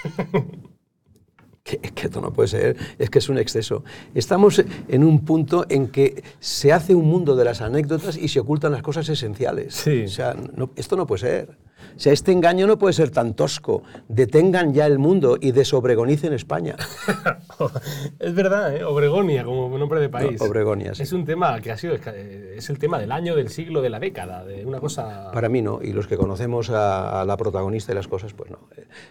que, 1.64 1.78
que 1.78 2.06
esto 2.06 2.20
no 2.20 2.32
puede 2.32 2.48
ser, 2.48 2.76
es 2.98 3.08
que 3.10 3.18
es 3.18 3.28
un 3.28 3.38
exceso. 3.38 3.84
Estamos 4.14 4.62
en 4.88 5.04
un 5.04 5.24
punto 5.24 5.64
en 5.68 5.88
que 5.88 6.22
se 6.40 6.72
hace 6.72 6.94
un 6.94 7.06
mundo 7.08 7.36
de 7.36 7.44
las 7.44 7.60
anécdotas 7.60 8.16
y 8.16 8.28
se 8.28 8.40
ocultan 8.40 8.72
las 8.72 8.82
cosas 8.82 9.08
esenciales. 9.08 9.74
Sí. 9.74 10.04
O 10.04 10.08
sea, 10.08 10.34
no- 10.34 10.70
esto 10.76 10.96
no 10.96 11.06
puede 11.06 11.20
ser. 11.20 11.58
O 11.96 11.98
sea, 11.98 12.12
este 12.12 12.32
engaño 12.32 12.66
no 12.66 12.78
puede 12.78 12.94
ser 12.94 13.10
tan 13.10 13.34
tosco. 13.34 13.82
Detengan 14.08 14.72
ya 14.72 14.86
el 14.86 14.98
mundo 14.98 15.36
y 15.40 15.50
desobregonicen 15.52 16.32
España. 16.32 16.76
es 18.18 18.34
verdad, 18.34 18.74
¿eh? 18.76 18.84
Obregonia 18.84 19.44
como 19.44 19.76
nombre 19.78 20.00
de 20.00 20.08
país. 20.08 20.40
No, 20.40 20.46
Obregonia, 20.46 20.94
sí. 20.94 21.02
Es 21.02 21.12
un 21.12 21.24
tema 21.24 21.60
que 21.60 21.70
ha 21.72 21.76
sido, 21.76 21.94
es 21.94 22.70
el 22.70 22.78
tema 22.78 22.98
del 22.98 23.12
año, 23.12 23.34
del 23.36 23.48
siglo, 23.50 23.82
de 23.82 23.90
la 23.90 23.98
década, 23.98 24.44
de 24.44 24.64
una 24.64 24.80
cosa... 24.80 25.30
Para 25.32 25.48
mí 25.48 25.60
no, 25.60 25.80
y 25.82 25.92
los 25.92 26.06
que 26.06 26.16
conocemos 26.16 26.70
a, 26.70 27.20
a 27.20 27.24
la 27.24 27.36
protagonista 27.36 27.92
y 27.92 27.94
las 27.96 28.08
cosas, 28.08 28.32
pues 28.32 28.50
no. 28.50 28.58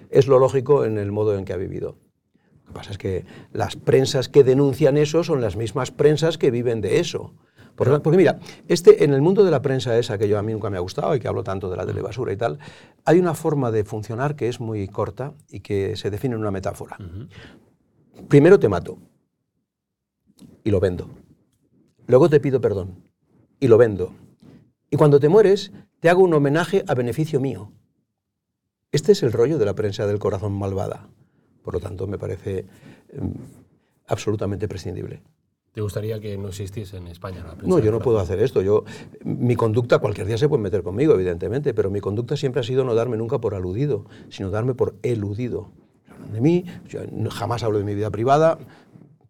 Es 0.09 0.27
lo 0.27 0.39
lógico 0.39 0.85
en 0.85 0.97
el 0.97 1.11
modo 1.11 1.37
en 1.37 1.45
que 1.45 1.53
ha 1.53 1.57
vivido. 1.57 1.97
Lo 2.71 2.75
que 2.75 2.79
pasa 2.79 2.91
es 2.91 2.97
que 2.97 3.25
las 3.51 3.75
prensas 3.75 4.29
que 4.29 4.45
denuncian 4.45 4.95
eso 4.95 5.25
son 5.25 5.41
las 5.41 5.57
mismas 5.57 5.91
prensas 5.91 6.37
que 6.37 6.51
viven 6.51 6.79
de 6.79 7.01
eso. 7.01 7.33
Porque 7.75 8.15
mira, 8.15 8.39
este, 8.69 9.03
en 9.03 9.13
el 9.13 9.21
mundo 9.21 9.43
de 9.43 9.51
la 9.51 9.61
prensa 9.61 9.97
esa 9.97 10.17
que 10.17 10.29
yo 10.29 10.39
a 10.39 10.41
mí 10.41 10.53
nunca 10.53 10.69
me 10.69 10.77
ha 10.77 10.79
gustado 10.79 11.13
y 11.13 11.19
que 11.19 11.27
hablo 11.27 11.43
tanto 11.43 11.69
de 11.69 11.75
la 11.75 11.85
telebasura 11.85 12.31
y 12.31 12.37
tal, 12.37 12.59
hay 13.03 13.19
una 13.19 13.33
forma 13.33 13.71
de 13.71 13.83
funcionar 13.83 14.37
que 14.37 14.47
es 14.47 14.61
muy 14.61 14.87
corta 14.87 15.33
y 15.49 15.59
que 15.59 15.97
se 15.97 16.09
define 16.09 16.35
en 16.35 16.41
una 16.41 16.51
metáfora. 16.51 16.97
Primero 18.29 18.57
te 18.57 18.69
mato 18.69 18.99
y 20.63 20.71
lo 20.71 20.79
vendo. 20.79 21.09
Luego 22.07 22.29
te 22.29 22.39
pido 22.39 22.61
perdón 22.61 23.03
y 23.59 23.67
lo 23.67 23.77
vendo. 23.77 24.13
Y 24.89 24.95
cuando 24.95 25.19
te 25.19 25.27
mueres, 25.27 25.73
te 25.99 26.09
hago 26.09 26.23
un 26.23 26.33
homenaje 26.33 26.85
a 26.87 26.93
beneficio 26.93 27.41
mío. 27.41 27.73
Este 28.93 29.11
es 29.11 29.23
el 29.23 29.33
rollo 29.33 29.57
de 29.57 29.65
la 29.65 29.75
prensa 29.75 30.07
del 30.07 30.19
corazón 30.19 30.53
malvada. 30.53 31.09
Por 31.63 31.73
lo 31.73 31.79
tanto, 31.79 32.07
me 32.07 32.17
parece 32.17 32.65
em, 33.09 33.33
absolutamente 34.07 34.67
prescindible. 34.67 35.21
¿Te 35.71 35.79
gustaría 35.79 36.19
que 36.19 36.37
no 36.37 36.49
existiese 36.49 36.97
en 36.97 37.07
España 37.07 37.45
la 37.45 37.55
No, 37.63 37.79
yo 37.79 37.91
no 37.91 37.99
puedo 37.99 38.19
hacer 38.19 38.39
esto. 38.39 38.61
Yo, 38.61 38.83
mi 39.23 39.55
conducta, 39.55 39.99
cualquier 39.99 40.27
día 40.27 40.37
se 40.37 40.49
puede 40.49 40.61
meter 40.61 40.83
conmigo, 40.83 41.13
evidentemente, 41.13 41.73
pero 41.73 41.89
mi 41.89 42.01
conducta 42.01 42.35
siempre 42.35 42.59
ha 42.59 42.63
sido 42.63 42.83
no 42.83 42.93
darme 42.93 43.15
nunca 43.15 43.39
por 43.39 43.55
aludido, 43.55 44.05
sino 44.29 44.49
darme 44.49 44.73
por 44.73 44.95
eludido. 45.01 45.69
De 46.33 46.41
mí, 46.41 46.65
yo 46.89 46.99
jamás 47.29 47.63
hablo 47.63 47.77
de 47.77 47.85
mi 47.85 47.95
vida 47.95 48.09
privada, 48.09 48.59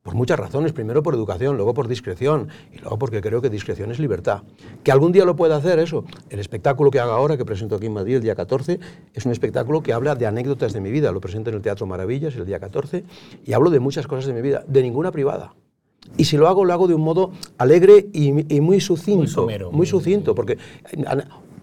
por 0.03 0.15
muchas 0.15 0.39
razones. 0.39 0.73
Primero 0.73 1.03
por 1.03 1.13
educación, 1.13 1.55
luego 1.55 1.73
por 1.73 1.87
discreción, 1.87 2.49
y 2.73 2.79
luego 2.79 2.97
porque 2.97 3.21
creo 3.21 3.41
que 3.41 3.49
discreción 3.49 3.91
es 3.91 3.99
libertad. 3.99 4.43
Que 4.83 4.91
algún 4.91 5.11
día 5.11 5.25
lo 5.25 5.35
pueda 5.35 5.55
hacer 5.55 5.79
eso. 5.79 6.05
El 6.29 6.39
espectáculo 6.39 6.91
que 6.91 6.99
haga 6.99 7.13
ahora, 7.13 7.37
que 7.37 7.45
presento 7.45 7.75
aquí 7.75 7.85
en 7.85 7.93
Madrid 7.93 8.15
el 8.15 8.21
día 8.21 8.35
14, 8.35 8.79
es 9.13 9.25
un 9.25 9.31
espectáculo 9.31 9.81
que 9.83 9.93
habla 9.93 10.15
de 10.15 10.25
anécdotas 10.25 10.73
de 10.73 10.81
mi 10.81 10.91
vida. 10.91 11.11
Lo 11.11 11.21
presento 11.21 11.49
en 11.49 11.57
el 11.57 11.61
Teatro 11.61 11.85
Maravillas 11.85 12.35
el 12.35 12.45
día 12.45 12.59
14, 12.59 13.03
y 13.45 13.53
hablo 13.53 13.69
de 13.69 13.79
muchas 13.79 14.07
cosas 14.07 14.25
de 14.25 14.33
mi 14.33 14.41
vida, 14.41 14.63
de 14.67 14.81
ninguna 14.81 15.11
privada. 15.11 15.53
Y 16.17 16.25
si 16.25 16.35
lo 16.35 16.47
hago, 16.47 16.65
lo 16.65 16.73
hago 16.73 16.87
de 16.87 16.95
un 16.95 17.01
modo 17.01 17.31
alegre 17.57 18.07
y, 18.11 18.55
y 18.55 18.59
muy 18.59 18.81
sucinto. 18.81 19.19
Muy 19.19 19.27
somero, 19.27 19.71
muy 19.71 19.85
sucinto, 19.85 20.33
porque 20.33 20.53
eh, 20.91 21.05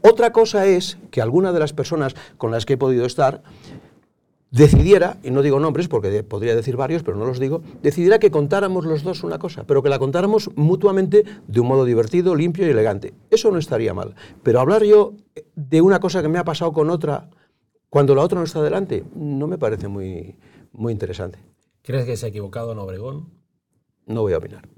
otra 0.03 0.33
cosa 0.33 0.65
es 0.67 0.97
que 1.11 1.21
alguna 1.21 1.53
de 1.53 1.59
las 1.59 1.73
personas 1.73 2.15
con 2.37 2.53
las 2.53 2.65
que 2.65 2.75
he 2.75 2.77
podido 2.77 3.05
estar 3.05 3.43
decidiera, 4.51 5.19
y 5.23 5.31
no 5.31 5.43
digo 5.43 5.61
nombres 5.61 5.89
porque 5.89 6.09
de- 6.11 6.23
podría 6.25 6.55
decir 6.57 6.77
varios, 6.77 7.03
pero 7.03 7.17
no 7.17 7.27
los 7.27 7.39
digo, 7.39 7.63
decidiera 7.83 8.19
que 8.19 8.31
contáramos 8.31 8.85
los 8.87 9.03
dos 9.03 9.23
una 9.25 9.39
cosa, 9.39 9.65
pero 9.65 9.83
que 9.83 9.89
la 9.91 9.99
contáramos 9.99 10.51
mutuamente 10.57 11.25
de 11.47 11.61
un 11.61 11.67
modo 11.69 11.85
divertido, 11.85 12.35
limpio 12.35 12.67
y 12.67 12.71
elegante. 12.71 13.13
Eso 13.31 13.51
no 13.51 13.59
estaría 13.59 13.93
mal. 13.95 14.15
Pero 14.43 14.61
hablar 14.61 14.85
yo 14.85 15.15
de 15.55 15.81
una 15.83 16.01
cosa 16.01 16.23
que 16.23 16.29
me 16.29 16.39
ha 16.39 16.45
pasado 16.45 16.73
con 16.73 16.89
otra 16.91 17.29
cuando 17.91 18.15
la 18.15 18.23
otra 18.23 18.39
no 18.39 18.45
está 18.45 18.63
delante, 18.63 19.05
no 19.15 19.47
me 19.47 19.59
parece 19.59 19.89
muy, 19.89 20.37
muy 20.73 20.93
interesante. 20.93 21.39
¿Crees 21.83 22.05
que 22.05 22.17
se 22.17 22.27
ha 22.27 22.29
equivocado 22.29 22.73
en 22.73 22.79
Obregón? 22.79 23.31
No 24.07 24.23
voy 24.23 24.33
a 24.35 24.39
opinar. 24.39 24.69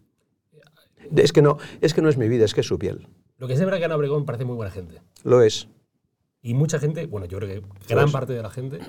Es 1.17 1.33
que 1.33 1.43
no, 1.43 1.59
es 1.81 1.95
que 1.95 2.03
no 2.03 2.09
es 2.09 2.17
mi 2.17 2.29
vida, 2.29 2.45
es 2.45 2.55
que 2.55 2.61
es 2.61 2.67
su 2.67 2.79
piel. 2.79 3.09
Lo 3.39 3.47
que 3.49 3.55
es 3.55 3.61
verdad 3.61 3.79
que 3.79 3.85
Ana 3.87 3.97
Obregón 3.97 4.25
parece 4.27 4.45
muy 4.45 4.55
buena 4.55 4.71
gente. 4.71 5.01
Lo 5.25 5.43
es. 5.43 5.67
Y 6.43 6.55
mucha 6.55 6.79
gente, 6.79 7.07
bueno, 7.07 7.27
yo 7.27 7.39
creo 7.39 7.49
que 7.49 7.61
gran 7.89 8.05
Pues- 8.05 8.13
parte 8.13 8.33
de 8.33 8.43
la 8.43 8.51
gente, 8.51 8.81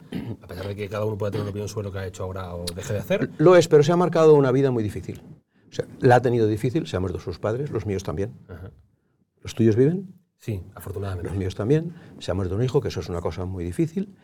a 0.42 0.48
pesar 0.48 0.68
de 0.68 0.76
que 0.76 0.88
cada 0.88 1.06
uno 1.06 1.18
pueda 1.18 1.32
tener 1.32 1.42
una 1.44 1.50
opinión 1.52 1.68
sobre 1.68 1.88
lo 1.88 1.92
que 1.92 2.00
ha 2.00 2.08
hecho 2.08 2.24
ahora 2.24 2.56
o 2.56 2.64
deje 2.74 2.94
de 2.94 3.00
hacer, 3.00 3.30
Lo 3.38 3.56
es, 3.58 3.68
pero 3.68 3.84
se 3.84 3.92
ha 3.92 3.98
marcado 3.98 4.34
una 4.36 4.52
vida 4.52 4.72
muy 4.72 4.84
difícil. 4.84 5.22
O 5.70 5.74
sea, 5.74 5.86
la 6.00 6.16
ha 6.18 6.22
tenido 6.22 6.48
difícil, 6.48 6.88
se 6.88 6.96
han 6.96 7.02
muerto 7.02 7.20
sus 7.20 7.40
padres, 7.40 7.70
los 7.72 7.86
míos 7.86 8.04
también. 8.04 8.34
Ajá. 8.48 8.72
¿Los 9.42 9.54
tuyos 9.56 9.76
viven? 9.76 10.14
sí, 10.38 10.62
Los 10.68 10.78
afortunadamente. 10.78 11.32
míos 11.38 11.54
también. 11.56 11.94
Se 12.20 12.32
ha 12.32 12.34
muerto 12.34 12.56
un 12.56 12.64
hijo, 12.64 12.82
que 12.82 12.88
eso 12.88 13.00
es 13.02 13.10
una 13.10 13.22
cosa 13.22 13.46
muy 13.46 13.64
difícil. 13.64 14.16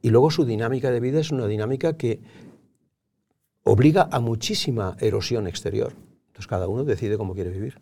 Y 0.00 0.10
luego 0.10 0.30
su 0.30 0.44
dinámica 0.44 0.90
de 0.90 1.00
vida 1.00 1.20
es 1.20 1.30
una 1.30 1.46
dinámica 1.46 1.96
que 1.96 2.20
obliga 3.64 4.08
a 4.10 4.20
muchísima 4.20 4.96
erosión 5.00 5.46
exterior. 5.46 5.92
Entonces 6.28 6.46
cada 6.46 6.68
uno 6.68 6.84
decide 6.84 7.18
cómo 7.18 7.34
quiere 7.34 7.50
vivir. 7.50 7.80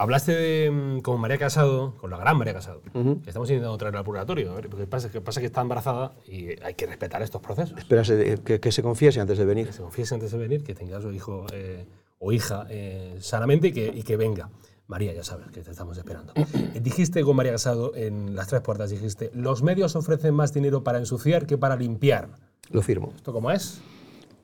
Hablaste 0.00 0.32
de, 0.32 0.70
mm, 0.70 1.00
con 1.00 1.20
María 1.20 1.38
Casado, 1.38 1.96
con 1.96 2.10
la 2.10 2.16
gran 2.18 2.38
María 2.38 2.54
Casado, 2.54 2.82
Ujú. 2.94 3.20
que 3.20 3.30
estamos 3.30 3.50
intentando 3.50 3.76
traerla 3.76 3.98
al 4.00 4.04
purgatorio. 4.04 4.54
Porque 4.70 4.86
pasa 4.86 5.10
que, 5.10 5.20
pasa 5.20 5.40
que 5.40 5.46
está 5.46 5.60
embarazada 5.60 6.12
y 6.24 6.50
hay 6.62 6.74
que 6.74 6.86
respetar 6.86 7.20
estos 7.22 7.42
procesos. 7.42 7.76
Espérase 7.76 8.38
que, 8.44 8.60
que 8.60 8.72
se 8.72 8.82
confiese 8.82 9.20
antes 9.20 9.38
de 9.38 9.44
venir. 9.44 9.66
Que 9.66 9.72
se 9.72 9.82
confiese 9.82 10.14
antes 10.14 10.30
de 10.30 10.38
venir, 10.38 10.62
que 10.62 10.74
tenga 10.74 10.98
a 10.98 11.00
su 11.00 11.10
hijo 11.12 11.46
eh, 11.52 11.84
o 12.20 12.30
hija 12.32 12.66
eh, 12.70 13.16
sanamente 13.20 13.68
y 13.68 13.72
que, 13.72 13.86
y 13.92 14.02
que 14.04 14.16
venga. 14.16 14.50
María, 14.86 15.12
ya 15.12 15.24
sabes 15.24 15.48
que 15.48 15.62
te 15.62 15.70
estamos 15.72 15.98
esperando. 15.98 16.32
Dijiste 16.80 17.22
con 17.24 17.34
María 17.34 17.52
Casado 17.52 17.94
en 17.96 18.36
Las 18.36 18.46
Tres 18.46 18.62
Puertas, 18.62 18.90
dijiste, 18.90 19.30
los 19.34 19.62
medios 19.62 19.96
ofrecen 19.96 20.32
más 20.32 20.54
dinero 20.54 20.82
para 20.84 20.98
ensuciar 20.98 21.44
que 21.46 21.58
para 21.58 21.74
limpiar. 21.76 22.28
Lo 22.70 22.82
firmo. 22.82 23.12
¿Esto 23.16 23.32
cómo 23.32 23.50
es? 23.50 23.80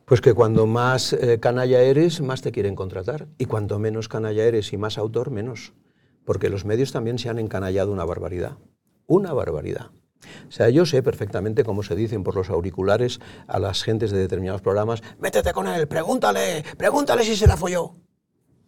Pues 0.05 0.21
que 0.21 0.35
cuando 0.35 0.67
más 0.67 1.15
eh, 1.15 1.41
canalla 1.41 1.81
eres, 1.81 2.21
más 2.21 2.43
te 2.43 2.53
quieren 2.53 2.75
contratar. 2.75 3.27
Y 3.39 3.47
cuanto 3.47 3.79
menos 3.79 4.09
canalla 4.09 4.45
eres 4.45 4.73
y 4.73 4.77
más 4.77 4.99
autor, 4.99 5.31
menos. 5.31 5.73
Porque 6.25 6.51
los 6.51 6.65
medios 6.65 6.93
también 6.93 7.19
se 7.19 7.31
han 7.31 7.39
encanallado 7.39 7.91
una 7.91 8.05
barbaridad. 8.05 8.59
Una 9.07 9.33
barbaridad. 9.33 9.91
O 10.49 10.51
sea, 10.51 10.69
yo 10.69 10.87
sé 10.87 11.03
perfectamente 11.03 11.65
cómo 11.65 11.83
se 11.83 11.95
dicen 11.95 12.23
por 12.23 12.35
los 12.35 12.51
auriculares 12.51 13.21
a 13.47 13.59
las 13.59 13.83
gentes 13.83 14.11
de 14.11 14.19
determinados 14.19 14.63
programas, 14.63 15.03
métete 15.19 15.53
con 15.53 15.69
él, 15.69 15.87
pregúntale, 15.87 16.65
pregúntale 16.77 17.25
si 17.25 17.37
se 17.37 17.47
la 17.47 17.57
folló. 17.57 17.93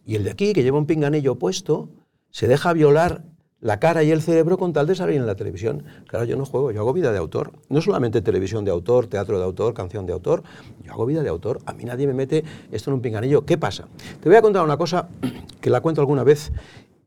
Y 0.05 0.15
el 0.15 0.23
de 0.23 0.31
aquí, 0.31 0.53
que 0.53 0.63
lleva 0.63 0.77
un 0.77 0.85
pinganillo 0.85 1.35
puesto, 1.35 1.89
se 2.31 2.47
deja 2.47 2.73
violar 2.73 3.23
la 3.59 3.79
cara 3.79 4.03
y 4.03 4.11
el 4.11 4.21
cerebro 4.21 4.57
con 4.57 4.71
tal 4.71 4.85
de 4.85 4.95
salir 4.95 5.15
en 5.17 5.25
la 5.25 5.35
televisión. 5.35 5.83
Claro, 6.07 6.25
yo 6.25 6.37
no 6.37 6.45
juego, 6.45 6.71
yo 6.71 6.81
hago 6.81 6.93
vida 6.93 7.11
de 7.11 7.17
autor. 7.17 7.53
No 7.69 7.81
solamente 7.81 8.21
televisión 8.21 8.65
de 8.65 8.71
autor, 8.71 9.07
teatro 9.07 9.39
de 9.39 9.45
autor, 9.45 9.73
canción 9.73 10.05
de 10.05 10.13
autor, 10.13 10.43
yo 10.83 10.91
hago 10.93 11.05
vida 11.05 11.23
de 11.23 11.29
autor. 11.29 11.59
A 11.65 11.73
mí 11.73 11.83
nadie 11.83 12.07
me 12.07 12.13
mete 12.13 12.43
esto 12.71 12.91
en 12.91 12.95
un 12.95 13.01
pinganillo. 13.01 13.45
¿Qué 13.45 13.57
pasa? 13.57 13.87
Te 14.21 14.29
voy 14.29 14.37
a 14.37 14.41
contar 14.41 14.63
una 14.63 14.77
cosa 14.77 15.09
que 15.61 15.69
la 15.69 15.81
cuento 15.81 16.01
alguna 16.01 16.23
vez 16.23 16.51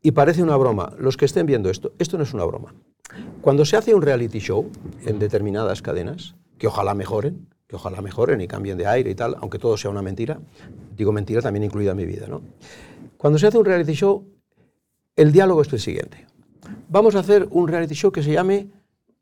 y 0.01 0.11
parece 0.11 0.43
una 0.43 0.57
broma. 0.57 0.93
Los 0.97 1.15
que 1.15 1.25
estén 1.25 1.45
viendo 1.45 1.69
esto, 1.69 1.93
esto 1.99 2.17
no 2.17 2.23
es 2.23 2.33
una 2.33 2.43
broma. 2.43 2.73
Cuando 3.41 3.65
se 3.65 3.77
hace 3.77 3.93
un 3.93 4.01
reality 4.01 4.39
show 4.39 4.69
en 5.05 5.19
determinadas 5.19 5.81
cadenas, 5.81 6.35
que 6.57 6.67
ojalá 6.67 6.93
mejoren, 6.93 7.47
que 7.67 7.75
ojalá 7.75 8.01
mejoren 8.01 8.41
y 8.41 8.47
cambien 8.47 8.77
de 8.77 8.87
aire 8.87 9.09
y 9.09 9.15
tal, 9.15 9.35
aunque 9.39 9.57
todo 9.57 9.77
sea 9.77 9.89
una 9.89 10.01
mentira, 10.01 10.39
digo 10.95 11.11
mentira 11.11 11.41
también 11.41 11.63
incluida 11.63 11.95
mi 11.95 12.05
vida, 12.05 12.27
¿no? 12.27 12.41
Cuando 13.17 13.39
se 13.39 13.47
hace 13.47 13.57
un 13.57 13.65
reality 13.65 13.93
show, 13.93 14.27
el 15.15 15.31
diálogo 15.31 15.61
es 15.61 15.71
el 15.73 15.79
siguiente. 15.79 16.25
Vamos 16.91 17.15
a 17.15 17.19
hacer 17.19 17.47
un 17.51 17.69
reality 17.69 17.95
show 17.95 18.11
que 18.11 18.21
se 18.21 18.33
llame 18.33 18.67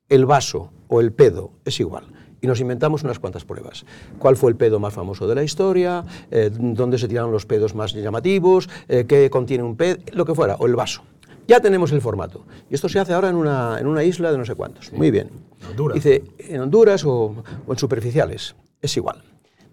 El 0.07 0.25
vaso 0.25 0.71
o 0.87 1.01
El 1.01 1.13
pedo, 1.13 1.51
es 1.65 1.79
igual. 1.79 2.07
Y 2.41 2.47
nos 2.47 2.59
inventamos 2.61 3.03
unas 3.03 3.19
cuantas 3.19 3.45
pruebas. 3.45 3.85
¿Cuál 4.17 4.37
fue 4.37 4.49
el 4.49 4.57
pedo 4.57 4.79
más 4.79 4.91
famoso 4.91 5.27
de 5.27 5.35
la 5.35 5.43
historia? 5.43 6.03
Eh, 6.31 6.49
¿Dónde 6.51 6.97
se 6.97 7.07
tiraron 7.07 7.31
los 7.31 7.45
pedos 7.45 7.75
más 7.75 7.93
llamativos? 7.93 8.67
Eh, 8.87 9.05
¿Qué 9.07 9.29
contiene 9.29 9.63
un 9.63 9.75
pedo? 9.75 9.99
Lo 10.13 10.25
que 10.25 10.33
fuera, 10.33 10.55
o 10.55 10.65
el 10.65 10.75
vaso. 10.75 11.03
Ya 11.47 11.59
tenemos 11.59 11.91
el 11.91 12.01
formato. 12.01 12.43
Y 12.71 12.73
esto 12.73 12.89
se 12.89 12.97
hace 12.97 13.13
ahora 13.13 13.29
en 13.29 13.35
una, 13.35 13.77
en 13.79 13.85
una 13.85 14.03
isla 14.03 14.31
de 14.31 14.39
no 14.39 14.45
sé 14.45 14.55
cuántos. 14.55 14.91
Muy 14.91 15.11
bien. 15.11 15.29
En 15.61 15.67
Honduras. 15.67 15.93
Dice, 15.93 16.23
en 16.39 16.61
Honduras 16.61 17.05
o, 17.05 17.43
o 17.67 17.71
en 17.71 17.77
superficiales. 17.77 18.55
Es 18.81 18.97
igual. 18.97 19.21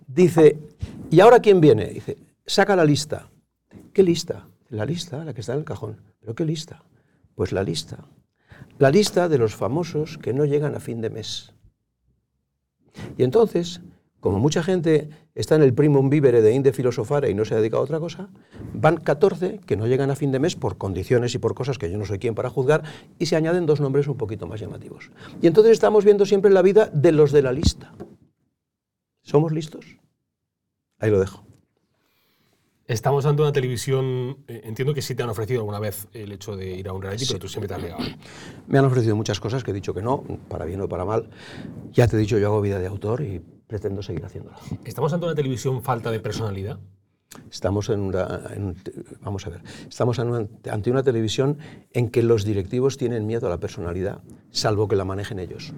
Dice, 0.07 0.59
¿y 1.11 1.21
ahora 1.21 1.41
quién 1.41 1.63
viene? 1.63 1.87
Dice, 1.87 2.19
saca 2.45 2.77
la 2.77 2.85
lista. 2.85 3.31
¿Qué 3.95 4.03
lista? 4.03 4.47
La 4.69 4.85
lista, 4.85 5.25
la 5.25 5.33
que 5.33 5.41
está 5.41 5.55
en 5.55 5.61
el 5.61 5.65
cajón. 5.65 5.97
¿Pero 6.21 6.35
qué 6.35 6.45
lista? 6.45 6.83
Pues 7.37 7.53
la 7.53 7.63
lista. 7.63 7.99
La 8.79 8.91
lista 8.91 9.29
de 9.29 9.39
los 9.39 9.55
famosos 9.55 10.19
que 10.19 10.33
no 10.33 10.45
llegan 10.45 10.75
a 10.75 10.81
fin 10.81 11.01
de 11.01 11.11
mes. 11.11 11.53
Y 13.17 13.23
entonces, 13.25 13.83
como 14.21 14.39
mucha 14.39 14.63
gente 14.63 15.11
está 15.35 15.55
en 15.55 15.63
el 15.63 15.75
primum 15.75 16.09
vivere 16.09 16.41
de 16.41 16.53
Inde 16.53 16.73
Filosofare 16.73 17.31
y 17.31 17.35
no 17.35 17.45
se 17.45 17.55
dedica 17.55 17.77
a 17.77 17.81
otra 17.81 18.01
cosa, 18.01 18.31
van 18.73 18.97
14 18.97 19.61
que 19.67 19.77
no 19.77 19.87
llegan 19.87 20.11
a 20.11 20.17
fin 20.17 20.33
de 20.33 20.39
mes 20.39 20.57
por 20.57 20.79
condiciones 20.79 21.35
y 21.35 21.39
por 21.39 21.55
cosas 21.55 21.79
que 21.79 21.91
yo 21.91 21.99
no 21.99 22.07
soy 22.07 22.19
quien 22.19 22.35
para 22.35 22.51
juzgar, 22.51 22.83
y 23.19 23.27
se 23.27 23.37
añaden 23.37 23.67
dos 23.67 23.81
nombres 23.81 24.09
un 24.09 24.17
poquito 24.17 24.47
más 24.47 24.59
llamativos. 24.59 25.11
Y 25.43 25.47
entonces 25.47 25.73
estamos 25.73 26.05
viendo 26.05 26.25
siempre 26.25 26.51
la 26.51 26.63
vida 26.63 26.91
de 26.93 27.13
los 27.13 27.33
de 27.33 27.43
la 27.43 27.53
lista. 27.53 27.93
¿Somos 29.23 29.53
listos? 29.53 29.99
Ahí 30.99 31.11
lo 31.11 31.21
dejo. 31.21 31.46
Estamos 32.89 33.27
ante 33.27 33.43
una 33.43 33.51
televisión, 33.53 34.39
eh, 34.47 34.61
entiendo 34.65 34.95
que 34.95 35.03
sí 35.03 35.17
te 35.17 35.23
han 35.25 35.29
ofrecido 35.29 35.61
alguna 35.61 35.81
vez 35.81 36.07
el 36.13 36.31
hecho 36.31 36.55
de 36.57 36.71
ir 36.77 36.89
a 36.89 36.93
un 36.93 37.03
reality, 37.03 37.25
pero 37.27 37.41
tú 37.41 37.49
siempre 37.49 37.67
te 37.69 37.75
has 37.75 37.83
negado. 37.83 38.05
Me 38.69 38.79
han 38.79 38.85
ofrecido 38.85 39.17
muchas 39.17 39.41
cosas 39.41 39.65
que 39.65 39.73
he 39.73 39.75
dicho 39.75 39.93
que 39.93 40.03
no, 40.03 40.23
para 40.49 40.65
bien 40.65 40.81
o 40.81 40.89
para 40.89 41.05
mal. 41.05 41.29
Ya 41.93 42.07
te 42.07 42.15
he 42.17 42.19
dicho, 42.21 42.39
yo 42.39 42.47
hago 42.47 42.61
vida 42.61 42.79
de 42.79 42.87
autor 42.87 43.23
y 43.23 43.41
pretendo 43.67 44.03
seguir 44.03 44.25
haciéndola. 44.25 44.57
¿Estamos 44.85 45.13
ante 45.13 45.27
una 45.27 45.35
televisión 45.35 45.83
falta 45.83 46.13
de 46.13 46.21
personalidad? 46.21 46.79
Estamos 47.51 47.89
en 47.89 48.01
una, 48.01 48.41
en 48.55 48.77
vamos 49.21 49.45
a 49.49 49.51
ver, 49.51 49.61
estamos 49.89 50.19
una- 50.19 50.47
ante 50.71 50.91
una 50.91 51.03
televisión 51.03 51.59
en 51.93 52.09
que 52.09 52.23
los 52.23 52.45
directivos 52.45 52.97
tienen 52.99 53.27
miedo 53.27 53.49
a 53.49 53.51
la 53.51 53.59
personalidad, 53.59 54.23
salvo 54.53 54.87
que 54.87 54.95
la 54.95 55.05
manejen 55.05 55.41
ellos. 55.41 55.73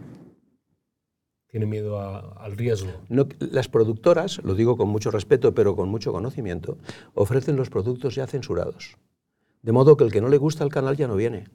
¿Tienen 1.49 1.69
miedo 1.71 1.99
a- 1.99 2.21
al 2.45 2.57
riesgo? 2.57 2.91
No- 3.09 3.27
las 3.41 3.69
productoras, 3.69 4.39
lo 4.45 4.55
digo 4.55 4.77
con 4.77 4.89
mucho 4.89 5.11
respeto, 5.11 5.55
pero 5.55 5.75
con 5.75 5.89
mucho 5.89 6.13
conocimiento, 6.13 6.77
ofrecen 7.15 7.57
los 7.57 7.71
productos 7.71 8.15
ya 8.15 8.27
censurados. 8.27 8.97
De 9.63 9.73
modo 9.73 9.97
que 9.97 10.05
el 10.05 10.13
que 10.13 10.21
no 10.21 10.29
le 10.29 10.37
gusta 10.37 10.63
el 10.65 10.71
canal 10.71 10.97
ya 10.97 11.09
no 11.09 11.17
viene. 11.17 11.49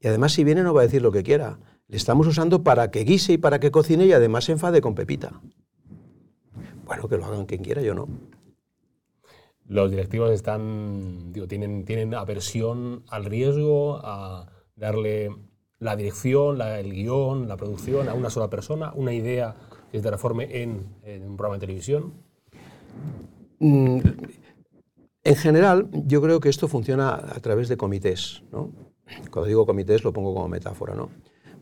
Y 0.00 0.08
además, 0.08 0.32
si 0.32 0.42
viene, 0.42 0.62
no 0.64 0.74
va 0.74 0.80
a 0.80 0.84
decir 0.84 1.02
lo 1.02 1.12
que 1.12 1.22
quiera. 1.22 1.58
Le 1.86 1.96
estamos 1.96 2.26
usando 2.26 2.64
para 2.64 2.90
que 2.90 3.04
guise 3.04 3.34
y 3.34 3.38
para 3.38 3.60
que 3.60 3.70
cocine 3.70 4.06
y 4.06 4.12
además 4.12 4.44
se 4.44 4.52
enfade 4.52 4.80
con 4.80 4.94
Pepita. 4.96 5.40
Bueno, 6.84 7.08
que 7.08 7.16
lo 7.16 7.24
hagan 7.24 7.46
quien 7.46 7.62
quiera, 7.62 7.80
yo 7.80 7.94
no. 7.94 8.08
Los 9.66 9.90
directivos 9.90 10.32
están, 10.32 11.32
digo, 11.32 11.46
tienen, 11.46 11.84
tienen 11.84 12.14
aversión 12.14 13.04
al 13.08 13.24
riesgo, 13.24 14.00
a 14.04 14.50
darle 14.74 15.30
la 15.82 15.96
dirección, 15.96 16.58
la- 16.58 16.78
el 16.80 16.92
guion, 16.92 17.48
la 17.48 17.56
producción 17.56 18.08
a 18.08 18.14
una 18.14 18.30
sola 18.30 18.48
persona, 18.48 18.92
una 18.94 19.12
idea 19.12 19.54
que 19.90 19.98
se 19.98 20.02
transforme 20.02 20.62
en, 20.62 20.86
un 21.28 21.36
programa 21.36 21.56
de 21.56 21.60
televisión. 21.66 22.12
Mm, 23.58 23.98
En 25.24 25.36
general, 25.36 25.88
yo 25.92 26.20
creo 26.20 26.40
que 26.40 26.48
esto 26.48 26.66
funciona 26.66 27.14
a 27.14 27.38
través 27.40 27.68
de 27.68 27.76
comités. 27.76 28.42
¿no? 28.50 28.70
Cuando 29.30 29.46
digo 29.46 29.66
comités 29.66 30.02
lo 30.02 30.12
pongo 30.12 30.34
como 30.34 30.48
metáfora. 30.48 30.94
¿no? 30.94 31.10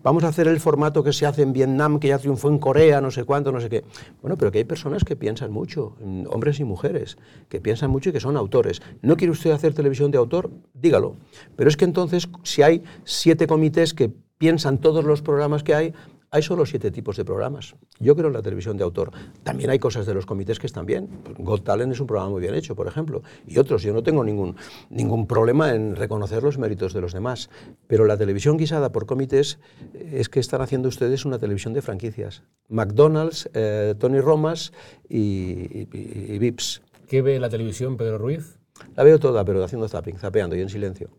Vamos 0.02 0.24
a 0.24 0.28
hacer 0.28 0.48
el 0.48 0.60
formato 0.60 1.02
que 1.04 1.12
se 1.12 1.26
hace 1.26 1.42
en 1.42 1.52
Vietnam, 1.52 1.98
que 1.98 2.08
ya 2.08 2.18
triunfó 2.18 2.48
en 2.48 2.58
Corea, 2.58 3.00
no 3.00 3.10
sé 3.10 3.24
cuánto, 3.24 3.52
no 3.52 3.60
sé 3.60 3.68
qué. 3.68 3.84
Bueno, 4.22 4.36
pero 4.36 4.50
que 4.50 4.58
hay 4.58 4.64
personas 4.64 5.04
que 5.04 5.16
piensan 5.16 5.52
mucho, 5.52 5.96
mm, 6.00 6.26
hombres 6.28 6.60
y 6.60 6.64
mujeres, 6.64 7.18
que 7.48 7.60
piensan 7.60 7.90
mucho 7.90 8.10
y 8.10 8.12
que 8.12 8.20
son 8.20 8.36
autores. 8.36 8.82
¿No 9.02 9.16
quiere 9.16 9.32
usted 9.32 9.50
hacer 9.50 9.74
televisión 9.74 10.10
de 10.10 10.18
autor? 10.18 10.50
Dígalo. 10.74 11.16
Pero 11.56 11.68
es 11.68 11.76
que 11.76 11.84
entonces, 11.84 12.28
si 12.42 12.62
hay 12.62 12.82
siete 13.04 13.46
comités 13.46 13.94
que 13.94 14.12
piensan 14.38 14.78
todos 14.78 15.04
los 15.04 15.20
programas 15.20 15.62
que 15.62 15.74
hay, 15.74 15.94
hay 16.30 16.42
solo 16.42 16.64
siete 16.64 16.90
tipos 16.90 17.16
de 17.16 17.24
programas. 17.24 17.74
Yo 17.98 18.14
creo 18.14 18.28
en 18.28 18.34
la 18.34 18.42
televisión 18.42 18.76
de 18.76 18.84
autor. 18.84 19.10
También 19.42 19.70
hay 19.70 19.78
cosas 19.78 20.06
de 20.06 20.14
los 20.14 20.26
comités 20.26 20.58
que 20.58 20.66
están 20.66 20.86
bien. 20.86 21.08
Got 21.38 21.64
Talent 21.64 21.92
es 21.92 22.00
un 22.00 22.06
programa 22.06 22.30
muy 22.30 22.40
bien 22.40 22.54
hecho, 22.54 22.76
por 22.76 22.86
ejemplo. 22.86 23.22
Y 23.46 23.58
otros. 23.58 23.82
Yo 23.82 23.92
no 23.92 24.02
tengo 24.02 24.22
ningún, 24.22 24.56
ningún 24.90 25.26
problema 25.26 25.74
en 25.74 25.96
reconocer 25.96 26.42
los 26.42 26.58
méritos 26.58 26.92
de 26.92 27.00
los 27.00 27.12
demás. 27.12 27.50
Pero 27.88 28.04
la 28.04 28.16
televisión 28.16 28.56
guisada 28.56 28.92
por 28.92 29.06
comités 29.06 29.58
es 29.94 30.28
que 30.28 30.40
están 30.40 30.62
haciendo 30.62 30.88
ustedes 30.88 31.24
una 31.24 31.38
televisión 31.38 31.74
de 31.74 31.82
franquicias. 31.82 32.44
McDonald's, 32.68 33.50
eh, 33.54 33.94
Tony 33.98 34.20
Romas 34.20 34.72
y, 35.08 35.88
y, 35.92 36.38
Vips. 36.38 36.82
¿Qué 37.08 37.22
ve 37.22 37.40
la 37.40 37.48
televisión 37.48 37.96
Pedro 37.96 38.18
Ruiz? 38.18 38.58
La 38.94 39.02
veo 39.02 39.18
toda, 39.18 39.44
pero 39.44 39.62
haciendo 39.64 39.88
zapping, 39.88 40.18
zapeando 40.18 40.54
y 40.54 40.60
en 40.60 40.68
silencio. 40.68 41.10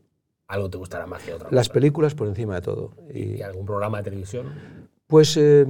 ¿Algo 0.48 0.70
te 0.70 0.78
gustará 0.78 1.06
más 1.06 1.24
que 1.24 1.34
otra? 1.34 1.50
Las 1.52 1.70
películas 1.70 2.16
por 2.16 2.28
encima 2.28 2.56
de 2.56 2.62
todo. 2.62 2.92
¿Y 3.14 3.42
algún 3.42 3.66
programa 3.66 4.00
de 4.00 4.04
televisión? 4.04 4.90
Pues 5.12 5.36
eh, 5.36 5.66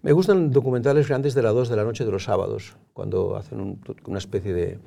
me 0.00 0.12
gustan 0.12 0.50
documentales 0.50 1.06
grandes 1.06 1.34
de 1.34 1.42
las 1.42 1.52
2 1.52 1.68
de 1.68 1.76
la 1.76 1.84
noche 1.84 2.06
de 2.06 2.10
los 2.10 2.24
sábados, 2.24 2.74
cuando 2.94 3.36
hacen 3.36 3.78
una 4.06 4.16
especie 4.16 4.54
de, 4.54 4.78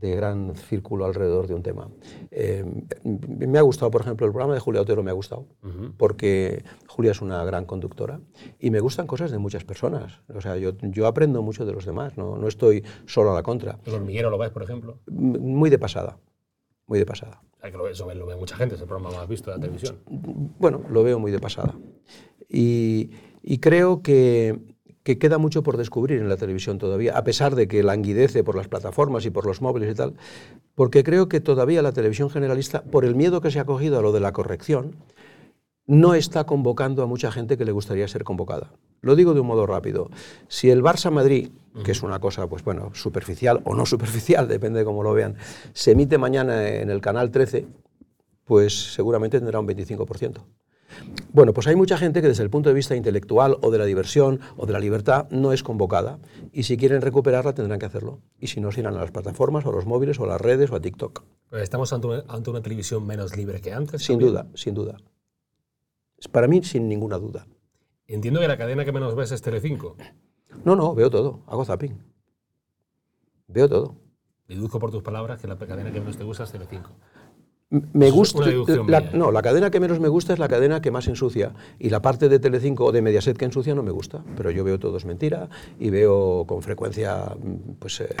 gran 0.00 0.56
círculo 0.56 1.04
alrededor 1.04 1.46
de 1.46 1.54
un 1.54 1.62
tema. 1.62 1.88
Eh, 2.32 2.64
me 3.04 3.58
ha 3.60 3.62
gustado, 3.62 3.92
por 3.92 4.00
ejemplo, 4.00 4.26
el 4.26 4.32
programa 4.32 4.54
de 4.54 4.58
Julia 4.58 4.80
Otero 4.80 5.04
me 5.04 5.12
ha 5.12 5.14
gustado, 5.14 5.46
porque 5.98 6.64
Julia 6.88 7.12
es 7.12 7.22
una 7.22 7.44
gran 7.44 7.64
conductora 7.64 8.18
y 8.58 8.72
me 8.72 8.80
gustan 8.80 9.06
cosas 9.06 9.30
de 9.30 9.38
muchas 9.38 9.62
personas. 9.62 10.20
O 10.34 10.40
sea, 10.40 10.56
yo, 10.56 10.72
yo 10.80 11.06
aprendo 11.06 11.42
mucho 11.42 11.64
de 11.64 11.72
los 11.72 11.86
demás, 11.86 12.18
no, 12.18 12.36
no 12.36 12.48
estoy 12.48 12.82
solo 13.06 13.30
a 13.30 13.34
la 13.34 13.44
contra. 13.44 13.78
¿El 13.84 13.94
hormiguero 13.94 14.30
lo 14.30 14.38
ves, 14.38 14.50
por 14.50 14.64
ejemplo? 14.64 14.98
Muy 15.06 15.70
de 15.70 15.78
pasada, 15.78 16.18
muy 16.88 16.98
de 16.98 17.06
pasada. 17.06 17.40
Eso 17.62 18.12
lo 18.12 18.26
ve 18.26 18.34
mucha 18.34 18.56
gente, 18.56 18.74
es 18.74 18.80
el 18.80 18.88
programa 18.88 19.16
más 19.16 19.28
visto 19.28 19.50
de 19.50 19.56
la 19.56 19.60
televisión. 19.60 19.98
Bueno, 20.58 20.82
lo 20.90 21.04
veo 21.04 21.20
muy 21.20 21.30
de 21.30 21.38
pasada. 21.38 21.76
Y, 22.48 23.10
creo 23.60 24.02
que, 24.02 24.58
queda 25.04 25.38
mucho 25.38 25.62
por 25.62 25.76
descubrir 25.76 26.20
en 26.20 26.28
la 26.28 26.36
televisión 26.36 26.78
todavía, 26.78 27.16
a 27.16 27.24
pesar 27.24 27.54
de 27.54 27.68
que 27.68 27.82
languidece 27.82 28.44
por 28.44 28.56
las 28.56 28.68
plataformas 28.68 29.26
y 29.26 29.30
por 29.30 29.46
los 29.46 29.60
móviles 29.60 29.92
y 29.92 29.94
tal, 29.94 30.14
porque 30.74 31.04
creo 31.04 31.28
que 31.28 31.40
todavía 31.40 31.82
la 31.82 31.92
televisión 31.92 32.30
generalista, 32.30 32.82
por 32.82 33.04
el 33.04 33.14
miedo 33.14 33.40
que 33.40 33.50
se 33.50 33.60
ha 33.60 33.64
cogido 33.64 33.98
a 33.98 34.02
lo 34.02 34.12
de 34.12 34.20
la 34.20 34.32
corrección, 34.32 34.96
no 35.86 36.14
está 36.14 36.44
convocando 36.44 37.02
a 37.02 37.06
mucha 37.06 37.32
gente 37.32 37.58
que 37.58 37.64
le 37.64 37.72
gustaría 37.72 38.06
ser 38.06 38.24
convocada. 38.24 38.72
Lo 39.00 39.16
digo 39.16 39.34
de 39.34 39.40
un 39.40 39.48
modo 39.48 39.66
rápido. 39.66 40.10
Si 40.48 40.70
el 40.70 40.82
Barça 40.82 41.10
Madrid, 41.10 41.50
que 41.84 41.90
es 41.90 42.02
una 42.02 42.20
cosa, 42.20 42.46
pues 42.46 42.62
bueno, 42.62 42.92
superficial 42.94 43.60
o 43.64 43.74
no 43.74 43.84
superficial, 43.84 44.46
depende 44.48 44.80
de 44.80 44.84
cómo 44.84 45.02
lo 45.02 45.12
vean, 45.12 45.36
se 45.72 45.92
emite 45.92 46.18
mañana 46.18 46.68
en 46.68 46.88
el 46.88 47.00
canal 47.00 47.30
13, 47.30 47.66
pues 48.44 48.94
seguramente 48.94 49.38
tendrá 49.38 49.58
un 49.58 49.66
25%. 49.66 50.44
Bueno, 51.32 51.52
pues 51.52 51.66
hay 51.66 51.76
mucha 51.76 51.96
gente 51.96 52.20
que 52.20 52.28
desde 52.28 52.42
el 52.42 52.50
punto 52.50 52.68
de 52.68 52.74
vista 52.74 52.94
intelectual 52.94 53.56
o 53.62 53.70
de 53.70 53.78
la 53.78 53.84
diversión 53.84 54.40
o 54.56 54.66
de 54.66 54.72
la 54.72 54.78
libertad 54.78 55.26
no 55.30 55.52
es 55.52 55.62
convocada 55.62 56.18
y 56.52 56.64
si 56.64 56.76
quieren 56.76 57.00
recuperarla 57.00 57.54
tendrán 57.54 57.78
que 57.78 57.86
hacerlo. 57.86 58.20
Y 58.38 58.48
si 58.48 58.60
no, 58.60 58.70
se 58.72 58.80
irán 58.80 58.96
a 58.96 59.00
las 59.00 59.10
plataformas 59.10 59.64
o 59.64 59.70
a 59.70 59.72
los 59.72 59.86
móviles 59.86 60.18
o 60.20 60.24
a 60.24 60.28
las 60.28 60.40
redes 60.40 60.70
o 60.70 60.76
a 60.76 60.80
TikTok. 60.80 61.22
¿Estamos 61.52 61.92
ante 61.92 62.06
una, 62.50 62.62
televisión 62.62 63.06
menos 63.06 63.36
libre 63.36 63.60
que 63.60 63.72
antes? 63.72 64.02
Sin 64.02 64.18
duda, 64.18 64.46
sin 64.54 64.74
duda. 64.74 64.96
Para 66.30 66.48
mí, 66.48 66.62
sin 66.62 66.88
ninguna 66.88 67.18
duda. 67.18 67.46
Entiendo 68.06 68.40
que 68.40 68.48
la 68.48 68.56
cadena 68.56 68.84
que 68.84 68.92
menos 68.92 69.14
ves 69.14 69.32
es 69.32 69.42
Telecinco. 69.42 69.96
No, 70.64 70.76
no, 70.76 70.94
veo 70.94 71.10
todo. 71.10 71.40
Hago 71.46 71.64
zapping. 71.64 71.98
Veo 73.48 73.68
todo. 73.68 73.96
Deduzco 74.48 74.78
por 74.78 74.90
tus 74.90 75.02
palabras 75.02 75.40
que 75.40 75.48
la 75.48 75.56
cadena 75.56 75.90
que 75.90 76.00
menos 76.00 76.16
te 76.16 76.24
gusta 76.24 76.44
es 76.44 76.52
Telecinco. 76.52 76.90
Me 77.92 78.10
gusta, 78.10 78.44
la, 78.86 79.00
no, 79.14 79.32
la 79.32 79.40
cadena 79.40 79.70
que 79.70 79.80
menos 79.80 79.98
me 79.98 80.08
gusta 80.08 80.34
es 80.34 80.38
la 80.38 80.46
cadena 80.46 80.82
que 80.82 80.90
más 80.90 81.08
ensucia 81.08 81.54
y 81.78 81.88
la 81.88 82.02
parte 82.02 82.28
de 82.28 82.38
Telecinco 82.38 82.84
o 82.84 82.92
de 82.92 83.00
Mediaset 83.00 83.34
que 83.34 83.46
ensucia 83.46 83.74
no 83.74 83.82
me 83.82 83.90
gusta, 83.90 84.22
pero 84.36 84.50
yo 84.50 84.62
veo 84.62 84.78
todo 84.78 84.98
es 84.98 85.06
mentira 85.06 85.48
y 85.80 85.88
veo 85.88 86.44
con 86.46 86.60
frecuencia 86.60 87.34
pues 87.78 88.02
eh, 88.02 88.14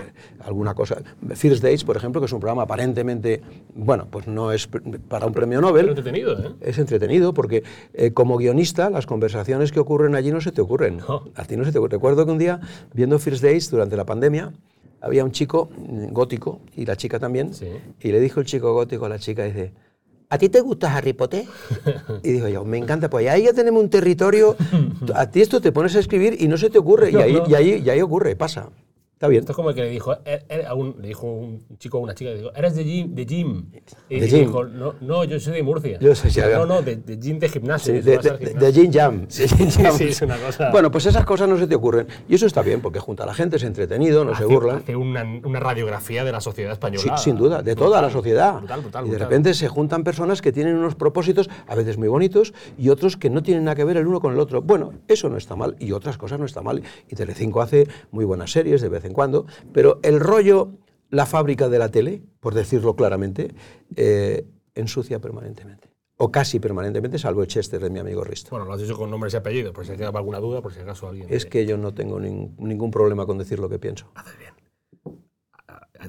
alguna 0.46 0.72
cosa. 0.74 1.02
First 1.34 1.62
Dates, 1.62 1.84
por 1.84 1.98
ejemplo, 1.98 2.22
que 2.22 2.26
es 2.26 2.32
un 2.32 2.40
programa 2.40 2.62
aparentemente, 2.62 3.42
bueno, 3.74 4.06
pues 4.10 4.26
no 4.26 4.52
es 4.52 4.70
para 5.08 5.26
un 5.26 5.34
premio 5.34 5.60
Nobel. 5.60 5.84
Es 5.84 5.98
entretenido, 5.98 6.32
¿eh? 6.32 6.52
Es 6.62 6.78
entretenido 6.78 7.34
porque 7.34 7.62
eh, 7.92 8.12
como 8.12 8.38
guionista 8.38 8.88
las 8.88 9.04
conversaciones 9.04 9.70
que 9.70 9.80
ocurren 9.80 10.14
allí 10.14 10.32
no 10.32 10.40
se 10.40 10.52
te 10.52 10.62
ocurren. 10.62 11.00
A 11.34 11.44
ti 11.44 11.58
no 11.58 11.66
se 11.66 11.72
te. 11.72 11.78
Recuerdo 11.78 12.24
que 12.24 12.32
un 12.32 12.38
día 12.38 12.60
viendo 12.94 13.18
First 13.18 13.42
Dates 13.42 13.70
durante 13.70 13.98
la 13.98 14.06
pandemia 14.06 14.52
había 15.02 15.24
un 15.24 15.32
chico 15.32 15.68
gótico 16.10 16.60
y 16.76 16.86
la 16.86 16.96
chica 16.96 17.18
también, 17.18 17.50
y 18.00 18.12
le 18.12 18.20
dijo 18.20 18.40
el 18.40 18.46
chico 18.46 18.72
gótico 18.72 19.06
a 19.06 19.08
la 19.08 19.18
chica, 19.18 19.44
dice, 19.44 19.72
¿a 20.28 20.38
ti 20.38 20.48
te 20.48 20.60
gusta 20.60 20.94
Harry 20.96 21.12
Potter? 21.12 21.44
y 22.22 22.32
dijo 22.32 22.48
yo, 22.48 22.64
me 22.64 22.78
encanta, 22.78 23.10
pues 23.10 23.28
ahí 23.28 23.44
ya 23.44 23.52
tenemos 23.52 23.82
un 23.82 23.90
territorio, 23.90 24.56
a 25.14 25.30
ti 25.30 25.40
esto 25.40 25.60
te 25.60 25.72
pones 25.72 25.96
a 25.96 25.98
escribir 25.98 26.36
y 26.40 26.48
no 26.48 26.56
se 26.56 26.70
te 26.70 26.78
ocurre, 26.78 27.10
y, 27.10 27.16
ahí, 27.16 27.38
y, 27.48 27.54
ahí, 27.54 27.82
y 27.84 27.90
ahí 27.90 28.00
ocurre, 28.00 28.36
pasa. 28.36 28.70
Está 29.22 29.28
bien. 29.28 29.42
Esto 29.42 29.52
es 29.52 29.56
como 29.56 29.70
el 29.70 29.76
que 29.76 29.82
le 29.82 29.88
dijo, 29.88 30.16
er, 30.24 30.44
er, 30.48 30.66
a 30.66 30.74
un, 30.74 30.96
le 31.00 31.06
dijo 31.06 31.28
un 31.28 31.64
chico 31.78 31.98
a 31.98 32.00
una 32.00 32.12
chica, 32.12 32.30
le 32.30 32.38
dijo, 32.38 32.50
eres 32.56 32.74
de 32.74 32.82
gym. 32.82 33.14
De 33.14 33.24
gym. 33.24 33.66
Y 34.08 34.18
de 34.18 34.26
gym. 34.26 34.46
dijo, 34.46 34.64
no, 34.64 34.96
no, 35.00 35.22
yo 35.22 35.38
soy 35.38 35.52
de 35.52 35.62
Murcia. 35.62 36.00
Yo 36.00 36.12
soy 36.16 36.32
ya, 36.32 36.48
No, 36.58 36.66
no, 36.66 36.82
de, 36.82 36.96
de 36.96 37.18
gym 37.18 37.38
de 37.38 37.48
gimnasio. 37.48 38.02
de, 38.02 38.18
de, 38.18 38.72
gym 38.72 38.92
jam. 38.92 39.26
Sí, 39.28 39.46
sí, 39.46 40.04
es 40.08 40.22
una 40.22 40.36
cosa. 40.38 40.72
Bueno, 40.72 40.90
pues 40.90 41.06
esas 41.06 41.24
cosas 41.24 41.48
no 41.48 41.56
se 41.56 41.68
te 41.68 41.76
ocurren. 41.76 42.08
Y 42.28 42.34
eso 42.34 42.46
está 42.46 42.62
bien, 42.62 42.80
porque 42.80 42.98
junta 42.98 43.22
a 43.22 43.26
la 43.26 43.34
gente, 43.34 43.58
es 43.58 43.62
entretenido, 43.62 44.24
no 44.24 44.34
se 44.34 44.44
burla. 44.44 44.78
Hace 44.78 44.96
una, 44.96 45.22
una, 45.22 45.60
radiografía 45.60 46.24
de 46.24 46.32
la 46.32 46.40
sociedad 46.40 46.72
española. 46.72 47.16
Sí, 47.16 47.22
sin 47.22 47.36
duda, 47.36 47.62
de 47.62 47.76
toda 47.76 48.02
la 48.02 48.10
sociedad. 48.10 48.58
Brutal, 48.58 48.80
brutal, 48.80 49.06
y 49.06 49.10
de 49.10 49.18
repente 49.18 49.54
se 49.54 49.68
juntan 49.68 50.02
personas 50.02 50.42
que 50.42 50.50
tienen 50.50 50.74
unos 50.74 50.96
propósitos, 50.96 51.48
a 51.68 51.76
veces 51.76 51.96
muy 51.96 52.08
bonitos, 52.08 52.54
y 52.76 52.88
otros 52.88 53.16
que 53.16 53.30
no 53.30 53.44
tienen 53.44 53.62
nada 53.62 53.76
que 53.76 53.84
ver 53.84 53.98
el 53.98 54.08
uno 54.08 54.20
con 54.20 54.32
el 54.32 54.40
otro. 54.40 54.62
Bueno, 54.62 54.94
eso 55.06 55.28
no 55.28 55.36
está 55.36 55.54
mal, 55.54 55.76
y 55.78 55.92
otras 55.92 56.18
cosas 56.18 56.40
no 56.40 56.46
está 56.46 56.60
mal. 56.60 56.82
Y 57.08 57.14
Telecinco 57.14 57.62
hace 57.62 57.86
muy 58.10 58.24
buenas 58.24 58.50
series 58.50 58.80
de 58.80 58.88
vez 58.88 59.04
en 59.04 59.11
cuando, 59.12 59.46
pero 59.72 60.00
el 60.02 60.20
rollo, 60.20 60.72
la 61.10 61.26
fábrica 61.26 61.68
de 61.68 61.78
la 61.78 61.90
tele, 61.90 62.22
por 62.40 62.54
decirlo 62.54 62.96
claramente, 62.96 63.54
eh, 63.96 64.46
ensucia 64.74 65.20
permanentemente. 65.20 65.90
O 66.16 66.30
casi 66.30 66.60
permanentemente, 66.60 67.18
salvo 67.18 67.42
el 67.42 67.48
Chester 67.48 67.82
de 67.82 67.90
mi 67.90 67.98
amigo 67.98 68.22
Risto. 68.22 68.50
Bueno, 68.50 68.66
lo 68.66 68.72
has 68.74 68.80
dicho 68.80 68.96
con 68.96 69.10
nombres 69.10 69.34
y 69.34 69.36
apellidos, 69.36 69.72
por 69.72 69.84
si 69.84 69.92
queda 69.92 70.10
alguna 70.10 70.38
duda, 70.38 70.62
por 70.62 70.72
si 70.72 70.80
acaso 70.80 71.08
alguien... 71.08 71.26
Es 71.28 71.46
que 71.46 71.66
yo 71.66 71.76
no 71.76 71.94
tengo 71.94 72.20
ningún 72.20 72.90
problema 72.90 73.26
con 73.26 73.38
decir 73.38 73.58
lo 73.58 73.68
que 73.68 73.78
pienso. 73.78 74.10
Haces 74.14 74.38
bien. 74.38 74.52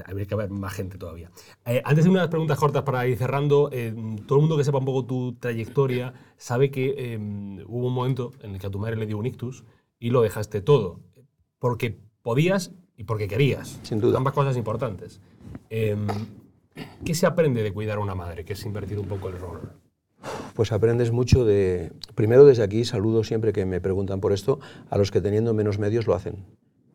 Habría 0.05 0.25
que 0.25 0.33
haber 0.33 0.49
más 0.49 0.73
gente 0.73 0.97
todavía. 0.97 1.31
Eh, 1.65 1.81
antes 1.85 2.03
de 2.03 2.09
unas 2.09 2.27
preguntas 2.27 2.57
cortas 2.57 2.81
para 2.83 3.07
ir 3.07 3.17
cerrando, 3.17 3.69
eh, 3.71 3.93
todo 4.27 4.39
el 4.39 4.41
mundo 4.41 4.57
que 4.57 4.63
sepa 4.63 4.79
un 4.79 4.85
poco 4.85 5.05
tu 5.05 5.35
trayectoria 5.35 6.13
sabe 6.37 6.71
que 6.71 7.17
hubo 7.67 7.87
un 7.87 7.93
momento 7.93 8.31
en 8.41 8.53
el 8.53 8.59
que 8.59 8.67
a 8.67 8.71
tu 8.71 8.79
madre 8.79 8.95
le 8.95 9.05
dio 9.05 9.17
un 9.17 9.25
ictus 9.25 9.63
y 9.99 10.09
lo 10.09 10.21
dejaste 10.21 10.61
todo. 10.61 10.99
Porque 11.59 11.99
podías 12.23 12.71
y 12.97 13.03
porque 13.03 13.27
querías. 13.27 13.79
Sin 13.83 13.99
duda. 13.99 14.17
Ambas 14.17 14.33
cosas 14.33 14.57
importantes. 14.57 15.19
Em, 15.69 16.07
¿Qué 17.05 17.13
se 17.13 17.25
aprende 17.25 17.63
de 17.63 17.73
cuidar 17.73 17.97
a 17.97 18.01
una 18.01 18.15
madre, 18.15 18.45
que 18.45 18.53
es 18.53 18.65
invertir 18.65 18.99
un 18.99 19.07
poco 19.07 19.29
el 19.29 19.39
rol? 19.39 19.71
Pues 20.53 20.71
aprendes 20.71 21.11
mucho 21.11 21.45
de... 21.45 21.91
Primero 22.15 22.45
desde 22.45 22.63
aquí 22.63 22.85
saludo 22.85 23.23
siempre 23.23 23.53
que 23.53 23.65
me 23.65 23.81
preguntan 23.81 24.21
por 24.21 24.33
esto 24.33 24.59
a 24.89 24.97
los 24.97 25.11
que 25.11 25.21
teniendo 25.21 25.53
menos 25.53 25.79
medios 25.79 26.07
lo 26.07 26.15
hacen. 26.15 26.45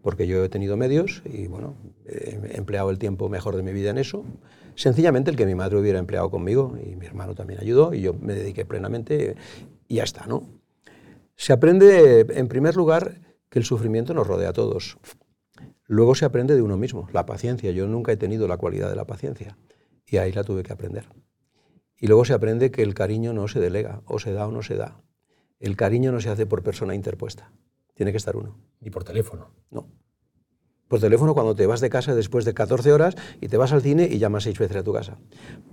Porque 0.02 0.26
yo 0.26 0.42
he 0.44 0.48
tenido 0.48 0.76
medios 0.76 1.22
y 1.24 1.48
bueno, 1.48 1.74
he 2.06 2.56
empleado 2.56 2.90
el 2.90 2.98
tiempo 2.98 3.28
mejor 3.28 3.56
de 3.56 3.62
mi 3.62 3.72
vida 3.72 3.90
en 3.90 3.98
eso. 3.98 4.24
Sencillamente 4.76 5.30
el 5.30 5.36
que 5.36 5.44
mi 5.44 5.56
madre 5.56 5.76
hubiera 5.76 5.98
empleado 5.98 6.30
conmigo 6.30 6.78
y 6.82 6.94
mi 6.94 7.06
hermano 7.06 7.34
también 7.34 7.60
ayudó 7.60 7.92
y 7.92 8.00
yo 8.00 8.14
me 8.14 8.32
dediqué 8.32 8.64
plenamente 8.64 9.34
y 9.88 9.96
ya 9.96 10.04
está, 10.04 10.26
¿no? 10.26 10.44
Se 11.34 11.52
aprende, 11.52 12.26
en 12.30 12.48
primer 12.48 12.76
lugar, 12.76 13.20
que 13.50 13.58
el 13.58 13.64
sufrimiento 13.64 14.14
nos 14.14 14.26
rodea 14.26 14.50
a 14.50 14.52
todos. 14.52 14.98
Luego 15.88 16.14
se 16.14 16.26
aprende 16.26 16.54
de 16.54 16.60
uno 16.60 16.76
mismo, 16.76 17.08
la 17.12 17.24
paciencia. 17.24 17.70
Yo 17.72 17.88
nunca 17.88 18.12
he 18.12 18.16
tenido 18.18 18.46
la 18.46 18.58
cualidad 18.58 18.90
de 18.90 18.96
la 18.96 19.06
paciencia 19.06 19.56
y 20.06 20.18
ahí 20.18 20.32
la 20.32 20.44
tuve 20.44 20.62
que 20.62 20.72
aprender. 20.72 21.08
Y 21.96 22.06
luego 22.06 22.26
se 22.26 22.34
aprende 22.34 22.70
que 22.70 22.82
el 22.82 22.92
cariño 22.92 23.32
no 23.32 23.48
se 23.48 23.58
delega, 23.58 24.02
o 24.04 24.18
se 24.18 24.32
da 24.32 24.46
o 24.46 24.52
no 24.52 24.62
se 24.62 24.76
da. 24.76 25.00
El 25.58 25.76
cariño 25.76 26.12
no 26.12 26.20
se 26.20 26.28
hace 26.28 26.46
por 26.46 26.62
persona 26.62 26.94
interpuesta, 26.94 27.52
tiene 27.94 28.12
que 28.12 28.18
estar 28.18 28.36
uno. 28.36 28.60
¿Y 28.82 28.90
por 28.90 29.02
teléfono? 29.02 29.50
No. 29.70 29.88
Por 30.88 31.00
teléfono 31.00 31.34
cuando 31.34 31.54
te 31.54 31.66
vas 31.66 31.80
de 31.80 31.90
casa 31.90 32.14
después 32.14 32.44
de 32.44 32.54
14 32.54 32.92
horas 32.92 33.16
y 33.40 33.48
te 33.48 33.56
vas 33.56 33.72
al 33.72 33.82
cine 33.82 34.08
y 34.10 34.18
llamas 34.18 34.44
seis 34.44 34.58
veces 34.58 34.76
a 34.76 34.82
tu 34.84 34.92
casa. 34.92 35.18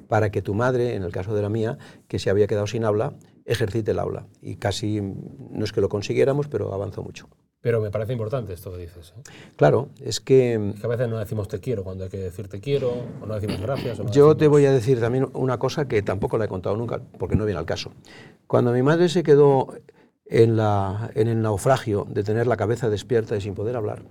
Para 0.08 0.32
que 0.32 0.42
tu 0.42 0.54
madre, 0.54 0.96
en 0.96 1.04
el 1.04 1.12
caso 1.12 1.36
de 1.36 1.42
la 1.42 1.50
mía, 1.50 1.78
que 2.08 2.20
se 2.20 2.30
había 2.30 2.48
quedado 2.48 2.68
sin 2.68 2.86
habla, 2.86 3.18
ejercite 3.46 3.92
el 3.92 4.00
habla. 4.00 4.28
Y 4.42 4.56
casi, 4.56 5.00
no 5.02 5.64
es 5.64 5.72
que 5.72 5.82
lo 5.82 5.90
consiguiéramos, 5.90 6.48
pero 6.48 6.74
avanzó 6.74 7.04
mucho. 7.04 7.28
Pero 7.62 7.82
me 7.82 7.90
parece 7.90 8.14
importante 8.14 8.54
esto 8.54 8.72
que 8.72 8.78
dices. 8.80 9.14
¿eh? 9.18 9.22
Claro, 9.56 9.90
es 10.00 10.20
que 10.20 10.74
Que 10.80 10.86
a 10.86 10.90
veces 10.90 11.10
no 11.10 11.18
decimos 11.18 11.48
te 11.48 11.60
quiero 11.60 11.84
cuando 11.84 12.04
hay 12.04 12.10
que 12.12 12.18
decir 12.18 12.48
te 12.48 12.60
quiero, 12.60 12.92
o 13.22 13.26
no 13.26 13.34
decimos 13.36 13.60
gracias. 13.60 14.00
O 14.00 14.04
no 14.04 14.10
yo 14.12 14.26
decimos- 14.34 14.38
te 14.38 14.48
voy 14.48 14.66
a 14.66 14.72
decir 14.72 15.00
también 15.00 15.28
una 15.34 15.58
cosa 15.58 15.88
que 15.88 16.02
tampoco 16.04 16.38
la 16.38 16.46
he 16.46 16.48
contado 16.48 16.78
nunca, 16.78 17.02
porque 17.18 17.36
no 17.36 17.46
viene 17.46 17.58
al 17.60 17.66
caso. 17.66 17.92
Cuando 18.46 18.72
mi 18.72 18.84
madre 18.84 19.10
se 19.10 19.24
quedó 19.24 19.74
en, 20.28 20.58
la, 20.58 21.10
en 21.16 21.28
el 21.28 21.42
naufragio 21.42 22.06
de 22.10 22.24
tener 22.24 22.46
la 22.46 22.58
cabeza 22.58 22.90
despierta 22.90 23.36
y 23.36 23.42
sin 23.42 23.56
poder 23.56 23.76
hablar, 23.76 24.04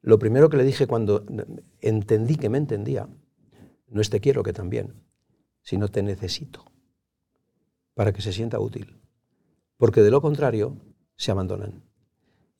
lo 0.00 0.18
primero 0.18 0.48
que 0.48 0.56
le 0.56 0.64
dije 0.64 0.86
cuando 0.86 1.24
entendí 1.80 2.36
que 2.36 2.48
me 2.48 2.58
entendía, 2.58 3.06
no 3.88 4.00
es 4.00 4.08
te 4.08 4.20
quiero 4.20 4.42
que 4.42 4.52
también, 4.54 4.94
sino 5.60 5.88
te 5.88 6.02
necesito, 6.02 6.64
para 7.94 8.12
que 8.12 8.22
se 8.22 8.32
sienta 8.32 8.58
útil. 8.58 9.00
Porque 9.76 10.00
de 10.02 10.10
lo 10.10 10.20
contrario, 10.20 10.76
se 11.16 11.30
abandonan. 11.30 11.82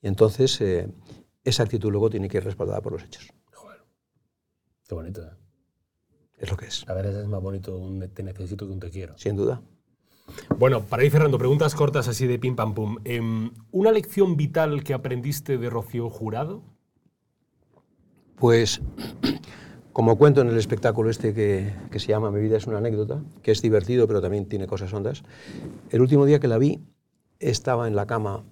Y 0.01 0.07
entonces 0.07 0.59
eh, 0.61 0.89
esa 1.43 1.63
actitud 1.63 1.91
luego 1.91 2.09
tiene 2.09 2.29
que 2.29 2.37
ir 2.37 2.43
respaldada 2.43 2.81
por 2.81 2.93
los 2.93 3.03
hechos. 3.03 3.31
Joder. 3.53 3.81
Qué 4.87 4.95
bonito. 4.95 5.21
¿eh? 5.21 5.31
Es 6.37 6.51
lo 6.51 6.57
que 6.57 6.65
es, 6.65 6.87
A 6.89 6.93
ver, 6.93 7.05
es 7.05 7.27
más 7.27 7.41
bonito 7.41 7.77
un 7.77 8.09
te 8.13 8.23
necesito 8.23 8.67
que 8.67 8.73
un 8.73 8.79
te 8.79 8.89
quiero. 8.89 9.17
sin 9.17 9.35
duda. 9.35 9.61
Bueno, 10.57 10.83
para 10.85 11.03
ir 11.03 11.11
cerrando, 11.11 11.37
preguntas 11.37 11.75
cortas 11.75 12.07
así 12.07 12.27
de 12.27 12.39
pim 12.39 12.55
pam 12.55 12.73
pum. 12.73 12.97
Em, 13.03 13.51
¿Una 13.71 13.91
lección 13.91 14.37
vital 14.37 14.83
que 14.83 14.93
aprendiste 14.93 15.57
de 15.57 15.69
Rocío 15.69 16.09
Jurado? 16.09 16.63
Pues, 18.35 18.81
como 19.93 20.17
cuento 20.17 20.41
en 20.41 20.49
el 20.49 20.57
espectáculo 20.57 21.09
este 21.09 21.33
que, 21.33 21.73
que 21.91 21.99
se 21.99 22.07
llama 22.07 22.31
Mi 22.31 22.41
vida 22.41 22.57
es 22.57 22.67
una 22.67 22.79
anécdota, 22.79 23.23
que 23.41 23.51
es 23.51 23.61
divertido 23.61 24.07
pero 24.07 24.21
también 24.21 24.47
tiene 24.47 24.67
cosas 24.67 24.93
hondas, 24.93 25.23
el 25.91 26.01
último 26.01 26.25
día 26.25 26.39
que 26.39 26.47
la 26.47 26.57
vi 26.57 26.81
estaba 27.39 27.87
en 27.87 27.95
la 27.95 28.05
cama 28.05 28.43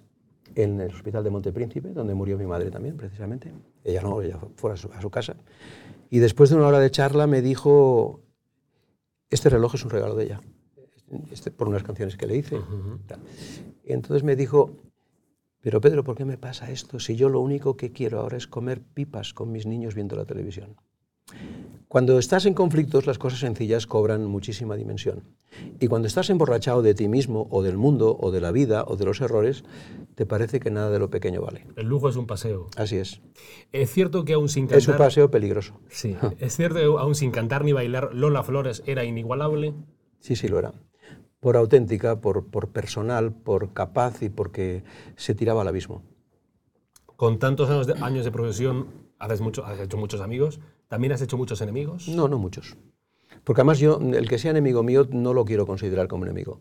en 0.54 0.80
el 0.80 0.90
hospital 0.90 1.24
de 1.24 1.30
Montepríncipe, 1.30 1.90
donde 1.90 2.14
murió 2.14 2.38
mi 2.38 2.46
madre 2.46 2.70
también, 2.70 2.96
precisamente. 2.96 3.52
Ella 3.84 4.02
no, 4.02 4.20
ella 4.20 4.38
fue 4.56 4.72
a 4.72 4.76
su, 4.76 4.90
a 4.92 5.00
su 5.00 5.10
casa. 5.10 5.36
Y 6.10 6.18
después 6.18 6.50
de 6.50 6.56
una 6.56 6.66
hora 6.66 6.78
de 6.78 6.90
charla 6.90 7.26
me 7.26 7.40
dijo, 7.40 8.20
este 9.30 9.48
reloj 9.48 9.74
es 9.74 9.84
un 9.84 9.90
regalo 9.90 10.14
de 10.14 10.24
ella, 10.24 10.40
este, 11.30 11.50
por 11.50 11.68
unas 11.68 11.82
canciones 11.82 12.16
que 12.16 12.26
le 12.26 12.36
hice. 12.36 12.60
Y 13.84 13.92
entonces 13.92 14.22
me 14.22 14.36
dijo, 14.36 14.76
pero 15.60 15.80
Pedro, 15.80 16.04
¿por 16.04 16.16
qué 16.16 16.24
me 16.24 16.36
pasa 16.36 16.70
esto 16.70 16.98
si 16.98 17.16
yo 17.16 17.28
lo 17.28 17.40
único 17.40 17.76
que 17.76 17.92
quiero 17.92 18.20
ahora 18.20 18.36
es 18.36 18.46
comer 18.46 18.82
pipas 18.82 19.32
con 19.32 19.50
mis 19.52 19.64
niños 19.64 19.94
viendo 19.94 20.16
la 20.16 20.26
televisión? 20.26 20.76
Cuando 21.88 22.18
estás 22.18 22.46
en 22.46 22.54
conflictos, 22.54 23.06
las 23.06 23.18
cosas 23.18 23.40
sencillas 23.40 23.86
cobran 23.86 24.24
muchísima 24.24 24.76
dimensión. 24.76 25.24
Y 25.78 25.88
cuando 25.88 26.08
estás 26.08 26.30
emborrachado 26.30 26.80
de 26.80 26.94
ti 26.94 27.06
mismo, 27.06 27.48
o 27.50 27.62
del 27.62 27.76
mundo, 27.76 28.16
o 28.18 28.30
de 28.30 28.40
la 28.40 28.50
vida, 28.50 28.84
o 28.86 28.96
de 28.96 29.04
los 29.04 29.20
errores, 29.20 29.62
te 30.14 30.24
parece 30.24 30.58
que 30.58 30.70
nada 30.70 30.88
de 30.88 30.98
lo 30.98 31.10
pequeño 31.10 31.42
vale. 31.42 31.66
El 31.76 31.88
lujo 31.88 32.08
es 32.08 32.16
un 32.16 32.26
paseo. 32.26 32.68
Así 32.78 32.96
es. 32.96 33.20
Es 33.72 33.90
cierto 33.90 34.24
que 34.24 34.32
aún 34.32 34.48
sin 34.48 34.64
Es 34.64 34.86
un 34.86 34.92
cantar... 34.92 35.08
paseo 35.08 35.30
peligroso. 35.30 35.80
Sí. 35.88 36.16
Es 36.38 36.56
cierto 36.56 36.78
que 36.78 36.84
aún 36.84 37.14
sin 37.14 37.30
cantar 37.30 37.62
ni 37.62 37.72
bailar, 37.72 38.14
Lola 38.14 38.42
Flores 38.42 38.82
era 38.86 39.04
inigualable. 39.04 39.74
Sí, 40.20 40.34
sí 40.34 40.48
lo 40.48 40.58
era. 40.58 40.72
Por 41.40 41.58
auténtica, 41.58 42.22
por, 42.22 42.46
por 42.46 42.70
personal, 42.70 43.34
por 43.34 43.74
capaz 43.74 44.22
y 44.22 44.30
porque 44.30 44.82
se 45.16 45.34
tiraba 45.34 45.60
al 45.60 45.68
abismo. 45.68 46.02
Con 47.16 47.38
tantos 47.38 47.68
años 47.68 47.86
de, 47.86 47.94
años 48.00 48.24
de 48.24 48.32
profesión, 48.32 48.86
haces 49.18 49.42
mucho, 49.42 49.66
has 49.66 49.78
hecho 49.78 49.98
muchos 49.98 50.22
amigos. 50.22 50.60
¿También 50.92 51.14
has 51.14 51.22
hecho 51.22 51.38
muchos 51.38 51.58
enemigos? 51.62 52.06
No, 52.06 52.28
no 52.28 52.36
muchos. 52.36 52.76
Porque 53.44 53.62
además 53.62 53.78
yo, 53.78 53.98
el 53.98 54.28
que 54.28 54.36
sea 54.36 54.50
enemigo 54.50 54.82
mío, 54.82 55.08
no 55.10 55.32
lo 55.32 55.46
quiero 55.46 55.66
considerar 55.66 56.06
como 56.06 56.26
enemigo. 56.26 56.60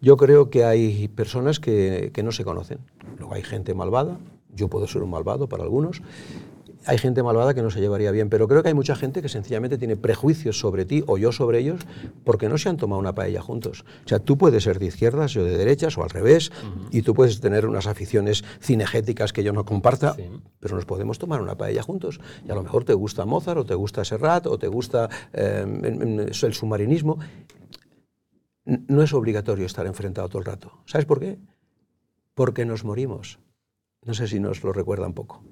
Yo 0.00 0.16
creo 0.16 0.50
que 0.50 0.64
hay 0.64 1.06
personas 1.06 1.60
que, 1.60 2.10
que 2.12 2.24
no 2.24 2.32
se 2.32 2.42
conocen. 2.42 2.80
Luego 3.18 3.34
hay 3.34 3.44
gente 3.44 3.74
malvada, 3.74 4.18
yo 4.52 4.66
puedo 4.66 4.88
ser 4.88 5.04
un 5.04 5.10
malvado 5.10 5.48
para 5.48 5.62
algunos. 5.62 6.02
Hay 6.86 6.96
gente 6.96 7.22
malvada 7.22 7.52
que 7.52 7.60
no 7.60 7.70
se 7.70 7.80
llevaría 7.80 8.10
bien, 8.12 8.30
pero 8.30 8.48
creo 8.48 8.62
que 8.62 8.68
hay 8.68 8.74
mucha 8.74 8.96
gente 8.96 9.20
que 9.20 9.28
sencillamente 9.28 9.76
tiene 9.76 9.96
prejuicios 9.96 10.58
sobre 10.58 10.86
ti 10.86 11.04
o 11.06 11.18
yo 11.18 11.32
sobre 11.32 11.58
ellos 11.58 11.82
porque 12.24 12.48
no 12.48 12.56
se 12.56 12.68
han 12.70 12.78
tomado 12.78 12.98
una 13.00 13.14
paella 13.14 13.42
juntos. 13.42 13.84
O 14.06 14.08
sea, 14.08 14.20
tú 14.20 14.38
puedes 14.38 14.62
ser 14.64 14.78
de 14.78 14.86
izquierdas 14.86 15.36
o 15.36 15.44
de 15.44 15.58
derechas 15.58 15.98
o 15.98 16.02
al 16.02 16.08
revés, 16.10 16.50
y 16.90 17.02
tú 17.02 17.14
puedes 17.14 17.40
tener 17.40 17.66
unas 17.66 17.86
aficiones 17.86 18.42
cinegéticas 18.62 19.32
que 19.34 19.42
yo 19.44 19.52
no 19.52 19.64
comparta, 19.66 20.14
Sí. 20.14 20.30
pero 20.60 20.76
nos 20.76 20.86
podemos 20.86 21.18
tomar 21.18 21.42
una 21.42 21.56
paella 21.56 21.82
juntos. 21.82 22.20
Y 22.46 22.50
a 22.50 22.54
lo 22.54 22.62
mejor 22.62 22.84
te 22.84 22.94
gusta 22.94 23.26
Mozart, 23.26 23.58
o 23.58 23.64
te 23.66 23.74
gusta 23.74 24.04
Serrat, 24.04 24.46
o 24.46 24.58
te 24.58 24.68
gusta 24.68 25.10
eh, 25.34 25.66
el 26.42 26.54
submarinismo. 26.54 27.18
No 28.64 29.02
es 29.02 29.12
obligatorio 29.12 29.66
estar 29.66 29.86
enfrentado 29.86 30.28
todo 30.28 30.38
el 30.38 30.44
rato. 30.44 30.72
¿Sabes 30.86 31.06
por 31.06 31.20
qué? 31.20 31.38
Porque 32.34 32.64
nos 32.64 32.84
morimos. 32.84 33.40
No 34.04 34.14
sé 34.14 34.28
si 34.28 34.40
nos 34.40 34.62
lo 34.62 34.72
recuerda 34.72 35.06
un 35.06 35.14
poco. 35.14 35.42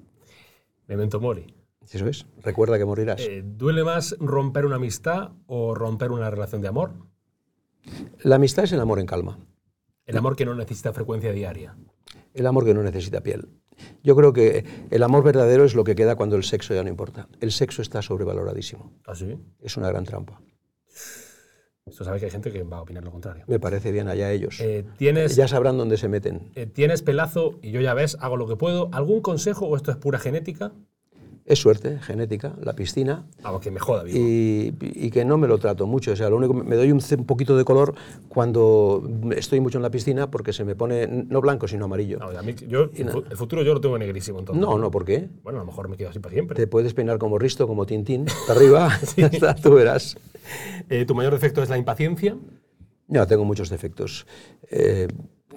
Memento 0.87 1.19
mori. 1.19 1.53
Eso 1.91 2.07
es. 2.07 2.25
Recuerda 2.41 2.77
que 2.77 2.85
morirás. 2.85 3.21
Eh, 3.21 3.43
¿Duele 3.45 3.83
más 3.83 4.15
romper 4.19 4.65
una 4.65 4.75
amistad 4.75 5.31
o 5.45 5.73
romper 5.73 6.11
una 6.11 6.29
relación 6.29 6.61
de 6.61 6.67
amor? 6.67 6.93
La 8.23 8.35
amistad 8.35 8.65
es 8.65 8.73
el 8.73 8.79
amor 8.79 8.99
en 8.99 9.05
calma. 9.05 9.39
El 10.05 10.17
amor 10.17 10.35
que 10.35 10.45
no 10.45 10.55
necesita 10.55 10.93
frecuencia 10.93 11.31
diaria. 11.31 11.77
El 12.33 12.45
amor 12.47 12.65
que 12.65 12.73
no 12.73 12.83
necesita 12.83 13.21
piel. 13.21 13.49
Yo 14.03 14.15
creo 14.15 14.33
que 14.33 14.65
el 14.89 15.03
amor 15.03 15.23
verdadero 15.23 15.63
es 15.65 15.75
lo 15.75 15.83
que 15.83 15.95
queda 15.95 16.15
cuando 16.15 16.35
el 16.35 16.43
sexo 16.43 16.73
ya 16.73 16.83
no 16.83 16.89
importa. 16.89 17.27
El 17.39 17.51
sexo 17.51 17.81
está 17.81 18.01
sobrevaloradísimo. 18.01 18.93
¿Así? 19.05 19.37
Es 19.59 19.77
una 19.77 19.89
gran 19.89 20.05
trampa. 20.05 20.41
Esto 21.87 22.03
sabe 22.03 22.19
que 22.19 22.25
hay 22.25 22.31
gente 22.31 22.51
que 22.51 22.63
va 22.63 22.77
a 22.77 22.81
opinar 22.81 23.03
lo 23.03 23.11
contrario. 23.11 23.43
Me 23.47 23.59
parece 23.59 23.91
bien 23.91 24.07
allá 24.07 24.31
ellos. 24.31 24.59
Eh, 24.59 24.85
¿tienes, 24.97 25.35
Ya 25.35 25.47
sabrán 25.47 25.77
dónde 25.77 25.97
se 25.97 26.07
meten. 26.09 26.51
eh, 26.55 26.65
tienes 26.65 27.01
pelazo 27.01 27.59
y 27.61 27.71
yo 27.71 27.81
ya 27.81 27.93
ves, 27.93 28.17
hago 28.19 28.37
lo 28.37 28.47
que 28.47 28.55
puedo. 28.55 28.89
¿Algún 28.91 29.21
consejo 29.21 29.65
o 29.67 29.75
esto 29.75 29.91
es 29.91 29.97
pura 29.97 30.19
genética? 30.19 30.73
Es 31.47 31.59
suerte, 31.59 31.97
genética, 32.01 32.53
la 32.61 32.73
piscina, 32.73 33.25
Algo 33.41 33.61
que 33.61 33.71
me 33.71 33.79
joda, 33.79 34.03
vivo. 34.03 34.17
y, 34.19 34.75
y 34.81 35.09
que 35.09 35.23
no 35.23 35.37
me 35.37 35.47
lo 35.47 35.57
trato 35.57 35.87
mucho. 35.87 36.11
O 36.11 36.15
sea, 36.17 36.29
lo 36.29 36.35
único 36.35 36.53
me 36.53 36.75
doy 36.75 36.91
un, 36.91 36.99
poquito 37.25 37.55
de 37.55 37.63
color 37.63 37.95
cuando 38.27 39.01
estoy 39.35 39.61
mucho 39.61 39.77
en 39.77 39.81
la 39.83 39.89
piscina 39.89 40.29
porque 40.29 40.51
se 40.51 40.65
me 40.65 40.75
pone 40.75 41.07
no 41.07 41.39
blanco 41.39 41.65
sino 41.67 41.85
amarillo. 41.85 42.19
No, 42.19 42.37
a 42.37 42.41
mí- 42.41 42.53
yo, 42.67 42.89
el, 42.93 43.09
fu- 43.09 43.23
el 43.29 43.37
futuro 43.37 43.63
yo 43.63 43.73
lo 43.73 43.79
tengo 43.79 43.97
negrísimo 43.97 44.39
entonces. 44.39 44.61
No, 44.61 44.77
no, 44.77 44.91
¿por 44.91 45.05
qué? 45.05 45.29
Bueno, 45.43 45.59
a 45.59 45.61
lo 45.61 45.67
mejor 45.67 45.87
me 45.87 45.95
quedo 45.95 46.09
así 46.09 46.19
para 46.19 46.33
siempre. 46.33 46.55
Te 46.55 46.67
puedes 46.67 46.93
peinar 46.93 47.17
como 47.17 47.39
Risto, 47.39 47.65
como 47.65 47.85
Tintín, 47.85 48.25
arriba, 48.49 48.91
ya 49.15 49.27
está, 49.27 49.55
tú 49.55 49.73
verás. 49.73 50.17
Eh, 50.89 51.05
¿Tu 51.05 51.15
mayor 51.15 51.31
defecto 51.33 51.63
es 51.63 51.69
la 51.69 51.77
impaciencia? 51.77 52.35
No, 53.07 53.25
tengo 53.25 53.45
muchos 53.45 53.69
defectos. 53.69 54.27
Eh, 54.69 55.07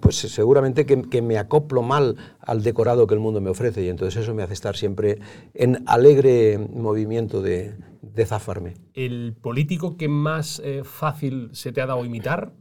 pues 0.00 0.16
seguramente 0.16 0.86
que, 0.86 1.02
que 1.02 1.22
me 1.22 1.38
acoplo 1.38 1.82
mal 1.82 2.16
al 2.40 2.62
decorado 2.62 3.06
que 3.06 3.14
el 3.14 3.20
mundo 3.20 3.40
me 3.40 3.50
ofrece 3.50 3.84
y 3.84 3.88
entonces 3.88 4.22
eso 4.22 4.34
me 4.34 4.42
hace 4.42 4.54
estar 4.54 4.76
siempre 4.76 5.18
en 5.54 5.82
alegre 5.86 6.58
movimiento 6.58 7.42
de, 7.42 7.74
de 8.02 8.26
zafarme. 8.26 8.74
¿El 8.94 9.36
político 9.40 9.96
que 9.96 10.08
más 10.08 10.60
eh, 10.64 10.82
fácil 10.84 11.50
se 11.52 11.72
te 11.72 11.80
ha 11.80 11.86
dado 11.86 12.04
imitar? 12.04 12.54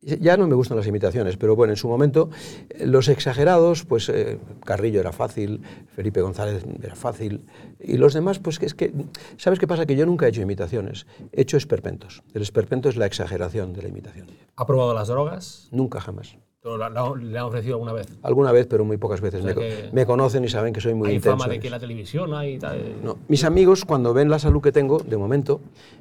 Ya 0.00 0.36
no 0.36 0.46
me 0.46 0.54
gustan 0.54 0.76
las 0.76 0.86
imitaciones, 0.86 1.36
pero 1.36 1.56
bueno, 1.56 1.72
en 1.72 1.76
su 1.76 1.88
momento 1.88 2.30
eh, 2.70 2.86
los 2.86 3.08
exagerados, 3.08 3.84
pues 3.84 4.08
eh, 4.08 4.38
Carrillo 4.64 5.00
era 5.00 5.12
fácil, 5.12 5.62
Felipe 5.94 6.20
González 6.20 6.64
era 6.80 6.94
fácil, 6.94 7.44
y 7.80 7.96
los 7.96 8.14
demás, 8.14 8.38
pues 8.38 8.60
que 8.60 8.66
es 8.66 8.74
que, 8.74 8.92
¿sabes 9.36 9.58
qué 9.58 9.66
pasa? 9.66 9.86
Que 9.86 9.96
yo 9.96 10.06
nunca 10.06 10.26
he 10.26 10.28
hecho 10.28 10.40
imitaciones, 10.40 11.06
he 11.32 11.42
hecho 11.42 11.56
esperpentos. 11.56 12.22
El 12.32 12.42
esperpento 12.42 12.88
es 12.88 12.96
la 12.96 13.06
exageración 13.06 13.72
de 13.72 13.82
la 13.82 13.88
imitación. 13.88 14.28
¿Ha 14.54 14.66
probado 14.66 14.94
las 14.94 15.08
drogas? 15.08 15.68
Nunca 15.72 16.00
jamás. 16.00 16.36
¿O 16.64 16.76
la- 16.76 16.90
la- 16.90 17.14
¿Le 17.14 17.38
han 17.38 17.44
ofrecido 17.44 17.74
alguna 17.76 17.92
vez? 17.92 18.08
Alguna 18.22 18.50
vez, 18.50 18.66
pero 18.66 18.84
muy 18.84 18.96
pocas 18.96 19.20
veces. 19.20 19.44
O 19.44 19.48
sea 19.48 19.90
me, 19.92 20.04
conocen 20.04 20.42
y 20.44 20.48
saben 20.48 20.72
que 20.72 20.80
soy 20.80 20.92
muy 20.92 21.08
Hay 21.10 21.14
intenso. 21.16 21.38
fama 21.38 21.48
de 21.52 21.60
que 21.60 21.70
la 21.70 21.78
televisión 21.78 22.34
hay 22.34 22.58
tal. 22.58 22.96
No, 23.02 23.18
Mis 23.28 23.44
amigos, 23.44 23.84
cuando 23.84 24.12
ven 24.12 24.28
la 24.28 24.40
salud 24.40 24.60
que 24.60 24.72
tengo, 24.72 24.98
de 24.98 25.16
momento, 25.16 25.60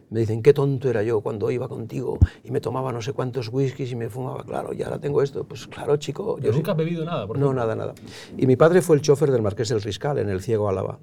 me 0.09 0.19
dicen, 0.21 0.41
qué 0.41 0.53
tonto 0.53 0.89
era 0.89 1.03
yo 1.03 1.21
cuando 1.21 1.51
iba 1.51 1.67
contigo 1.67 2.17
y 2.43 2.49
me 2.49 2.59
tomaba 2.59 2.91
no 2.91 3.03
sé 3.03 3.13
cuántos 3.13 3.49
whiskies 3.49 3.91
y 3.91 3.95
me 3.95 4.09
fumaba, 4.09 4.43
claro, 4.43 4.73
y 4.73 4.81
ahora 4.81 4.97
tengo 4.99 5.21
esto. 5.21 5.43
Pues 5.43 5.67
claro, 5.67 5.95
chico. 5.97 6.37
Pero 6.37 6.47
Yo 6.51 6.57
nunca 6.57 6.71
has 6.71 6.77
bebido 6.77 7.05
nada, 7.05 7.27
por 7.27 7.37
No, 7.37 7.53
nada, 7.53 7.75
nada. 7.75 7.93
Y 8.35 8.47
mi 8.47 8.55
padre 8.55 8.81
fue 8.81 8.95
el 8.95 9.03
chofer 9.03 9.29
del 9.31 9.43
Marqués 9.43 9.69
del 9.69 9.81
Riscal 9.81 10.17
en 10.17 10.29
el 10.29 10.41
Ciego 10.41 10.67
Álava. 10.69 10.99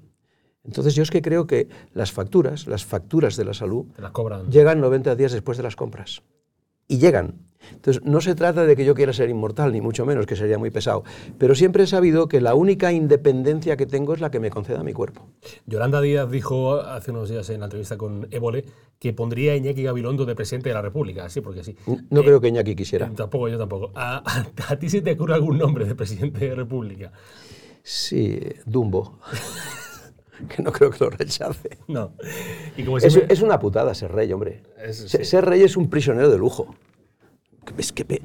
Entonces 0.65 0.95
yo 0.95 1.03
es 1.03 1.11
que 1.11 1.21
creo 1.21 1.47
que 1.47 1.69
las 1.93 2.11
facturas, 2.11 2.67
las 2.67 2.83
facturas 2.83 3.37
de 3.37 3.45
la 3.45 3.53
salud, 3.53 3.85
Te 3.95 4.01
las 4.01 4.11
cobran. 4.11 4.49
llegan 4.51 4.81
90 4.81 5.15
días 5.15 5.31
después 5.31 5.55
de 5.57 5.63
las 5.63 5.75
compras. 5.77 6.23
Y 6.87 6.97
llegan. 6.97 7.44
Entonces, 7.71 8.03
no 8.03 8.21
se 8.21 8.35
trata 8.35 8.65
de 8.65 8.75
que 8.75 8.85
yo 8.85 8.95
quiera 8.95 9.13
ser 9.13 9.29
inmortal, 9.29 9.71
ni 9.71 9.81
mucho 9.81 10.05
menos, 10.05 10.25
que 10.25 10.35
sería 10.35 10.57
muy 10.57 10.71
pesado. 10.71 11.03
Pero 11.37 11.55
siempre 11.55 11.83
he 11.83 11.87
sabido 11.87 12.27
que 12.27 12.41
la 12.41 12.55
única 12.55 12.91
independencia 12.91 13.77
que 13.77 13.85
tengo 13.85 14.13
es 14.13 14.21
la 14.21 14.31
que 14.31 14.39
me 14.39 14.49
conceda 14.49 14.83
mi 14.83 14.93
cuerpo. 14.93 15.27
Yolanda 15.65 16.01
Díaz 16.01 16.29
dijo 16.29 16.75
hace 16.75 17.11
unos 17.11 17.29
días 17.29 17.49
en 17.49 17.59
la 17.59 17.65
entrevista 17.65 17.97
con 17.97 18.27
Évole 18.31 18.65
que 18.99 19.13
pondría 19.13 19.53
a 19.53 19.55
Iñaki 19.55 19.83
Gabilondo 19.83 20.25
de 20.25 20.35
presidente 20.35 20.69
de 20.69 20.75
la 20.75 20.81
República, 20.81 21.29
sí, 21.29 21.41
porque 21.41 21.63
sí. 21.63 21.75
No 22.09 22.23
creo 22.23 22.39
que 22.39 22.47
Iñaki 22.47 22.75
quisiera. 22.75 23.11
Tampoco, 23.13 23.49
yo 23.49 23.57
tampoco. 23.57 23.91
¿A, 23.93 24.23
a, 24.25 24.45
a 24.69 24.79
ti 24.79 24.89
se 24.89 25.01
te 25.01 25.11
ocurre 25.11 25.33
algún 25.35 25.57
nombre 25.57 25.85
de 25.85 25.95
presidente 25.95 26.47
de 26.47 26.55
República? 26.55 27.11
Sí, 27.83 28.39
Dumbo. 28.65 29.19
que 30.55 30.63
no 30.63 30.71
creo 30.71 30.91
que 30.91 31.03
lo 31.03 31.09
rechace. 31.09 31.77
No. 31.87 32.13
Y 32.77 32.83
como 32.83 32.97
Es, 32.97 33.13
siempre, 33.13 33.33
es 33.33 33.41
una 33.41 33.59
putada 33.59 33.93
ser 33.93 34.11
rey, 34.11 34.31
hombre. 34.33 34.63
Es-. 34.83 35.07
Ser 35.09 35.45
rey 35.45 35.61
es 35.61 35.77
un 35.77 35.89
prisionero 35.89 36.29
de 36.29 36.37
lujo. 36.37 36.75
Es 37.77 37.91
que 37.91 38.21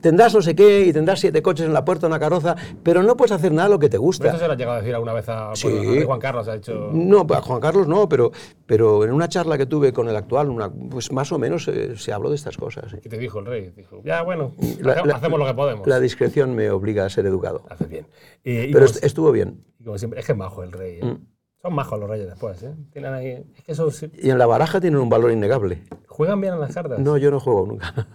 tendrás 0.00 0.34
no 0.34 0.42
sé 0.42 0.54
qué 0.54 0.86
y 0.86 0.92
tendrás 0.92 1.20
siete 1.20 1.42
coches 1.42 1.66
en 1.66 1.72
la 1.72 1.84
puerta, 1.84 2.06
una 2.06 2.18
carroza, 2.18 2.56
pero 2.82 3.02
no 3.02 3.16
puedes 3.16 3.32
hacer 3.32 3.52
nada 3.52 3.68
lo 3.68 3.78
que 3.78 3.86
te 3.88 3.92
Pero 3.92 4.02
gusta. 4.02 4.26
Esto 4.26 4.38
se 4.38 4.46
lo 4.46 4.52
ha 4.52 4.56
llegado 4.56 4.76
a 4.76 4.80
decir 4.80 4.94
alguna 4.94 5.12
vez 5.12 5.28
a, 5.28 5.54
Sí. 5.54 5.68
a 5.68 6.04
Juan 6.06 6.20
Carlos, 6.20 6.48
ha 6.48 6.54
dicho... 6.54 6.90
No, 6.92 7.26
a 7.30 7.40
Juan 7.40 7.60
Carlos 7.60 7.86
no, 7.88 8.08
pero, 8.08 8.32
pero 8.66 9.04
en 9.04 9.12
una 9.12 9.28
charla 9.28 9.56
que 9.58 9.66
tuve 9.66 9.92
con 9.92 10.08
el 10.08 10.16
actual, 10.16 10.50
una- 10.50 10.70
pues 10.70 11.10
más 11.12 11.30
o 11.32 11.38
menos 11.38 11.66
eh, 11.68 11.96
se 11.96 12.12
habló 12.12 12.30
de 12.30 12.36
estas 12.36 12.56
cosas. 12.56 12.90
sí. 12.90 12.98
¿Qué 13.02 13.08
te 13.08 13.18
dijo 13.18 13.38
el 13.40 13.46
rey? 13.46 13.72
Dijo, 13.76 14.02
ya, 14.04 14.22
bueno, 14.22 14.54
La- 14.80 15.02
la- 15.04 15.16
hacemos 15.16 15.38
lo 15.38 15.46
que 15.46 15.54
podemos. 15.54 15.86
La 15.86 16.00
discreción 16.00 16.54
me 16.54 16.70
obliga 16.70 17.04
a 17.04 17.10
ser 17.10 17.26
educado. 17.26 17.64
Haces 17.68 17.88
bien. 17.88 18.06
Eh, 18.44 18.66
y 18.68 18.72
Pero 18.72 18.84
estuvo 18.86 19.32
bien. 19.32 19.64
Como 19.84 19.98
siempre, 19.98 20.20
es 20.20 20.26
que 20.26 20.32
es 20.32 20.38
majo 20.38 20.62
el 20.62 20.72
rey. 20.72 20.98
¿eh? 21.00 21.04
Mm. 21.04 21.26
Son 21.62 21.74
majos 21.74 21.98
los 21.98 22.08
reyes 22.08 22.26
después. 22.26 22.62
¿eh? 22.62 22.74
Tienen 22.92 23.12
ahí, 23.12 23.44
es 23.56 23.64
que 23.64 23.72
esos 23.72 24.02
Y 24.02 24.30
en 24.30 24.38
la 24.38 24.46
baraja 24.46 24.80
tienen 24.80 25.00
un 25.00 25.08
valor 25.08 25.32
innegable. 25.32 25.84
juegan 26.06 26.40
bien 26.40 26.54
a 26.54 26.56
las 26.56 26.74
cartas. 26.74 26.98
No, 26.98 27.16
yo 27.16 27.30
no 27.30 27.40
juego 27.40 27.66
nunca. 27.66 28.06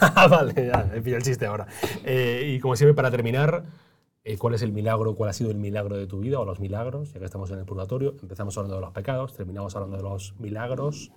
Ah, 0.00 0.26
vale, 0.30 0.66
ya, 0.66 0.90
he 0.94 1.00
pillado 1.00 1.18
el 1.18 1.22
chiste 1.22 1.46
ahora. 1.46 1.66
Eh, 2.04 2.54
y 2.54 2.60
como 2.60 2.76
siempre, 2.76 2.94
para 2.94 3.10
terminar, 3.10 3.64
eh, 4.24 4.36
¿cuál 4.36 4.54
es 4.54 4.62
el 4.62 4.72
milagro, 4.72 5.14
cuál 5.14 5.30
ha 5.30 5.32
sido 5.32 5.50
el 5.50 5.56
milagro 5.56 5.96
de 5.96 6.06
tu 6.06 6.20
vida 6.20 6.38
o 6.38 6.44
los 6.44 6.60
milagros? 6.60 7.12
Ya 7.12 7.20
que 7.20 7.24
estamos 7.24 7.50
en 7.50 7.58
el 7.58 7.64
purgatorio, 7.64 8.14
empezamos 8.20 8.56
hablando 8.58 8.76
de 8.76 8.82
los 8.82 8.92
pecados, 8.92 9.34
terminamos 9.34 9.74
hablando 9.74 9.96
de 9.96 10.02
los 10.02 10.34
milagros. 10.38 11.12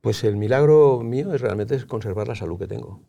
Pues 0.00 0.24
el 0.24 0.36
milagro 0.36 1.00
mío 1.00 1.34
es 1.34 1.40
realmente 1.40 1.74
es 1.74 1.84
conservar 1.84 2.28
la 2.28 2.34
salud 2.34 2.58
que 2.58 2.66
tengo. 2.66 3.02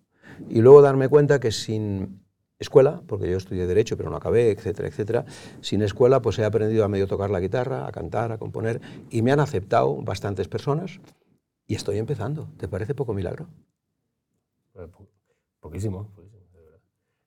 Y 0.50 0.62
luego 0.62 0.82
darme 0.82 1.08
cuenta 1.08 1.40
que 1.40 1.52
sin 1.52 2.24
escuela, 2.60 3.02
porque 3.08 3.30
yo 3.30 3.38
estudié 3.38 3.66
Derecho 3.66 3.96
pero 3.98 4.10
no 4.10 4.18
acabé, 4.18 4.52
etcétera, 4.52 4.88
etcétera, 4.90 5.26
sin 5.62 5.82
escuela 5.82 6.22
pues 6.22 6.38
he 6.40 6.46
aprendido 6.46 6.84
a 6.84 6.88
medio 6.90 7.08
tocar 7.08 7.30
la 7.30 7.40
guitarra, 7.40 7.88
a 7.88 7.92
cantar, 7.92 8.32
a 8.32 8.38
componer, 8.38 8.82
y 9.10 9.22
me 9.22 9.32
han 9.32 9.40
aceptado 9.40 9.96
bastantes 10.02 10.48
personas 10.48 11.00
y 11.68 11.76
estoy 11.76 11.98
empezando. 11.98 12.50
¿Te 12.58 12.68
parece 12.68 12.94
poco 12.96 13.14
milagro? 13.14 13.48
Eh, 14.76 14.88
po- 14.88 15.08
poquísimo, 15.60 16.12
poquísimo, 16.16 16.42
de 16.54 16.62
verdad. 16.64 16.80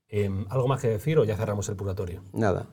Em, 0.09 0.47
¿Algo 0.51 0.69
más 0.69 0.81
que 0.81 0.89
decir 0.89 1.19
o 1.19 1.25
ya 1.25 1.37
cerramos 1.37 1.69
el 1.69 1.77
purgatorio? 1.77 2.23
Nada. 2.33 2.67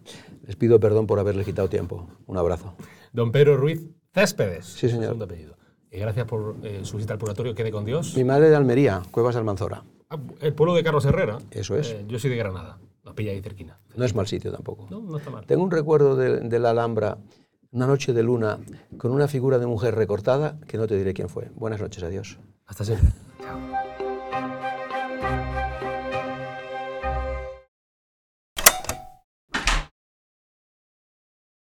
Les 0.46 0.56
pido 0.56 0.80
perdón 0.80 1.08
por 1.08 1.20
haberles 1.20 1.46
quitado 1.46 1.70
tiempo. 1.70 2.08
Un 2.28 2.38
abrazo. 2.38 2.76
Don 3.14 3.32
Pedro 3.32 3.56
Ruiz 3.58 3.88
Céspedes. 4.14 4.66
Sí, 4.66 4.88
señor. 4.90 5.06
Segundo 5.06 5.26
apellido. 5.26 5.56
Y 5.92 5.98
gracias 6.00 6.26
por 6.28 6.58
eh, 6.64 6.82
su 6.84 6.98
visita 6.98 7.14
al 7.14 7.20
purgatorio. 7.20 7.56
Quede 7.56 7.72
con 7.72 7.86
Dios. 7.86 8.16
Mi 8.18 8.24
madre 8.24 8.50
de 8.50 8.56
Almería, 8.56 9.02
Cuevas 9.12 9.36
de 9.36 9.40
Almanzora. 9.40 9.84
Ah, 10.10 10.18
el 10.42 10.54
pueblo 10.54 10.74
de 10.74 10.84
Carlos 10.84 11.06
Herrera. 11.06 11.38
Eso 11.52 11.76
es. 11.78 11.92
Eh, 11.92 12.06
yo 12.08 12.18
soy 12.18 12.32
de 12.32 12.38
Granada. 12.38 12.80
Nos 13.04 13.14
pilla 13.14 13.32
ahí 13.32 13.42
cerquina. 13.42 13.80
No 13.96 14.06
es 14.06 14.16
mal 14.16 14.28
sitio 14.28 14.52
tampoco. 14.52 14.88
No, 14.90 15.02
no 15.02 15.18
está 15.18 15.30
mal. 15.30 15.46
Tengo 15.46 15.64
un 15.64 15.72
recuerdo 15.72 16.16
de, 16.16 16.40
de 16.40 16.60
la 16.60 16.72
Alhambra, 16.72 17.18
una 17.72 17.86
noche 17.86 18.14
de 18.14 18.24
luna, 18.24 18.60
con 18.98 19.12
una 19.12 19.28
figura 19.28 19.60
de 19.60 19.68
mujer 19.68 19.96
recortada 19.96 20.60
que 20.68 20.78
no 20.78 20.88
te 20.88 20.98
diré 20.98 21.14
quién 21.14 21.30
fue. 21.30 21.50
Buenas 21.56 21.80
noches, 21.80 22.02
adiós. 22.04 22.40
Hasta 22.66 22.86
siempre. 22.86 23.10
Chao. 23.42 23.60